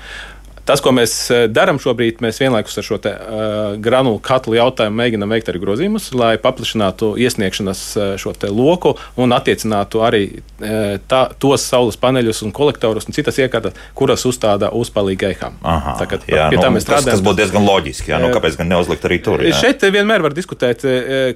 Tas, 0.67 0.81
ko 0.83 0.91
mēs 0.91 1.13
eh, 1.31 1.45
darām 1.47 1.79
šobrīd, 1.79 2.19
mēs 2.23 2.41
vienlaikus 2.41 2.75
ar 2.81 2.83
šo 2.83 2.97
te, 2.99 3.13
uh, 3.15 3.77
granulu 3.79 4.19
katlu 4.23 4.57
jautājumu 4.57 4.99
mēģinām 4.99 5.31
veikt 5.31 5.47
arī 5.51 5.61
grozījumus, 5.63 6.09
lai 6.17 6.33
paplašinātu 6.43 7.13
iesniegšanas 7.23 7.83
eh, 7.95 8.09
šo 8.19 8.33
loku 8.51 8.91
un 9.15 9.31
attiecinātu 9.35 10.03
arī 10.03 10.21
uh, 10.35 10.97
tā, 11.07 11.21
tos 11.39 11.63
saules 11.63 11.95
paneļus 12.01 12.43
un 12.43 12.51
kolektorus 12.55 13.07
un 13.07 13.15
citas 13.15 13.39
iekārtas, 13.39 13.77
kuras 13.95 14.25
uzstāda 14.27 14.73
uz 14.75 14.91
palīgu 14.91 15.29
eihām. 15.29 15.55
Tā 15.63 16.09
kā 16.09 16.19
jā, 16.27 16.49
pie 16.51 16.59
nu, 16.59 16.65
tā 16.65 16.73
mēs 16.75 16.83
strādājam. 16.83 17.13
Tas, 17.13 17.21
tas 17.21 17.23
būtu 17.23 17.39
diezgan 17.39 17.67
loģiski, 17.67 18.11
jā, 18.11 18.19
nu, 18.19 18.33
kāpēc 18.35 18.59
gan 18.59 18.71
neuzlikt 18.73 19.07
arī 19.07 19.21
tur? 19.23 19.45
Jā. 19.47 19.55
Šeit 19.61 19.87
vienmēr 19.87 20.25
var 20.25 20.35
diskutēt, 20.35 20.83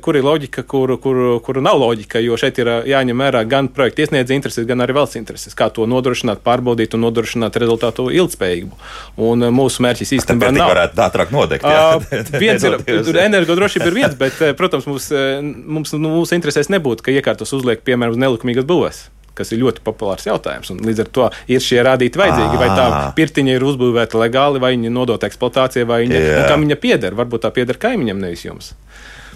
kur 0.03 0.19
ir 0.19 0.27
loģika, 0.27 0.65
kur, 0.67 0.97
kur, 1.01 1.21
kur 1.45 1.61
nav 1.63 1.79
loģika, 1.79 2.19
jo 2.19 2.35
šeit 2.39 2.59
ir 2.59 2.73
jāņem 2.91 3.23
vērā 3.23 3.45
gan 3.47 3.71
projekta 3.71 4.03
iesniedzēja 4.03 4.41
intereses, 4.41 4.67
gan 4.67 4.83
arī 4.83 4.97
valsts 4.99 5.19
intereses, 5.19 5.55
kā 5.57 5.71
to 5.71 5.87
nodrošināt, 5.87 6.43
pārbaudīt 6.43 6.97
un 6.97 7.05
nodrošināt 7.07 7.59
rezultātu 7.63 8.09
ilgspējību. 8.11 8.81
Un 9.21 9.45
eh, 9.45 9.53
mūsu 9.53 9.83
mērķis 9.85 10.15
īstenībā 10.17 10.49
nav. 10.55 10.65
Tā 10.65 10.69
varētu 10.71 11.01
ātrāk 11.05 11.33
nodegt. 11.35 11.65
Jā. 11.67 11.79
Uh, 12.11 12.27
viens 12.39 12.63
ir, 12.65 13.17
energodrošība 13.21 13.87
ir 13.89 13.95
viens, 13.95 14.13
bet, 14.17 14.37
eh, 14.43 14.53
protams, 14.57 14.85
mums, 14.89 15.07
eh, 15.15 15.39
mums, 15.41 15.91
nu, 15.95 16.11
mūsu 16.19 16.35
interesēs 16.37 16.69
nebūtu, 16.71 17.05
ka 17.05 17.13
iekārtos 17.13 17.51
uzliek, 17.55 17.81
piemēram, 17.85 18.15
uz 18.15 18.21
nelikumīgas 18.21 18.67
būvēs 18.67 19.01
kas 19.37 19.53
ir 19.53 19.61
ļoti 19.61 19.83
populārs 19.85 20.27
jautājums. 20.27 20.69
Un 20.73 20.81
līdz 20.85 21.03
ar 21.05 21.09
to 21.15 21.27
ir 21.49 21.63
šie 21.63 21.79
rādītāji 21.87 22.19
vajadzīgi. 22.19 22.57
Vai 22.59 22.67
tā 22.75 22.87
pirtiņa 23.17 23.55
ir 23.55 23.65
uzbūvēta 23.65 24.19
legāli, 24.19 24.61
vai 24.61 24.73
viņa 24.75 24.91
nodota 24.93 25.29
eksploatācijai, 25.29 25.87
vai 25.87 26.01
viņa, 26.03 26.21
kam 26.51 26.65
viņa 26.65 26.77
pieder. 26.83 27.15
Varbūt 27.17 27.45
tā 27.45 27.53
pieder 27.55 27.79
kaimiņam, 27.81 28.19
nevis 28.21 28.43
jums. 28.45 28.73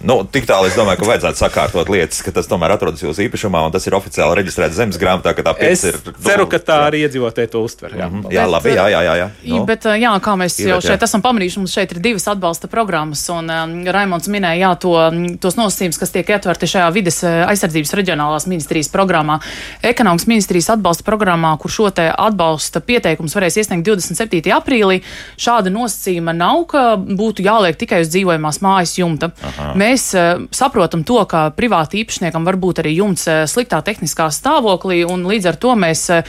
Nu, 0.03 0.19
tik 0.27 0.47
tālu 0.49 0.67
es 0.67 0.75
domāju, 0.75 0.99
ka 1.01 1.07
vajadzētu 1.07 1.39
sakārtot 1.39 1.89
lietas, 1.91 2.19
ka 2.25 2.33
tas 2.35 2.49
tomēr 2.49 2.75
atrodas 2.75 3.03
jūsu 3.03 3.23
īpašumā 3.25 3.61
un 3.67 3.73
tas 3.73 3.85
ir 3.87 3.95
oficiāli 3.95 4.39
reģistrēts 4.41 4.75
zemes 4.75 4.99
grāmatā, 4.99 5.31
tā 5.37 5.53
pēc 5.55 5.85
ir. 5.87 5.99
Es 5.99 6.25
ceru, 6.25 6.47
ka 6.51 6.59
tā 6.59 6.79
arī 6.89 7.05
iedzīvotāji 7.05 7.51
to 7.53 7.61
uztver. 7.63 7.95
Jā, 7.95 8.09
mm 8.09 8.21
-hmm. 8.21 8.33
jā 8.35 8.45
labi, 8.49 8.73
jā, 8.75 8.85
jā, 8.91 9.01
jā. 9.03 9.15
jā. 9.21 9.29
Nu. 9.55 9.65
Bet, 9.65 9.85
jā, 9.85 10.11
kā 10.19 10.35
mēs 10.35 10.59
jau 10.59 10.81
šeit 10.81 11.03
esam 11.03 11.21
pamanījuši, 11.21 11.59
mums 11.59 11.73
šeit 11.73 11.91
ir 11.91 11.99
divas 11.99 12.27
atbalsta 12.27 12.67
programmas, 12.67 13.29
un 13.29 13.49
um, 13.49 13.85
Raimons 13.87 14.27
minēja, 14.27 14.69
jā, 14.69 14.75
to, 14.79 14.93
tos 15.39 15.55
nosacījumus, 15.55 15.99
kas 15.99 16.11
tiek 16.11 16.29
ietverti 16.29 16.67
šajā 16.67 16.91
vides 16.91 17.23
aizsardzības 17.23 17.93
reģionālās 17.93 18.47
ministrijas 18.47 18.89
programmā. 18.89 19.39
Ekonomikas 19.81 20.27
ministrijas 20.27 20.69
atbalsta 20.69 21.03
programmā, 21.03 21.57
kur 21.57 21.71
šo 21.71 21.89
te 21.89 22.11
atbalsta 22.17 22.79
pieteikums 22.79 23.35
varēs 23.35 23.57
iesniegt 23.57 23.87
27. 23.87 24.51
aprīlī, 24.51 25.01
šāda 25.37 25.69
nosacījuma 25.69 26.33
nav, 26.33 26.65
ka 26.65 26.95
būtu 26.97 27.45
jāliek 27.45 27.77
tikai 27.77 28.01
uz 28.01 28.09
dzīvojamās 28.13 28.61
mājas 28.61 28.97
jumta. 28.97 29.31
Aha. 29.41 29.73
Mēs 29.85 30.07
uh, 30.17 30.45
saprotam 30.55 31.03
to, 31.05 31.19
ka 31.29 31.49
privāti 31.53 32.01
īpašniekam 32.01 32.45
var 32.47 32.57
būt 32.57 32.81
arī 32.81 32.95
jumts 32.97 33.27
eh, 33.29 33.43
sliktā 33.49 33.81
tehniskā 33.85 34.27
stāvoklī, 34.33 35.03
un 35.07 35.25
līdz 35.29 35.49
ar 35.51 35.57
to 35.61 35.73
mēs, 35.77 36.07
eh, 36.09 36.23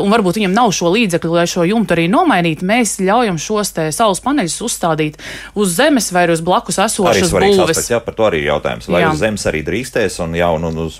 un 0.00 0.12
varbūt 0.12 0.38
viņam 0.40 0.54
nav 0.56 0.72
šo 0.76 0.92
līdzekļu, 0.94 1.34
lai 1.36 1.46
šo 1.50 1.66
jumtu 1.68 1.96
arī 1.96 2.06
nomainītu, 2.12 2.66
mēs 2.66 2.96
ļaujam 3.04 3.38
šos 3.42 3.74
te 3.76 3.86
saules 3.94 4.22
paneļus 4.24 4.56
uzstādīt 4.66 5.20
uz 5.58 5.74
zemes 5.76 6.08
vai 6.14 6.26
uz 6.32 6.42
blakus 6.44 6.80
esošas 6.86 7.34
būves. 7.34 7.64
Aspekt, 7.66 7.92
jā, 7.92 8.00
par 8.02 8.16
to 8.16 8.28
arī 8.30 8.42
jautājums. 8.46 8.88
Vai 8.90 9.02
jā. 9.04 9.12
uz 9.12 9.20
zemes 9.20 9.46
arī 9.50 9.62
drīkstēs 9.66 10.18
un 10.24 10.36
jau 10.38 10.52
un 10.56 10.82
uz 10.86 10.98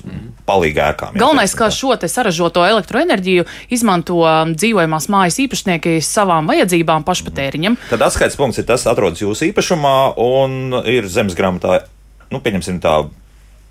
palīgēkām? 0.48 1.16
Galvenais, 1.16 1.56
ka 1.56 1.70
šo 1.74 1.96
te 2.00 2.10
saražoto 2.12 2.66
elektroenerģiju 2.66 3.46
izmanto 3.74 4.20
um, 4.22 4.54
dzīvojamās 4.58 5.08
mājas 5.12 5.40
īpašnieki 5.46 5.98
savām 6.04 6.50
vajadzībām 6.52 7.06
pašpatēriņam. 7.08 7.78
Tad 7.92 8.06
atskaits 8.10 8.38
punkts 8.38 8.62
ir 8.62 8.68
tas, 8.68 8.86
atrodas 8.90 9.22
jūsu 9.24 9.50
īpašumā 9.50 9.96
un 10.22 10.80
ir 10.84 11.08
zemes 11.10 11.36
grāmatā 11.38 11.85
nu, 12.32 12.42
pieņemsim 12.42 12.82
tā 12.84 12.98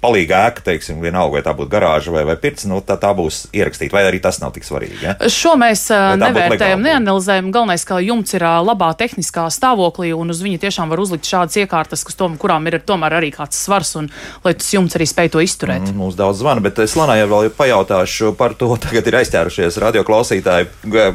palīga 0.05 0.41
ēka, 0.49 0.63
teiksim, 0.65 0.99
vienalga, 1.03 1.37
vai 1.37 1.43
tā 1.45 1.53
būtu 1.57 1.71
garāža 1.71 2.13
vai, 2.13 2.23
vai 2.27 2.35
pirts, 2.39 2.67
nu, 2.69 2.79
tā, 2.85 2.97
tā 3.01 3.11
būs 3.17 3.45
ierakstīta, 3.55 3.95
vai 3.95 4.03
arī 4.09 4.19
tas 4.23 4.39
nav 4.41 4.53
tik 4.55 4.67
svarīgi. 4.67 4.99
Ja? 5.01 5.15
Šo 5.31 5.55
mēs 5.59 5.87
nevērtējam, 6.21 6.83
neanalizējam. 6.85 7.51
Galvenais, 7.55 7.85
ka 7.87 7.99
jumts 8.03 8.35
ir 8.37 8.45
labā 8.65 8.91
tehniskā 8.99 9.47
stāvoklī, 9.53 10.11
un 10.15 10.33
uz 10.33 10.43
viņa 10.45 10.61
tiešām 10.65 10.93
var 10.93 11.01
uzlikt 11.01 11.29
šādas 11.29 11.57
iekārtas, 11.63 12.05
kas 12.07 12.19
tom, 12.19 12.37
kurām 12.41 12.67
ir 12.69 12.79
tomēr 12.85 13.17
arī 13.19 13.31
kāds 13.35 13.59
svars, 13.65 13.95
un 13.99 14.11
lai 14.45 14.55
tas 14.57 14.69
jumts 14.75 14.97
arī 14.99 15.09
spēj 15.09 15.33
to 15.35 15.43
izturēt. 15.45 15.87
Mm, 15.87 15.99
mums 16.03 16.19
daudz 16.19 16.43
zvana, 16.43 16.63
bet 16.65 16.79
es 16.83 16.95
Lanai 16.99 17.21
vēl 17.25 17.49
pajautāšu 17.57 18.35
par 18.39 18.57
to, 18.59 18.73
tagad 18.85 19.09
ir 19.09 19.19
aizķērušies 19.23 19.81
radioklausītāji 19.87 20.71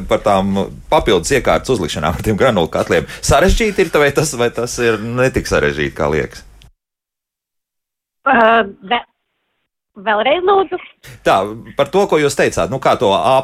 par 0.09 0.23
tām 0.25 0.65
papildus 0.91 1.31
iekārtas 1.37 1.77
uzlikšanām 1.77 2.17
ar 2.17 2.25
tiem 2.25 2.39
granulu 2.39 2.71
katliem. 2.71 3.09
Sarežģīti 3.23 3.85
ir, 3.87 3.97
vai 4.01 4.13
tas, 4.15 4.35
vai 4.39 4.51
tas 4.53 4.79
ir 4.83 4.99
netik 4.99 5.49
sarežģīti, 5.49 5.95
kā 5.95 6.11
liekas? 6.11 6.47
Uh, 8.21 9.01
vēlreiz 9.97 10.43
lūdzu. 10.45 10.79
Tā, 11.25 11.41
par 11.77 11.89
to, 11.91 12.05
ko 12.07 12.19
jūs 12.21 12.37
teicāt, 12.37 12.71
nu 12.71 12.79
kā 12.83 12.95
to 12.99 13.11
A 13.11 13.41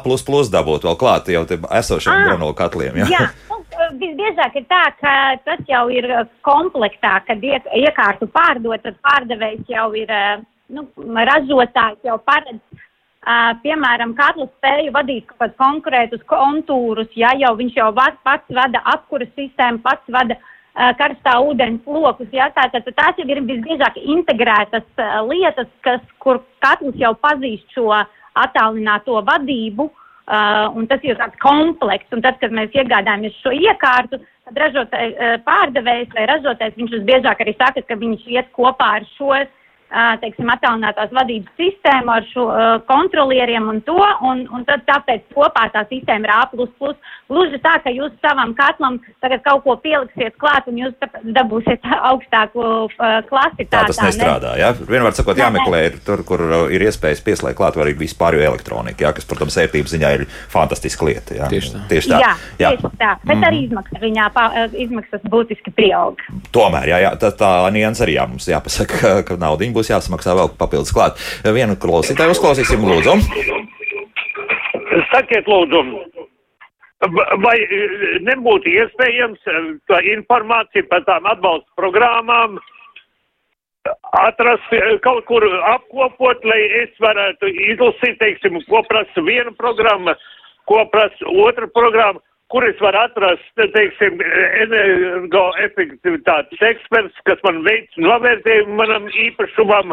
dabūt 0.52 0.86
vēl 0.86 0.96
klāt 1.00 1.28
jau 1.28 1.44
esošiem 1.44 2.14
ah, 2.14 2.24
granulu 2.28 2.54
katliem. 2.56 2.96
Jā, 3.02 3.08
jā. 3.12 3.26
Nu, 3.50 3.60
visbiežāk 4.00 4.56
ir 4.56 4.66
tā, 4.70 4.84
ka 5.00 5.12
tas 5.44 5.60
jau 5.68 5.88
ir 5.92 6.08
komplektā, 6.46 7.18
kad 7.26 7.42
iek, 7.44 7.68
iekārtu 7.76 8.28
pārdot, 8.32 8.80
tad 8.82 8.96
pārdevējs 9.04 9.68
jau 9.68 9.92
ir, 9.98 10.12
nu, 10.72 10.86
ražotājs 10.96 12.00
jau 12.08 12.18
paredz. 12.24 12.62
Piemēram, 13.62 14.14
katlu 14.16 14.46
spēju 14.48 14.92
vadīt 14.94 15.26
kaut 15.28 15.40
kādus 15.42 15.58
konkrētus 15.60 16.22
kontūrus, 16.30 17.10
ja 17.18 17.34
jau 17.36 17.50
viņš 17.58 17.74
jau 17.76 17.90
pats 18.24 18.54
vada 18.56 18.80
apkuras 18.88 19.28
sistēmu, 19.36 19.82
pats 19.84 20.14
vada 20.14 20.38
uh, 20.38 20.46
karstā 20.98 21.38
ūdens 21.42 21.86
lokus. 21.86 22.28
Ja? 22.32 22.48
Tātad 22.54 22.86
tās 22.94 23.18
jau 23.18 23.26
ir 23.26 23.42
visbiežāk 23.46 23.98
integrētas 23.98 24.86
lietas, 25.26 25.70
kas, 25.86 26.02
kur 26.22 26.42
katrs 26.64 26.98
jau 27.00 27.14
pazīst 27.18 27.74
šo 27.74 27.90
attālināto 28.38 29.22
vadību. 29.26 29.90
Uh, 30.28 30.66
un 30.76 30.84
tas 30.84 31.00
ir 31.08 31.16
tāds 31.16 31.38
komplekss. 31.40 32.12
Un 32.12 32.20
tad, 32.20 32.36
kad 32.42 32.52
mēs 32.52 32.74
iegādājamies 32.76 33.38
šo 33.40 33.48
iekārtu, 33.56 34.18
tad 34.44 34.58
ražotājs, 34.60 35.14
uh, 35.16 35.38
pārdevējs 35.46 36.12
vai 36.12 36.26
ražotājs, 36.28 36.74
viņš 36.76 36.92
visbiežāk 36.98 37.40
arī 37.40 37.54
saka, 37.56 37.80
ka 37.80 37.96
viņš 37.96 38.26
iet 38.34 38.50
kopā 38.52 38.90
ar 38.98 39.06
šo 39.14 39.32
teiksim, 40.22 40.48
attālinātās 40.52 41.12
vadības 41.16 41.54
sistēmu 41.58 42.12
ar 42.12 42.26
šo 42.32 42.46
kontrolieriem 42.88 43.68
un 43.72 43.80
to, 43.86 43.98
un, 44.28 44.44
un 44.52 44.66
tad 44.68 44.84
tāpēc 44.88 45.24
kopā 45.34 45.68
tā 45.74 45.84
sistēma 45.88 46.28
ir 46.28 46.34
A++. 46.34 46.94
Gluži 47.28 47.60
tā, 47.60 47.74
ka 47.84 47.92
jūs 47.92 48.14
savam 48.24 48.54
katlam 48.56 48.98
tagad 49.22 49.42
kaut 49.44 49.64
ko 49.66 49.76
pieliksiet 49.80 50.36
klāt 50.40 50.68
un 50.70 50.78
jūs 50.80 50.94
dabūsiet 51.36 51.84
augstāku 52.10 52.62
klasi. 53.28 53.66
Tā, 53.68 53.82
tā 53.82 53.82
tas 53.90 54.00
nestrādā, 54.04 54.54
ne? 54.54 54.62
jā? 54.62 54.70
Vienmēr 54.78 55.16
sakot, 55.16 55.40
jāmeklē 55.40 55.82
ir 55.90 55.98
tur, 56.04 56.24
kur 56.28 56.44
ir 56.72 56.84
iespējas 56.88 57.20
pieslēgt 57.24 57.58
klāt 57.58 57.76
arī 57.80 57.94
vispārējo 57.98 58.46
elektroniku, 58.48 59.04
jā, 59.04 59.12
kas, 59.16 59.28
protams, 59.28 59.58
ērtības 59.60 59.94
ziņā 59.96 60.12
ir 60.16 60.24
fantastiska 60.52 61.08
lieta. 61.08 61.36
Jā. 61.36 61.50
Tieši 61.52 61.74
tā. 61.74 61.82
Tieši 61.92 62.12
tā. 62.12 62.20
Jā, 62.24 62.32
jā. 62.62 62.72
Tieši 62.76 62.92
tā. 63.00 63.12
Bet 63.24 63.36
mm. 63.36 63.46
arī 63.50 63.60
izmaksas 63.66 64.02
viņā 64.04 64.28
pā, 64.34 64.46
izmaksas 64.86 65.28
būtiski 65.32 65.74
pieaug. 65.76 66.24
Tomēr, 66.54 66.92
jā, 66.92 67.02
jā 67.04 67.12
tā, 67.20 67.32
tā 67.38 67.52
nians 67.74 68.00
arī 68.04 68.16
jā, 68.16 68.26
mums 68.30 68.48
jāpasaka, 68.48 69.00
ka, 69.02 69.12
ka 69.28 69.38
naudiņa 69.40 69.77
būs 69.78 69.92
jāsamaksā 69.94 70.36
vēl 70.38 70.52
papildus 70.60 70.94
klāt. 70.94 71.22
Vienu 71.46 71.78
klausītāju 71.80 72.36
uzklausīsim, 72.36 72.84
lūdzu. 72.84 73.18
Sakiet, 75.12 75.46
lūdzu, 75.46 75.82
vai 77.44 77.56
e, 77.62 77.84
nebūtu 78.26 78.70
iespējams 78.72 79.46
e, 79.46 79.60
tā 79.90 80.00
informācija 80.14 80.86
par 80.90 81.04
tām 81.06 81.28
atbalsta 81.30 81.70
programmām 81.78 82.58
atrast 84.18 84.72
e, 84.74 84.80
kaut 85.04 85.24
kur 85.30 85.46
apkopot, 85.74 86.42
lai 86.44 86.58
es 86.82 86.98
varētu 87.02 87.52
izlasīt, 87.70 88.18
teiksim, 88.18 88.58
ko 88.68 88.82
prasa 88.90 89.22
viena 89.22 89.54
programma, 89.58 90.16
ko 90.66 90.82
prasa 90.92 91.36
otra 91.46 91.70
programma, 91.70 92.20
kur 92.52 92.64
es 92.64 92.78
varu 92.80 92.98
atrast, 93.02 93.48
teiksim, 93.74 94.20
energoefektivitātes 94.64 96.60
eksperts, 96.70 97.16
kas 97.28 97.40
man 97.46 97.56
veic 97.66 97.88
novērtējumu 98.00 98.74
manam 98.78 99.04
īpašumam. 99.12 99.88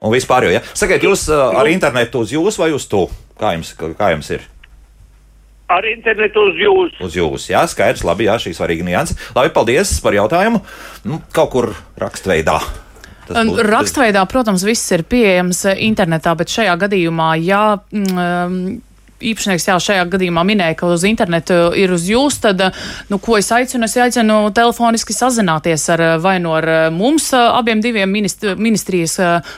Un 0.00 0.10
vispār 0.14 0.46
jau, 0.46 0.52
ja? 0.54 0.62
Sakiet, 0.72 1.02
jūs 1.04 1.28
ar 1.32 1.66
internetu 1.68 2.22
uz 2.24 2.30
jūs 2.32 2.58
vai 2.60 2.70
uz 2.76 2.86
tu? 2.88 3.02
Kā 3.40 3.48
jums, 3.56 3.74
kā 3.76 4.06
jums 4.14 4.30
ir? 4.32 4.42
Ar 5.68 5.84
internetu 5.90 6.46
uz 6.46 6.56
jums. 6.62 6.94
Uz 7.02 7.16
jums, 7.18 7.50
jā, 7.50 7.66
skaidrs, 7.68 8.06
labi, 8.06 8.28
jā, 8.28 8.38
šī 8.40 8.54
svarīga 8.54 8.86
nianse. 8.86 9.18
Labi, 9.34 9.50
paldies 9.52 10.00
par 10.04 10.14
jautājumu. 10.14 10.62
Nu, 11.10 11.14
kaut 11.34 11.50
kur 11.52 11.66
rakstveidā. 11.98 12.58
Būs, 13.26 13.58
Rakstveidā, 13.66 14.22
protams, 14.30 14.62
viss 14.62 14.92
ir 14.94 15.02
pieejams 15.02 15.64
internetā, 15.82 16.36
bet 16.38 16.52
šajā 16.52 16.76
gadījumā, 16.84 17.32
ja 17.42 17.62
mm, 17.74 18.76
īpašnieks 19.20 19.68
jau 19.70 19.78
šajā 19.82 20.06
gadījumā 20.12 20.44
minēja, 20.46 20.76
ka 20.80 20.90
uz 20.92 21.04
internetu 21.08 21.70
ir 21.78 21.92
uz 21.94 22.08
jūs, 22.10 22.40
tad, 22.44 22.62
nu, 23.10 23.20
ko 23.22 23.38
es 23.40 23.50
aicinu? 23.54 23.86
Es 23.86 23.96
aicinu 24.00 24.38
telefoniski 24.56 25.14
sazināties 25.16 25.88
ar 25.94 26.04
vai 26.22 26.36
no 26.40 26.46
nu 26.46 26.54
ar 26.54 26.90
mums 26.94 27.30
abiem 27.34 27.80
diviem 27.82 28.10
ministri, 28.10 28.54
ministrijas 28.54 29.16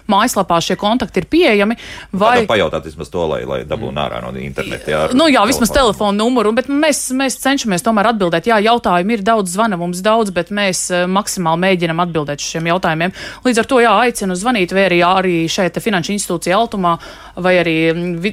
mājaslapā 0.09 0.61
šie 0.64 0.76
kontakti 0.80 1.22
ir 1.22 1.28
pieejami. 1.30 1.76
Vai 2.16 2.46
pajautāt 2.48 2.86
vismaz 2.88 3.11
to, 3.12 3.26
lai, 3.28 3.42
lai 3.48 3.61
dabūtu 3.68 4.00
ārā 4.00 4.22
no 4.24 4.32
interneta? 4.40 4.90
Jā, 4.92 5.02
nu, 5.16 5.28
jā, 5.32 5.42
vismaz 5.48 5.72
telefonu 5.74 6.16
numuru, 6.22 6.54
bet 6.56 6.70
mēs, 6.72 7.09
mēs 7.16 7.38
cenšamies 7.42 7.84
tomēr 7.84 8.12
atbildēt. 8.12 8.48
Jā, 8.48 8.61
jautājumi 8.64 9.18
ir 9.18 9.24
daudz, 9.26 9.52
zvana 9.56 9.78
mums 9.80 10.00
daudz, 10.04 10.32
bet 10.34 10.52
mēs 10.54 10.86
maksimāli 11.11 11.64
mēģinam 11.66 12.04
atbildēt 12.06 12.44
šiem 12.44 12.70
jautājumiem. 12.72 13.14
Līdz 13.44 13.62
ar 13.62 13.70
to, 13.70 13.82
jā, 13.84 13.94
aicinu 14.06 14.38
zvanīt 14.38 14.72
vai 14.76 14.86
arī, 14.88 15.02
arī 15.04 15.36
šeit 15.50 15.78
finanšu 15.82 16.14
institūcija 16.16 16.56
Altumā 16.56 16.96
vai 17.38 17.54
arī 17.61 17.76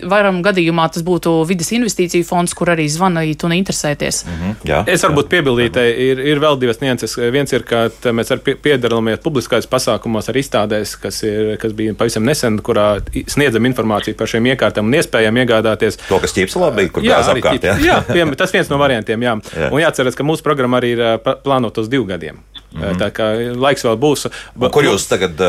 varam 0.10 0.42
gadījumā 0.46 0.88
tas 0.94 1.04
būtu 1.06 1.15
būtu 1.16 1.34
vidas 1.50 1.72
investīciju 1.76 2.28
fonds, 2.28 2.54
kur 2.58 2.72
arī 2.74 2.86
zvanīt 2.92 3.44
un 3.48 3.56
interesēties. 3.56 4.24
Mm 4.26 4.38
-hmm, 4.42 4.56
jā, 4.70 4.84
es 4.92 5.04
varbūt 5.04 5.32
piebildītu, 5.32 5.86
ir, 6.08 6.22
ir 6.34 6.42
vēl 6.44 6.60
divas 6.60 6.82
nianses. 6.82 7.18
Viens 7.18 7.54
ir, 7.54 7.64
ka 7.64 7.88
mēs 8.12 8.32
arī 8.36 8.56
piedalāmies 8.62 9.24
publiskais 9.24 9.68
pasākumos 9.68 10.30
ar 10.30 10.38
izstādēs, 10.42 10.96
kas, 11.02 11.24
ir, 11.24 11.58
kas 11.62 11.74
bija 11.74 11.94
pavisam 11.94 12.26
nesen, 12.26 12.60
kurā 12.60 13.00
sniedzam 13.28 13.66
informāciju 13.66 14.16
par 14.16 14.28
šiem 14.28 14.52
iekārtām 14.54 14.86
un 14.86 15.00
iespējām 15.00 15.42
iegādāties. 15.44 16.00
To, 16.10 16.20
kas 16.20 16.36
ķīpselā 16.36 16.74
bija, 16.76 16.90
kur 16.90 17.04
jā, 17.04 17.22
apkārt, 17.22 17.64
jā. 17.64 17.78
jā, 17.80 18.02
piem, 18.12 18.36
tas 18.36 18.54
viens 18.54 18.70
no 18.70 18.78
variantiem, 18.82 19.22
jā. 19.22 19.38
jā. 19.56 19.72
Un 19.72 19.82
jāatceras, 19.82 20.16
ka 20.16 20.24
mūsu 20.28 20.44
programma 20.44 20.82
arī 20.82 20.96
ir 20.98 21.06
plānota 21.44 21.82
uz 21.82 21.90
divu 21.92 22.06
gadiem. 22.10 22.42
Mm. 22.76 22.98
Tā 23.00 23.08
kā 23.16 23.30
laiks 23.56 23.86
vēl 23.88 23.96
būs. 24.00 24.28
Un 24.60 24.68
kur 24.74 24.84
jūs 24.84 25.08
tagad 25.08 25.40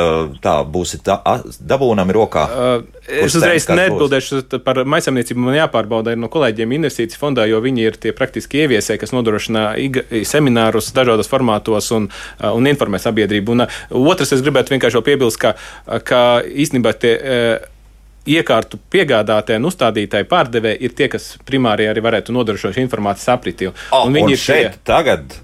tā 0.43 0.55
būsiet 0.71 1.09
dabūnami 1.59 2.15
rokā? 2.15 2.45
Uh, 2.47 2.87
es 3.07 3.35
uzreiz 3.39 3.67
neatbildēšu 3.71 4.61
par 4.65 4.83
maisaimniecību. 4.87 5.47
Man 5.49 5.59
jāpārbauda 5.59 6.15
no 6.19 6.31
kolēģiem 6.33 6.77
investīciju 6.79 7.21
fondā, 7.21 7.49
jo 7.51 7.61
viņi 7.65 7.87
ir 7.91 8.01
tie 8.03 8.15
praktiski 8.17 8.63
ieviesēji, 8.65 9.03
kas 9.03 9.15
nodrošina 9.17 9.69
seminārus 10.29 10.93
dažādos 10.97 11.31
formātos 11.31 11.91
un, 11.97 12.11
un 12.47 12.71
informē 12.71 13.03
sabiedrību. 13.03 13.57
Un 13.57 13.67
otrs, 14.07 14.37
es 14.37 14.45
gribētu 14.47 14.77
vienkārši 14.77 15.03
piebilst, 15.07 15.43
ka, 15.43 15.57
ka 16.07 16.23
īstenībā 16.47 16.95
tie 17.03 17.17
iekārtu 18.27 18.79
piegādātāji 18.91 19.61
un 19.61 19.69
uzstādītāji 19.71 20.27
pārdevēji 20.31 20.83
ir 20.83 20.95
tie, 20.99 21.11
kas 21.13 21.35
primāri 21.47 21.87
arī 21.91 22.03
varētu 22.05 22.35
nodrošināt 22.35 22.81
informācijas 22.83 23.35
apriti. 23.37 23.71
Un 23.95 24.17
viņi 24.17 24.35
ir 24.35 24.43
šeit 24.43 24.67
tie... 24.75 24.83
tagad 24.91 25.37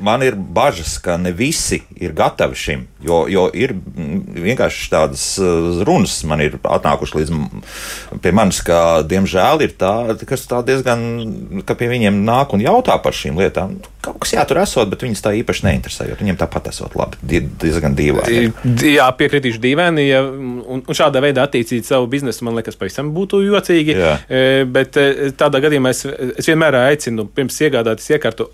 man 0.00 0.22
ir 0.24 0.34
bažas, 0.34 0.96
ka 1.02 1.16
ne 1.20 1.32
visi 1.36 1.82
ir 2.00 2.14
gatavi 2.16 2.56
šim. 2.56 2.86
Jo, 3.04 3.22
jo 3.30 3.46
ir 3.56 3.72
vienkārši 3.74 4.90
tādas 4.92 5.24
uh, 5.40 5.80
runas, 5.86 6.18
man 6.28 6.42
ir 6.44 6.58
atnākušas 6.60 7.16
līdz 7.16 8.32
manis, 8.36 8.60
ka, 8.64 9.00
diemžēl, 9.08 9.64
ir 9.64 9.72
tādi, 9.80 10.28
kas 10.28 10.44
tā 10.50 10.60
diezgan, 10.66 11.62
ka 11.68 11.76
pie 11.78 11.88
viņiem 11.92 12.20
nāk 12.26 12.52
un 12.56 12.64
jautā 12.64 12.98
par 13.02 13.16
šīm 13.16 13.40
lietām. 13.40 13.78
Kaut 14.04 14.20
kas 14.22 14.34
jātur 14.36 14.62
esot, 14.62 14.88
bet 14.92 15.04
viņus 15.04 15.24
tā 15.24 15.32
īpaši 15.40 15.66
neinteresē, 15.66 16.08
jo 16.08 16.18
viņiem 16.20 16.38
tāpat 16.40 16.70
esot 16.72 16.96
labi, 16.96 17.40
diezgan 17.60 17.96
dīvaini. 17.96 18.52
Jā, 18.94 19.08
piekritīšu 19.16 19.60
dīvaini, 19.64 20.06
ja, 20.08 20.22
un, 20.24 20.80
un 20.80 20.96
šādā 20.96 21.20
veidā 21.24 21.44
attīstīt 21.48 21.88
savu 21.88 22.08
biznesu, 22.12 22.46
man 22.48 22.56
liekas, 22.60 22.78
pavisam 22.80 23.12
būtu 23.16 23.42
jocīgi. 23.44 23.96
Jā. 23.96 24.14
E, 24.28 24.46
bet 24.68 24.96
e, 25.00 25.32
tādā 25.36 25.60
gadījumā 25.64 25.92
es, 25.92 26.06
es 26.40 26.48
vienmēr 26.48 26.80
aicinu 26.86 27.28
pirms 27.28 27.60
iegādāties 27.64 28.16
iekārtu 28.16 28.48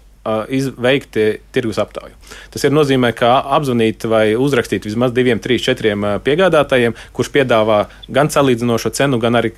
veikt 0.83 1.18
tirgus 1.55 1.81
aptauju. 1.83 2.14
Tas 2.53 2.64
ir 2.66 2.74
nozīmē, 2.74 3.12
ka 3.16 3.39
apzvanīt 3.57 4.07
vai 4.11 4.24
uzrakstīt 4.35 4.89
vismaz 4.89 5.14
diviem, 5.16 5.41
trīs, 5.43 5.64
četriem 5.66 6.05
piegādātājiem, 6.27 6.97
kurš 7.16 7.33
piedāvā 7.37 7.83
gan 8.12 8.33
salīdzinošo 8.33 8.93
cenu, 8.97 9.20
gan 9.22 9.39
arī 9.39 9.53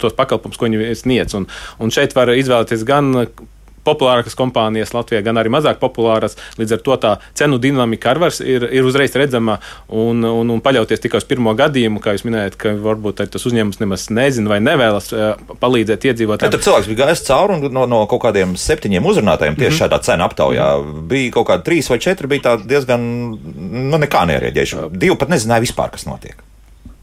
tos 0.00 0.16
pakalpojumus, 0.16 0.60
ko 0.60 0.70
viņi 0.70 0.96
sniedz. 0.98 1.36
Un, 1.38 1.48
un 1.82 1.94
šeit 1.94 2.16
var 2.16 2.32
izvēlēties 2.34 2.86
gan 2.88 3.12
populārākas 3.84 4.36
kompānijas 4.38 4.94
Latvijā, 4.94 5.22
gan 5.24 5.38
arī 5.40 5.52
mazāk 5.52 5.80
populāras. 5.82 6.38
Līdz 6.58 6.76
ar 6.76 6.82
to 6.86 6.96
tā 7.02 7.12
cenu 7.38 7.58
dinamika 7.62 8.14
ar 8.14 8.22
ir, 8.44 8.66
ir 8.72 8.88
uzreiz 8.88 9.14
redzama 9.18 9.58
un, 9.88 10.24
un, 10.24 10.50
un 10.50 10.62
paļauties 10.64 11.02
tikai 11.04 11.20
uz 11.22 11.28
pirmo 11.28 11.54
gadījumu, 11.58 12.02
kā 12.04 12.14
jūs 12.16 12.24
minējat, 12.26 12.58
ka 12.60 12.74
varbūt 12.84 13.24
tas 13.34 13.48
uzņēmums 13.50 13.80
nemaz 13.82 14.08
nezina 14.14 14.54
vai 14.54 14.60
nevēlas 14.64 15.10
uh, 15.12 15.56
palīdzēt 15.60 16.08
iedzīvotājiem. 16.10 16.54
Tad 16.54 16.66
cilvēks 16.66 16.90
bija 16.90 17.02
gājis 17.04 17.26
cauri 17.28 17.58
un 17.58 17.74
no, 17.74 17.86
no 17.90 18.04
kaut 18.10 18.24
kādiem 18.26 18.56
septiņiem 18.60 19.10
uzrunātājiem 19.12 19.58
tieši 19.58 19.70
mm 19.70 19.76
-hmm. 19.76 19.82
šādā 19.84 20.00
cenu 20.08 20.24
aptaujā 20.28 20.70
mm 20.78 20.88
-hmm. 20.88 21.06
bija 21.12 21.36
kaut 21.38 21.48
kādi 21.48 21.68
trīs 21.68 21.90
vai 21.90 21.98
četri, 21.98 22.26
bija 22.26 22.56
diezgan, 22.56 23.00
nu, 23.90 23.98
nekā 23.98 24.26
nereaģējuši. 24.32 24.88
Divi 24.90 25.16
pat 25.16 25.28
nezināja 25.28 25.66
vispār, 25.66 25.90
kas 25.90 26.06
notiek. 26.06 26.53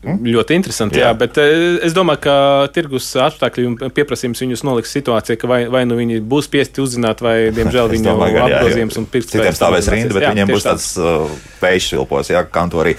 Mm? 0.02 0.24
Ļoti 0.34 0.56
interesanti, 0.58 0.98
jā. 0.98 1.12
jā, 1.12 1.14
bet 1.14 1.36
eh, 1.38 1.78
es 1.86 1.94
domāju, 1.94 2.24
ka 2.24 2.36
tirgus 2.74 3.06
apstākļi 3.22 3.66
un 3.70 3.76
pieprasījums 3.94 4.40
viņus 4.42 4.64
noliks 4.66 4.94
situācijā, 4.96 5.38
ka 5.38 5.50
vai, 5.50 5.60
vai 5.70 5.84
nu 5.86 5.94
viņi 6.00 6.24
būs 6.26 6.48
spiesti 6.50 6.82
uzzināt, 6.82 7.22
vai, 7.22 7.36
diemžēl, 7.58 7.92
viņu 7.92 8.16
apgrozījums 8.48 8.98
un 8.98 9.06
pirksts. 9.12 9.36
Citiem 9.36 9.54
stāvēs 9.54 9.90
rinda, 9.94 10.16
bet 10.18 10.26
jā, 10.26 10.32
viņiem 10.34 10.50
būs 10.50 10.66
tāds 10.66 10.88
uh, 10.98 11.30
vējš 11.62 11.92
vilpos, 12.00 12.32
jā, 12.34 12.42
kantorī. 12.50 12.96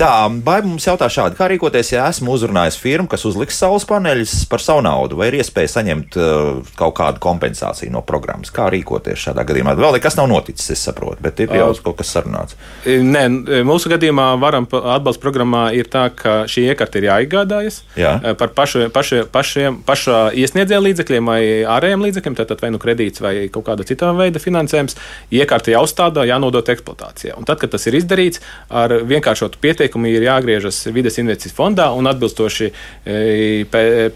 Tā, 0.00 0.08
Baiba 0.46 0.70
mums 0.70 0.86
jautā 0.88 1.10
šādi, 1.12 1.36
kā 1.36 1.50
rīkoties, 1.52 1.92
ja 1.92 2.06
esmu 2.08 2.32
uzrunājis 2.38 2.80
firmu, 2.80 3.10
kas 3.12 3.28
uzliks 3.28 3.60
saules 3.60 3.84
paneļus 3.88 4.46
par 4.48 4.64
savu 4.64 4.86
naudu, 4.88 5.20
vai 5.20 5.28
ir 5.28 5.36
iespēja 5.42 5.74
saņemt 5.74 6.16
uh, 6.16 6.72
kaut 6.80 6.96
kādu 6.96 7.20
kompensāciju 7.20 7.92
no 7.92 8.00
programmas? 8.08 8.54
Kā 8.54 8.70
rīkoties 8.72 9.28
šādā 9.28 9.44
gadījumā? 9.44 9.76
Vēl 9.76 9.98
nekas 9.98 10.16
nav 10.16 10.32
noticis, 10.32 10.72
es 10.72 10.88
saprotu, 10.88 11.20
bet 11.28 11.44
ir 11.44 11.52
jau 11.52 11.68
uh, 11.74 11.84
kaut 11.84 12.00
kas 12.00 12.16
sarunāts. 12.16 12.56
Nē, 12.88 13.28
mūsu 13.68 13.92
gadījumā 13.92 14.32
varam 14.40 14.64
atbalsta 14.72 15.20
programmā 15.20 15.68
ir 15.76 15.92
tā, 15.92 16.08
ka 16.16 16.45
šī 16.50 16.66
iekārta 16.72 17.00
ir 17.00 17.08
jāiegādājas 17.10 17.82
Jā. 17.96 18.16
Eh, 18.22 18.34
par 18.38 18.52
pašu, 18.56 18.86
pašu, 18.94 19.24
pašiem, 19.32 19.80
pašā 19.86 20.18
iesniedzēja 20.36 20.82
līdzekļiem 20.84 21.30
vai 21.30 21.40
ārējiem 21.76 22.04
līdzekļiem, 22.06 22.36
tātad 22.38 22.62
vai 22.62 22.70
nu 22.74 22.80
kredīts 22.82 23.22
vai 23.24 23.34
kaut 23.52 23.66
kāda 23.68 23.86
cita 23.86 24.12
veida 24.16 24.42
finansējums. 24.42 24.96
Iekārta 25.34 25.72
jāuzstāda, 25.72 26.26
jānodot 26.28 26.68
eksploatācijā. 26.72 27.36
Un 27.38 27.48
tad, 27.48 27.60
kad 27.62 27.72
tas 27.74 27.86
ir 27.88 27.96
izdarīts, 27.98 28.42
ar 28.70 28.94
vienkāršotu 29.08 29.60
pieteikumu 29.62 30.10
ir 30.12 30.26
jāgriežas 30.26 30.82
vides 30.94 31.18
investīciju 31.22 31.56
fondā 31.56 31.88
un 31.96 32.08
atbilstoši 32.10 32.70
e, 33.06 34.10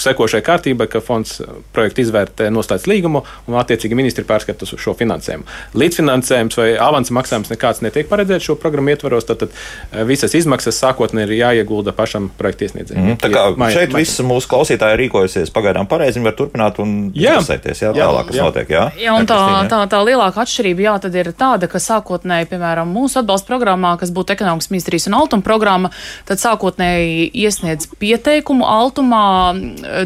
sekošai 0.00 0.42
kārtībai, 0.46 0.88
ka 0.90 1.02
fonds 1.04 1.40
projektu 1.74 2.04
izvērtē 2.04 2.50
noslēdz 2.52 2.88
līgumu 2.90 3.24
un 3.48 3.58
attiecīgi 3.60 3.98
ministri 3.98 4.26
pārskata 4.28 4.68
šo 4.70 4.94
finansējumu. 4.98 5.46
Līdzfinansējums 5.80 6.60
vai 6.60 6.70
avansa 6.80 7.14
maksājums 7.16 7.52
nekāds 7.52 7.82
netiek 7.84 8.08
paredzēts 8.10 8.50
šo 8.50 8.58
programmu 8.60 8.94
ietvaros, 8.94 9.26
tad, 9.28 9.44
tad 9.44 10.04
visas 10.08 10.34
izmaksas 10.38 10.78
sākotnēji 10.82 11.30
ir 11.30 11.39
jāiegulda 11.40 11.94
pašam 11.96 12.28
projekta 12.38 12.66
iesniedzējiem. 12.66 13.06
Mm, 13.06 13.18
tā 13.20 13.30
kā 13.32 13.44
Māj, 13.58 13.74
šeit 13.76 13.94
visi 13.96 14.24
mūsu 14.26 14.50
klausītāji 14.50 14.98
rīkojusies 15.00 15.52
pagaidām 15.54 15.88
pareizi, 15.90 16.18
viņi 16.18 16.28
var 16.28 16.36
turpināt 16.38 16.80
un 16.82 16.94
interesēties, 17.10 17.82
jā, 17.84 17.92
jā, 17.96 18.06
tālāk, 18.06 18.28
kas 18.30 18.38
jā. 18.38 18.46
notiek. 18.48 18.72
Jā, 18.74 18.84
jā 19.00 19.14
un 19.16 19.28
tā, 19.28 19.40
tā, 19.70 19.80
tā 19.90 20.00
lielākā 20.06 20.44
atšķirība, 20.44 20.84
jā, 20.86 20.96
tad 21.04 21.18
ir 21.20 21.32
tāda, 21.38 21.70
ka 21.70 21.82
sākotnēji, 21.82 22.50
piemēram, 22.52 22.90
mūsu 22.94 23.20
atbalsta 23.22 23.50
programmā, 23.50 23.94
kas 24.00 24.12
būtu 24.14 24.36
ekonomikas 24.36 24.70
ministrijas 24.72 25.08
un 25.10 25.18
altuma 25.20 25.46
programma, 25.46 25.92
tad 26.28 26.42
sākotnēji 26.42 27.30
iesniedz 27.44 27.90
pieteikumu 28.00 28.68
altumā 28.68 29.24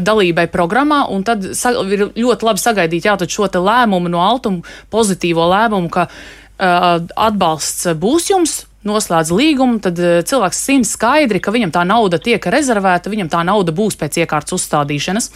dalībai 0.05 0.47
programmā, 0.53 1.05
un 1.11 1.25
tad 1.27 1.45
ir 1.45 2.07
ļoti 2.15 2.49
labi 2.49 2.63
sagaidīt, 2.63 3.09
jā, 3.09 3.17
tad 3.19 3.31
šo 3.31 3.49
te 3.51 3.61
lēmumu 3.61 4.11
no 4.11 4.23
altuma, 4.25 4.65
pozitīvo 4.93 5.49
lēmumu, 5.51 5.91
ka 5.93 6.07
uh, 6.09 7.03
atbalsts 7.27 7.89
būs 7.99 8.31
jums, 8.31 8.63
noslēdz 8.87 9.33
līgumu, 9.35 9.79
tad 9.83 9.99
cilvēks 10.29 10.65
zina 10.67 10.87
skaidri, 10.87 11.41
ka 11.43 11.53
viņam 11.55 11.73
tā 11.75 11.85
nauda 11.87 12.19
tiek 12.21 12.41
rezervēta, 12.41 13.11
viņam 13.13 13.31
tā 13.33 13.41
nauda 13.47 13.75
būs 13.75 13.97
pēc 13.99 14.21
iekārtas 14.23 14.59
uzstādīšanas. 14.59 15.31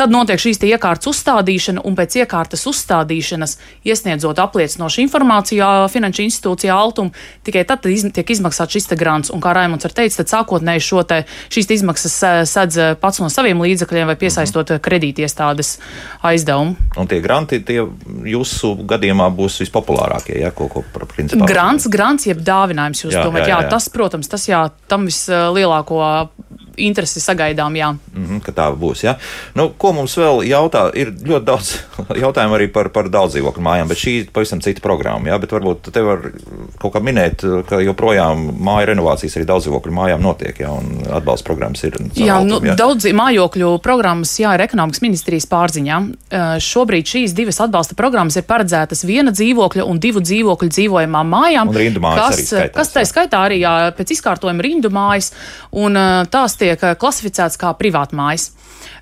Tad 0.00 0.12
notiek 0.14 0.40
šīs 0.40 0.60
iekārtas 0.64 1.10
uzstādīšana, 1.10 1.82
un 1.84 1.96
pēc 1.98 2.20
iekārtas 2.22 2.62
uzstādīšanas, 2.70 3.56
iesniedzot 3.84 4.38
apliecinošu 4.40 5.02
informāciju 5.04 5.66
finanšu 5.92 6.24
institūcijā 6.24 6.72
Altum, 6.72 7.10
tikai 7.44 7.66
tad 7.68 7.84
iz, 7.90 8.06
tiek 8.14 8.30
izmaksāts 8.32 8.78
šis 8.78 8.88
grants. 8.96 9.32
Un, 9.34 9.42
kā 9.44 9.52
Raimons 9.56 9.84
ir 9.84 9.94
teicis, 9.96 10.16
tad 10.22 10.32
sākotnēji 10.32 10.84
šo 10.86 11.02
te, 11.04 11.18
šīs 11.52 11.68
izmaksas 11.76 12.16
sedz 12.48 12.78
pats 13.02 13.20
no 13.20 13.28
saviem 13.32 13.60
līdzekļiem 13.60 14.08
vai 14.08 14.16
piesaistot 14.20 14.72
mhm. 14.72 14.84
kredītiestādes 14.86 15.74
aizdevumu. 16.24 16.78
Un 16.96 17.10
tie 17.10 17.20
granti 17.24 17.60
tie 17.66 17.82
jūsu 18.30 18.72
gadījumā 18.88 19.28
būs 19.36 19.60
vispopulārākie, 19.66 20.38
ja, 20.40 20.54
ko, 20.54 20.70
ko 20.72 20.84
par 20.94 21.04
principā. 21.10 21.44
Grants, 21.50 21.90
grants 21.92 22.28
jeb 22.30 22.40
dāvinājums, 22.80 23.04
jūs 23.04 23.16
jā, 23.16 23.24
domājat, 23.26 23.48
jā, 23.48 23.54
jā, 23.54 23.64
jā. 23.64 23.70
tas, 23.72 23.88
protams, 23.92 24.30
tas 24.30 24.46
jā, 24.48 24.60
tam 24.90 25.06
vislielāko 25.08 26.00
interesi 26.76 27.20
sagaidām. 27.20 27.76
Jā. 27.76 27.90
Mm 27.92 28.26
-hmm, 28.26 28.40
ka 28.44 28.52
tā 28.52 28.68
būs. 28.76 29.04
Ja? 29.04 29.16
Nu, 29.54 29.70
ko 29.78 29.92
mums 29.92 30.16
vēl 30.16 30.44
jautā? 30.48 30.90
Ir 30.94 31.12
ļoti 31.12 31.44
daudz 31.44 31.78
jautājumu 32.24 32.54
arī 32.54 32.68
par, 32.72 32.88
par 32.88 33.08
daudz 33.08 33.34
dzīvokļu 33.34 33.62
mājām, 33.62 33.88
bet 33.88 33.98
šī 33.98 34.10
ir 34.20 34.26
pavisam 34.32 34.60
cita 34.60 34.80
programma. 34.80 35.28
Ja? 35.28 35.38
Bet 35.38 35.52
varbūt 35.52 35.90
te 35.92 36.02
var 36.02 36.30
kaut 36.78 36.94
kā 36.94 37.00
minēt, 37.00 37.44
ka 37.68 37.80
joprojām 37.80 38.50
māju 38.60 38.86
renovācijas 38.86 39.36
arī 39.36 39.46
daudz 39.46 39.66
dzīvokļu 39.66 39.92
mājām 39.92 40.22
notiek, 40.22 40.60
ja? 40.60 40.70
un 40.70 41.02
atbalsta 41.10 41.46
programmas 41.46 41.84
ir. 41.84 41.96
Jā, 42.14 42.34
autom, 42.34 42.48
nu, 42.48 42.60
ja? 42.66 42.74
daudz 42.74 43.06
mājokļu 43.06 43.78
programmas 43.82 44.38
jā, 44.40 44.54
ir 44.54 44.60
ekonomikas 44.60 45.02
ministrijas 45.02 45.46
pārziņā. 45.50 46.00
Šobrīd 46.60 47.06
šīs 47.06 47.34
divas 47.34 47.60
atbalsta 47.60 47.94
programmas 47.94 48.36
ir 48.36 48.46
paredzētas 48.48 49.04
viena 49.04 49.30
dzīvokļa 49.34 49.84
un 49.84 49.98
divu 49.98 50.20
dzīvokļu 50.20 50.68
dzīvojamām 50.68 51.34
mājām. 51.34 51.72
Kas, 51.74 52.44
skaitās, 52.46 52.74
kas 52.76 52.92
tā 52.94 53.04
skaitā 53.08 53.42
arī 53.48 53.60
jā, 53.64 53.74
pēc 53.96 54.14
izkārtojuma 54.16 54.62
rindu 54.64 54.90
mājas. 54.94 55.32
Un, 55.70 55.98
tās 56.30 56.56
tiek 56.60 56.69
tiek 56.70 56.86
eh, 56.86 56.96
klasificēts 56.98 57.58
kā 57.60 57.72
privātmājas. 57.78 58.50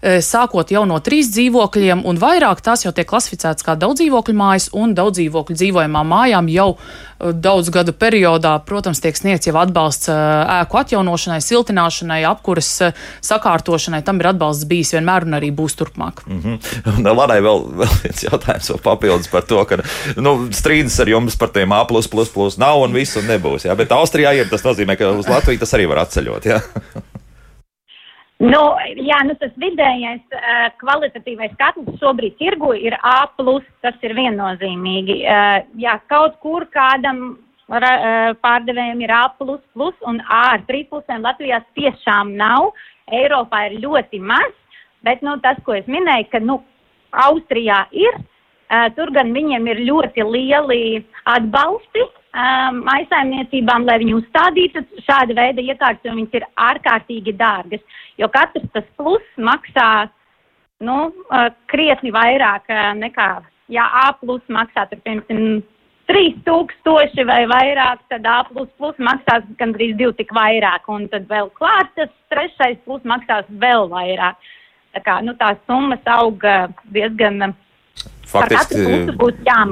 Eh, 0.01 0.19
sākot 0.25 0.71
jau 0.73 0.85
no 0.89 0.99
trīs 1.05 1.31
dzīvokļiem 1.35 2.05
un 2.09 2.19
vairāk, 2.21 2.63
tās 2.65 2.85
jau 2.87 2.95
tiek 2.95 3.09
klasificētas 3.09 3.67
kā 3.67 3.77
daudz 3.79 4.03
dzīvokļu 4.03 4.35
mājas 4.39 4.71
un 4.77 4.95
daudz 4.99 5.19
dzīvokļu 5.21 5.59
dzīvojamām 5.59 6.13
mājām 6.15 6.51
jau 6.53 6.69
eh, 6.75 7.33
daudz 7.35 7.71
gadu 7.75 7.95
periodā, 7.95 8.57
protams, 8.67 9.03
tiek 9.05 9.19
sniegts 9.19 9.51
jau 9.51 9.57
atbalsts 9.59 10.11
ēku 10.11 10.81
atjaunošanai, 10.81 11.41
siltināšanai, 11.45 12.21
apkuras 12.29 12.71
sakārtošanai. 13.27 14.03
Tam 14.07 14.23
ir 14.23 14.31
atbalsts 14.33 14.69
bijis 14.71 14.95
vienmēr 14.97 15.27
un 15.27 15.39
arī 15.39 15.51
būs 15.55 15.77
turpmāk. 15.79 16.25
Mm 16.27 16.41
-hmm. 16.43 17.11
Lanai 17.19 17.41
vēl, 17.43 17.65
vēl 17.83 17.95
viens 18.03 18.25
jautājums 18.25 18.71
vēl 18.71 18.83
papildus 18.83 19.29
par 19.29 19.43
to, 19.43 19.65
ka 19.65 19.81
nu, 20.17 20.49
strīdas 20.55 21.01
ar 21.01 21.09
jums 21.09 21.37
par 21.37 21.49
tiem 21.49 21.73
A 21.73 21.87
nav 22.59 22.81
un 22.81 22.93
viss 22.93 23.17
un 23.17 23.25
nebūs. 23.25 23.67
Jā? 23.67 23.77
Bet 23.77 23.93
Austrijā 23.93 24.35
ir 24.35 24.49
tas 24.49 24.63
nozīmē, 24.63 24.97
ka 24.97 25.11
uz 25.11 25.29
Latviju 25.29 25.59
tas 25.59 25.75
arī 25.75 25.89
var 25.89 25.99
atceļot. 25.99 26.45
Jā? 26.47 26.61
Nu, 28.39 28.61
jā, 29.03 29.19
nu 29.27 29.35
tas 29.41 29.51
vidējais 29.59 30.23
uh, 30.31 30.69
kvalitatīvais 30.79 31.57
katls 31.59 31.97
šobrīd 31.99 32.37
tirgu 32.39 32.71
ir 32.79 32.95
A, 33.03 33.27
tas 33.83 33.99
ir 34.07 34.15
viennozīmīgi. 34.15 35.17
Uh, 35.27 35.57
jā, 35.83 35.97
kaut 36.07 36.37
kur 36.39 36.69
kādam 36.71 37.33
uh, 37.35 38.31
pārdevējiem 38.39 39.03
ir 39.03 39.11
A, 39.11 39.25
un 40.07 40.23
A 40.23 40.43
ar 40.53 40.63
trīspusēm 40.71 41.27
Latvijā 41.27 41.65
tiešām 41.75 42.37
nav. 42.39 42.71
Eiropā 43.11 43.65
ir 43.73 43.81
ļoti 43.83 44.21
maz, 44.23 44.55
bet 45.03 45.23
nu, 45.27 45.35
tas, 45.43 45.59
ko 45.67 45.75
es 45.75 45.87
minēju, 45.91 46.31
ka 46.31 46.39
nu, 46.39 46.61
Austrijā 47.11 47.89
ir, 47.91 48.23
uh, 48.23 48.87
tur 48.95 49.11
gan 49.11 49.35
viņiem 49.35 49.67
ir 49.67 49.83
ļoti 49.91 50.23
lieli 50.31 50.83
atbalsti 51.27 52.07
um, 52.39 52.83
maisaimniecībām, 52.87 53.87
lai 53.89 53.99
viņi 54.03 54.17
uzstādītu 54.19 54.85
šāda 55.07 55.37
veida 55.39 55.65
iekārtas, 55.65 56.05
jo 56.07 56.15
viņas 56.17 56.39
ir 56.39 56.47
ārkārtīgi 56.69 57.35
dārgas. 57.39 58.05
Jo 58.21 58.31
katrs 58.35 58.69
tas 58.75 58.87
plus 59.01 59.25
maksā 59.37 60.09
nu, 60.85 60.99
uh, 61.11 61.49
krietni 61.71 62.13
vairāk 62.15 62.71
uh, 62.71 62.93
nekā, 62.99 63.31
ja 63.75 63.89
A 64.05 64.13
plus 64.21 64.43
maksā, 64.53 64.87
tur, 64.91 65.03
piemēram, 65.05 65.61
3000 66.09 67.27
vai 67.29 67.43
vairāk, 67.51 68.05
tad 68.09 68.27
A 68.27 68.41
plus 68.49 68.69
plus 68.81 68.97
maksās 69.03 69.45
gandrīz 69.61 69.97
divi 69.99 70.15
tik 70.23 70.33
vairāk, 70.37 70.89
un 70.89 71.09
tad 71.13 71.29
vēl 71.29 71.51
klāt 71.59 71.91
tas 71.99 72.13
trešais 72.33 72.79
plus 72.87 73.05
maksās 73.05 73.49
vēl 73.61 73.91
vairāk. 73.93 74.39
Tā 74.97 75.03
kā, 75.05 75.19
nu, 75.21 75.35
tās 75.37 75.59
summas 75.69 76.07
auga 76.09 76.71
diezgan 76.95 77.53
faktiski 78.29 78.85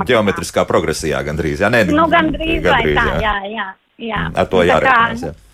geometriskā 0.09 0.67
progresijā 0.69 1.23
gandrīz. 1.27 1.65
Jā, 1.65 1.73
nē, 1.73 1.85
nu, 1.91 2.07
gandrīz, 2.13 2.63
gandrīz 2.65 3.01
tā, 3.01 3.19
jā, 3.23 3.35
jā. 3.53 3.67
jā. 4.11 4.23
Ar 4.35 4.49
to 4.53 4.65
jārēķinās. 4.67 5.46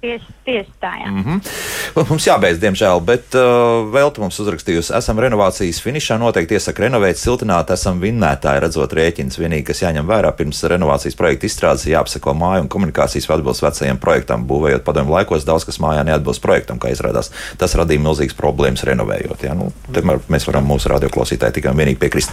Tieši, 0.00 0.32
tieši 0.48 0.72
tā, 0.80 0.94
jā. 0.96 1.10
Mm 1.12 1.24
-hmm. 1.24 2.06
Mums 2.08 2.26
jābeidz, 2.26 2.58
diemžēl, 2.58 3.00
bet 3.04 3.34
uh, 3.36 3.84
vēl 3.92 4.08
te 4.14 4.20
mums 4.20 4.38
uzrakstījusi, 4.40 4.94
esam 4.96 5.18
renovācijas 5.20 5.80
finišā, 5.84 6.16
noteikti 6.18 6.54
iesaka 6.56 6.82
renovēt, 6.82 7.18
siltināt, 7.20 7.70
esam 7.70 8.00
vinnētāji, 8.00 8.60
redzot 8.64 8.92
rēķins. 8.96 9.36
Vienīgi, 9.36 9.66
kas 9.68 9.82
jāņem 9.82 10.06
vērā 10.08 10.32
pirms 10.32 10.62
renovācijas 10.64 11.16
projekta 11.16 11.46
izstrādes, 11.46 11.84
jāapseko 11.84 12.32
māju 12.32 12.62
un 12.62 12.68
komunikācijas 12.68 13.28
atbilst 13.30 13.62
vecajiem 13.62 13.98
projektam. 13.98 14.46
Būvējot 14.48 14.84
padomu 14.84 15.12
laikos, 15.12 15.44
daudz 15.44 15.64
kas 15.64 15.78
mājā 15.78 16.04
neatbilst 16.04 16.40
projektam, 16.40 16.78
kā 16.78 16.88
izrādās. 16.88 17.30
Tas 17.58 17.74
radīja 17.74 18.00
milzīgas 18.00 18.36
problēmas 18.40 18.84
renovējot. 18.88 19.44
Jā. 19.44 19.54
Nu, 19.54 19.68
mēs 20.28 20.48
varam 20.48 20.64
mūsu 20.64 20.88
radioklausītāji 20.88 21.52
tikai 21.52 21.74
un 21.74 21.76
vienīgi 21.76 21.98
piekrist. 21.98 22.32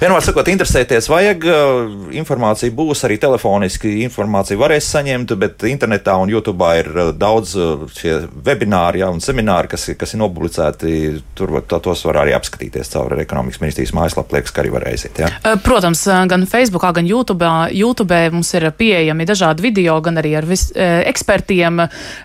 Vienmēr 0.00 0.24
sakot, 0.24 0.48
interesēties 0.48 1.08
vajag, 1.12 1.44
uh, 1.44 1.92
informācija 2.12 2.72
būs 2.72 3.04
arī 3.04 3.20
telefoniski, 3.20 4.00
informāciju 4.08 4.64
varēs 4.64 4.88
saņemt, 4.96 5.36
bet 5.36 5.62
internetā 5.68 6.16
un 6.16 6.32
YouTube 6.32 6.72
ir 6.78 7.01
daudz 7.16 7.54
uh, 7.58 7.84
šie 7.92 8.14
webināri 8.46 9.02
ja, 9.02 9.10
un 9.12 9.20
semināri, 9.24 9.70
kas, 9.72 9.88
kas 9.98 10.14
ir 10.14 10.22
nopublicēti. 10.22 10.94
Tur 11.38 11.54
tā, 11.68 11.80
tos 11.82 12.04
var 12.08 12.22
arī 12.22 12.34
apskatīties 12.36 12.92
caur 12.94 13.16
ekonomikas 13.22 13.62
ministrijas 13.62 13.94
mājaslapu. 13.96 14.36
Liekas, 14.36 14.54
ka 14.54 14.62
arī 14.64 14.72
var 14.74 14.86
aiziet. 14.90 15.18
Ja. 15.22 15.30
Uh, 15.42 15.56
protams, 15.62 16.04
uh, 16.08 16.22
gan 16.30 16.46
Facebook, 16.50 16.86
gan 16.96 17.08
YouTube, 17.08 17.48
YouTube 17.74 18.18
mums 18.32 18.52
ir 18.58 18.68
pieejami 18.78 19.26
dažādi 19.28 19.64
video, 19.64 19.98
gan 20.04 20.20
arī 20.20 20.34
ar 20.38 20.46
vis, 20.48 20.68
ekspertiem 20.72 21.80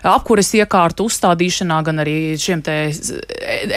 apkuras 0.08 0.50
iekārtu 0.56 1.06
uzstādīšanā, 1.08 1.78
gan 1.86 2.02
arī 2.02 2.16
šiem 2.40 2.62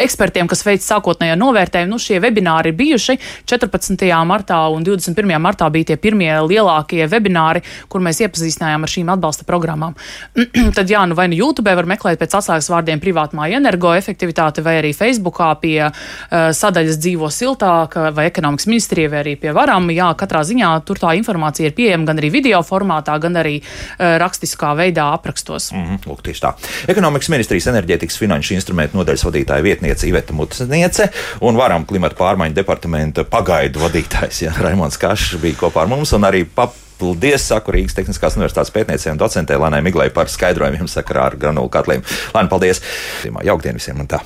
ekspertiem, 0.02 0.50
kas 0.50 0.64
veic 0.66 0.84
sākotnējo 0.86 1.38
novērtējumu. 1.40 1.92
Nu, 1.92 2.00
šie 2.02 2.20
webināri 2.24 2.72
ir 2.72 2.78
bijuši 2.80 3.18
14. 3.50 4.08
martā 4.28 4.60
un 4.74 4.86
21. 4.86 5.36
martā 5.42 5.68
bija 5.74 5.92
tie 5.92 6.00
pirmie 6.02 6.32
lielākie 6.48 7.06
webināri, 7.12 7.64
kur 7.92 8.04
mēs 8.04 8.22
iepazīstinājām 8.26 8.86
ar 8.86 8.94
šīm 8.96 9.12
atbalsta 9.16 9.48
programmām. 9.48 9.96
Tad 10.78 10.91
jā, 10.92 11.02
nu 11.08 11.18
vai 11.18 11.28
nu 11.32 11.38
YouTube 11.40 11.74
var 11.76 11.88
meklēt 11.90 12.20
pēc 12.22 12.36
atslēgas 12.40 12.70
vārdiem 12.72 13.02
privātmāja 13.02 13.60
energoefektivitāte, 13.62 14.64
vai 14.66 14.78
arī 14.82 14.92
Facebookā 14.96 15.52
pie 15.62 15.78
uh, 15.88 15.94
sadaļas 16.56 17.00
dzīvo 17.02 17.30
siltāk, 17.34 17.98
vai 18.16 18.28
ekonomikas 18.30 18.68
ministrija, 18.70 19.12
vai 19.14 19.24
arī 19.24 19.36
pie 19.40 19.56
varam. 19.56 19.90
Jā, 19.94 20.12
katrā 20.20 20.44
ziņā 20.48 20.72
tur 20.88 21.02
tā 21.02 21.16
informācija 21.20 21.70
ir 21.70 21.78
pieejama 21.78 22.12
gan 22.12 22.22
arī 22.22 22.32
video 22.34 22.62
formātā, 22.66 23.18
gan 23.22 23.40
arī 23.42 23.58
uh, 23.62 24.18
rakstiskā 24.22 24.74
veidā 24.78 25.12
aprakstos. 25.16 25.72
Mm 25.72 25.88
-hmm, 25.88 26.12
lūk, 26.12 26.22
tieši 26.28 26.46
tā. 26.46 26.54
Ekonomikas 26.92 27.30
ministrijas 27.30 27.68
enerģētikas 27.74 28.20
finanšu 28.20 28.54
instrumentu 28.54 28.98
nodaļas 28.98 29.26
vadītāja 29.26 29.64
vietniece 29.64 30.08
Iveta 30.08 30.34
Mutsniece 30.34 31.10
un 31.42 31.56
varam 31.56 31.86
klimata 31.86 32.16
pārmaiņu 32.16 32.56
departamenta 32.56 33.24
pagaidu 33.24 33.80
vadītājs 33.80 34.46
ja, 34.46 34.54
Raimons 34.66 34.98
Kašs 34.98 35.38
bija 35.42 35.56
kopā 35.56 35.86
ar 35.86 35.88
mums 35.88 36.14
un 36.14 36.28
arī 36.28 36.46
pap 36.46 36.74
Paldies, 37.02 37.48
saku 37.50 37.74
Rīgas 37.74 37.98
Tehniskās 37.98 38.38
Universitātes 38.38 38.74
pētniecei 38.76 39.10
un 39.14 39.22
docentei 39.22 39.58
Lanai 39.58 39.82
Miglai 39.86 40.12
par 40.14 40.30
skaidrojumiem 40.30 40.90
sakarā 40.92 41.32
ar 41.32 41.40
granulu 41.42 41.72
katliem. 41.74 42.06
Lēni, 42.36 42.52
paldies! 42.52 42.84
Jaukdien 43.26 43.82
visiem 43.82 44.06
un 44.06 44.12
tā! 44.12 44.22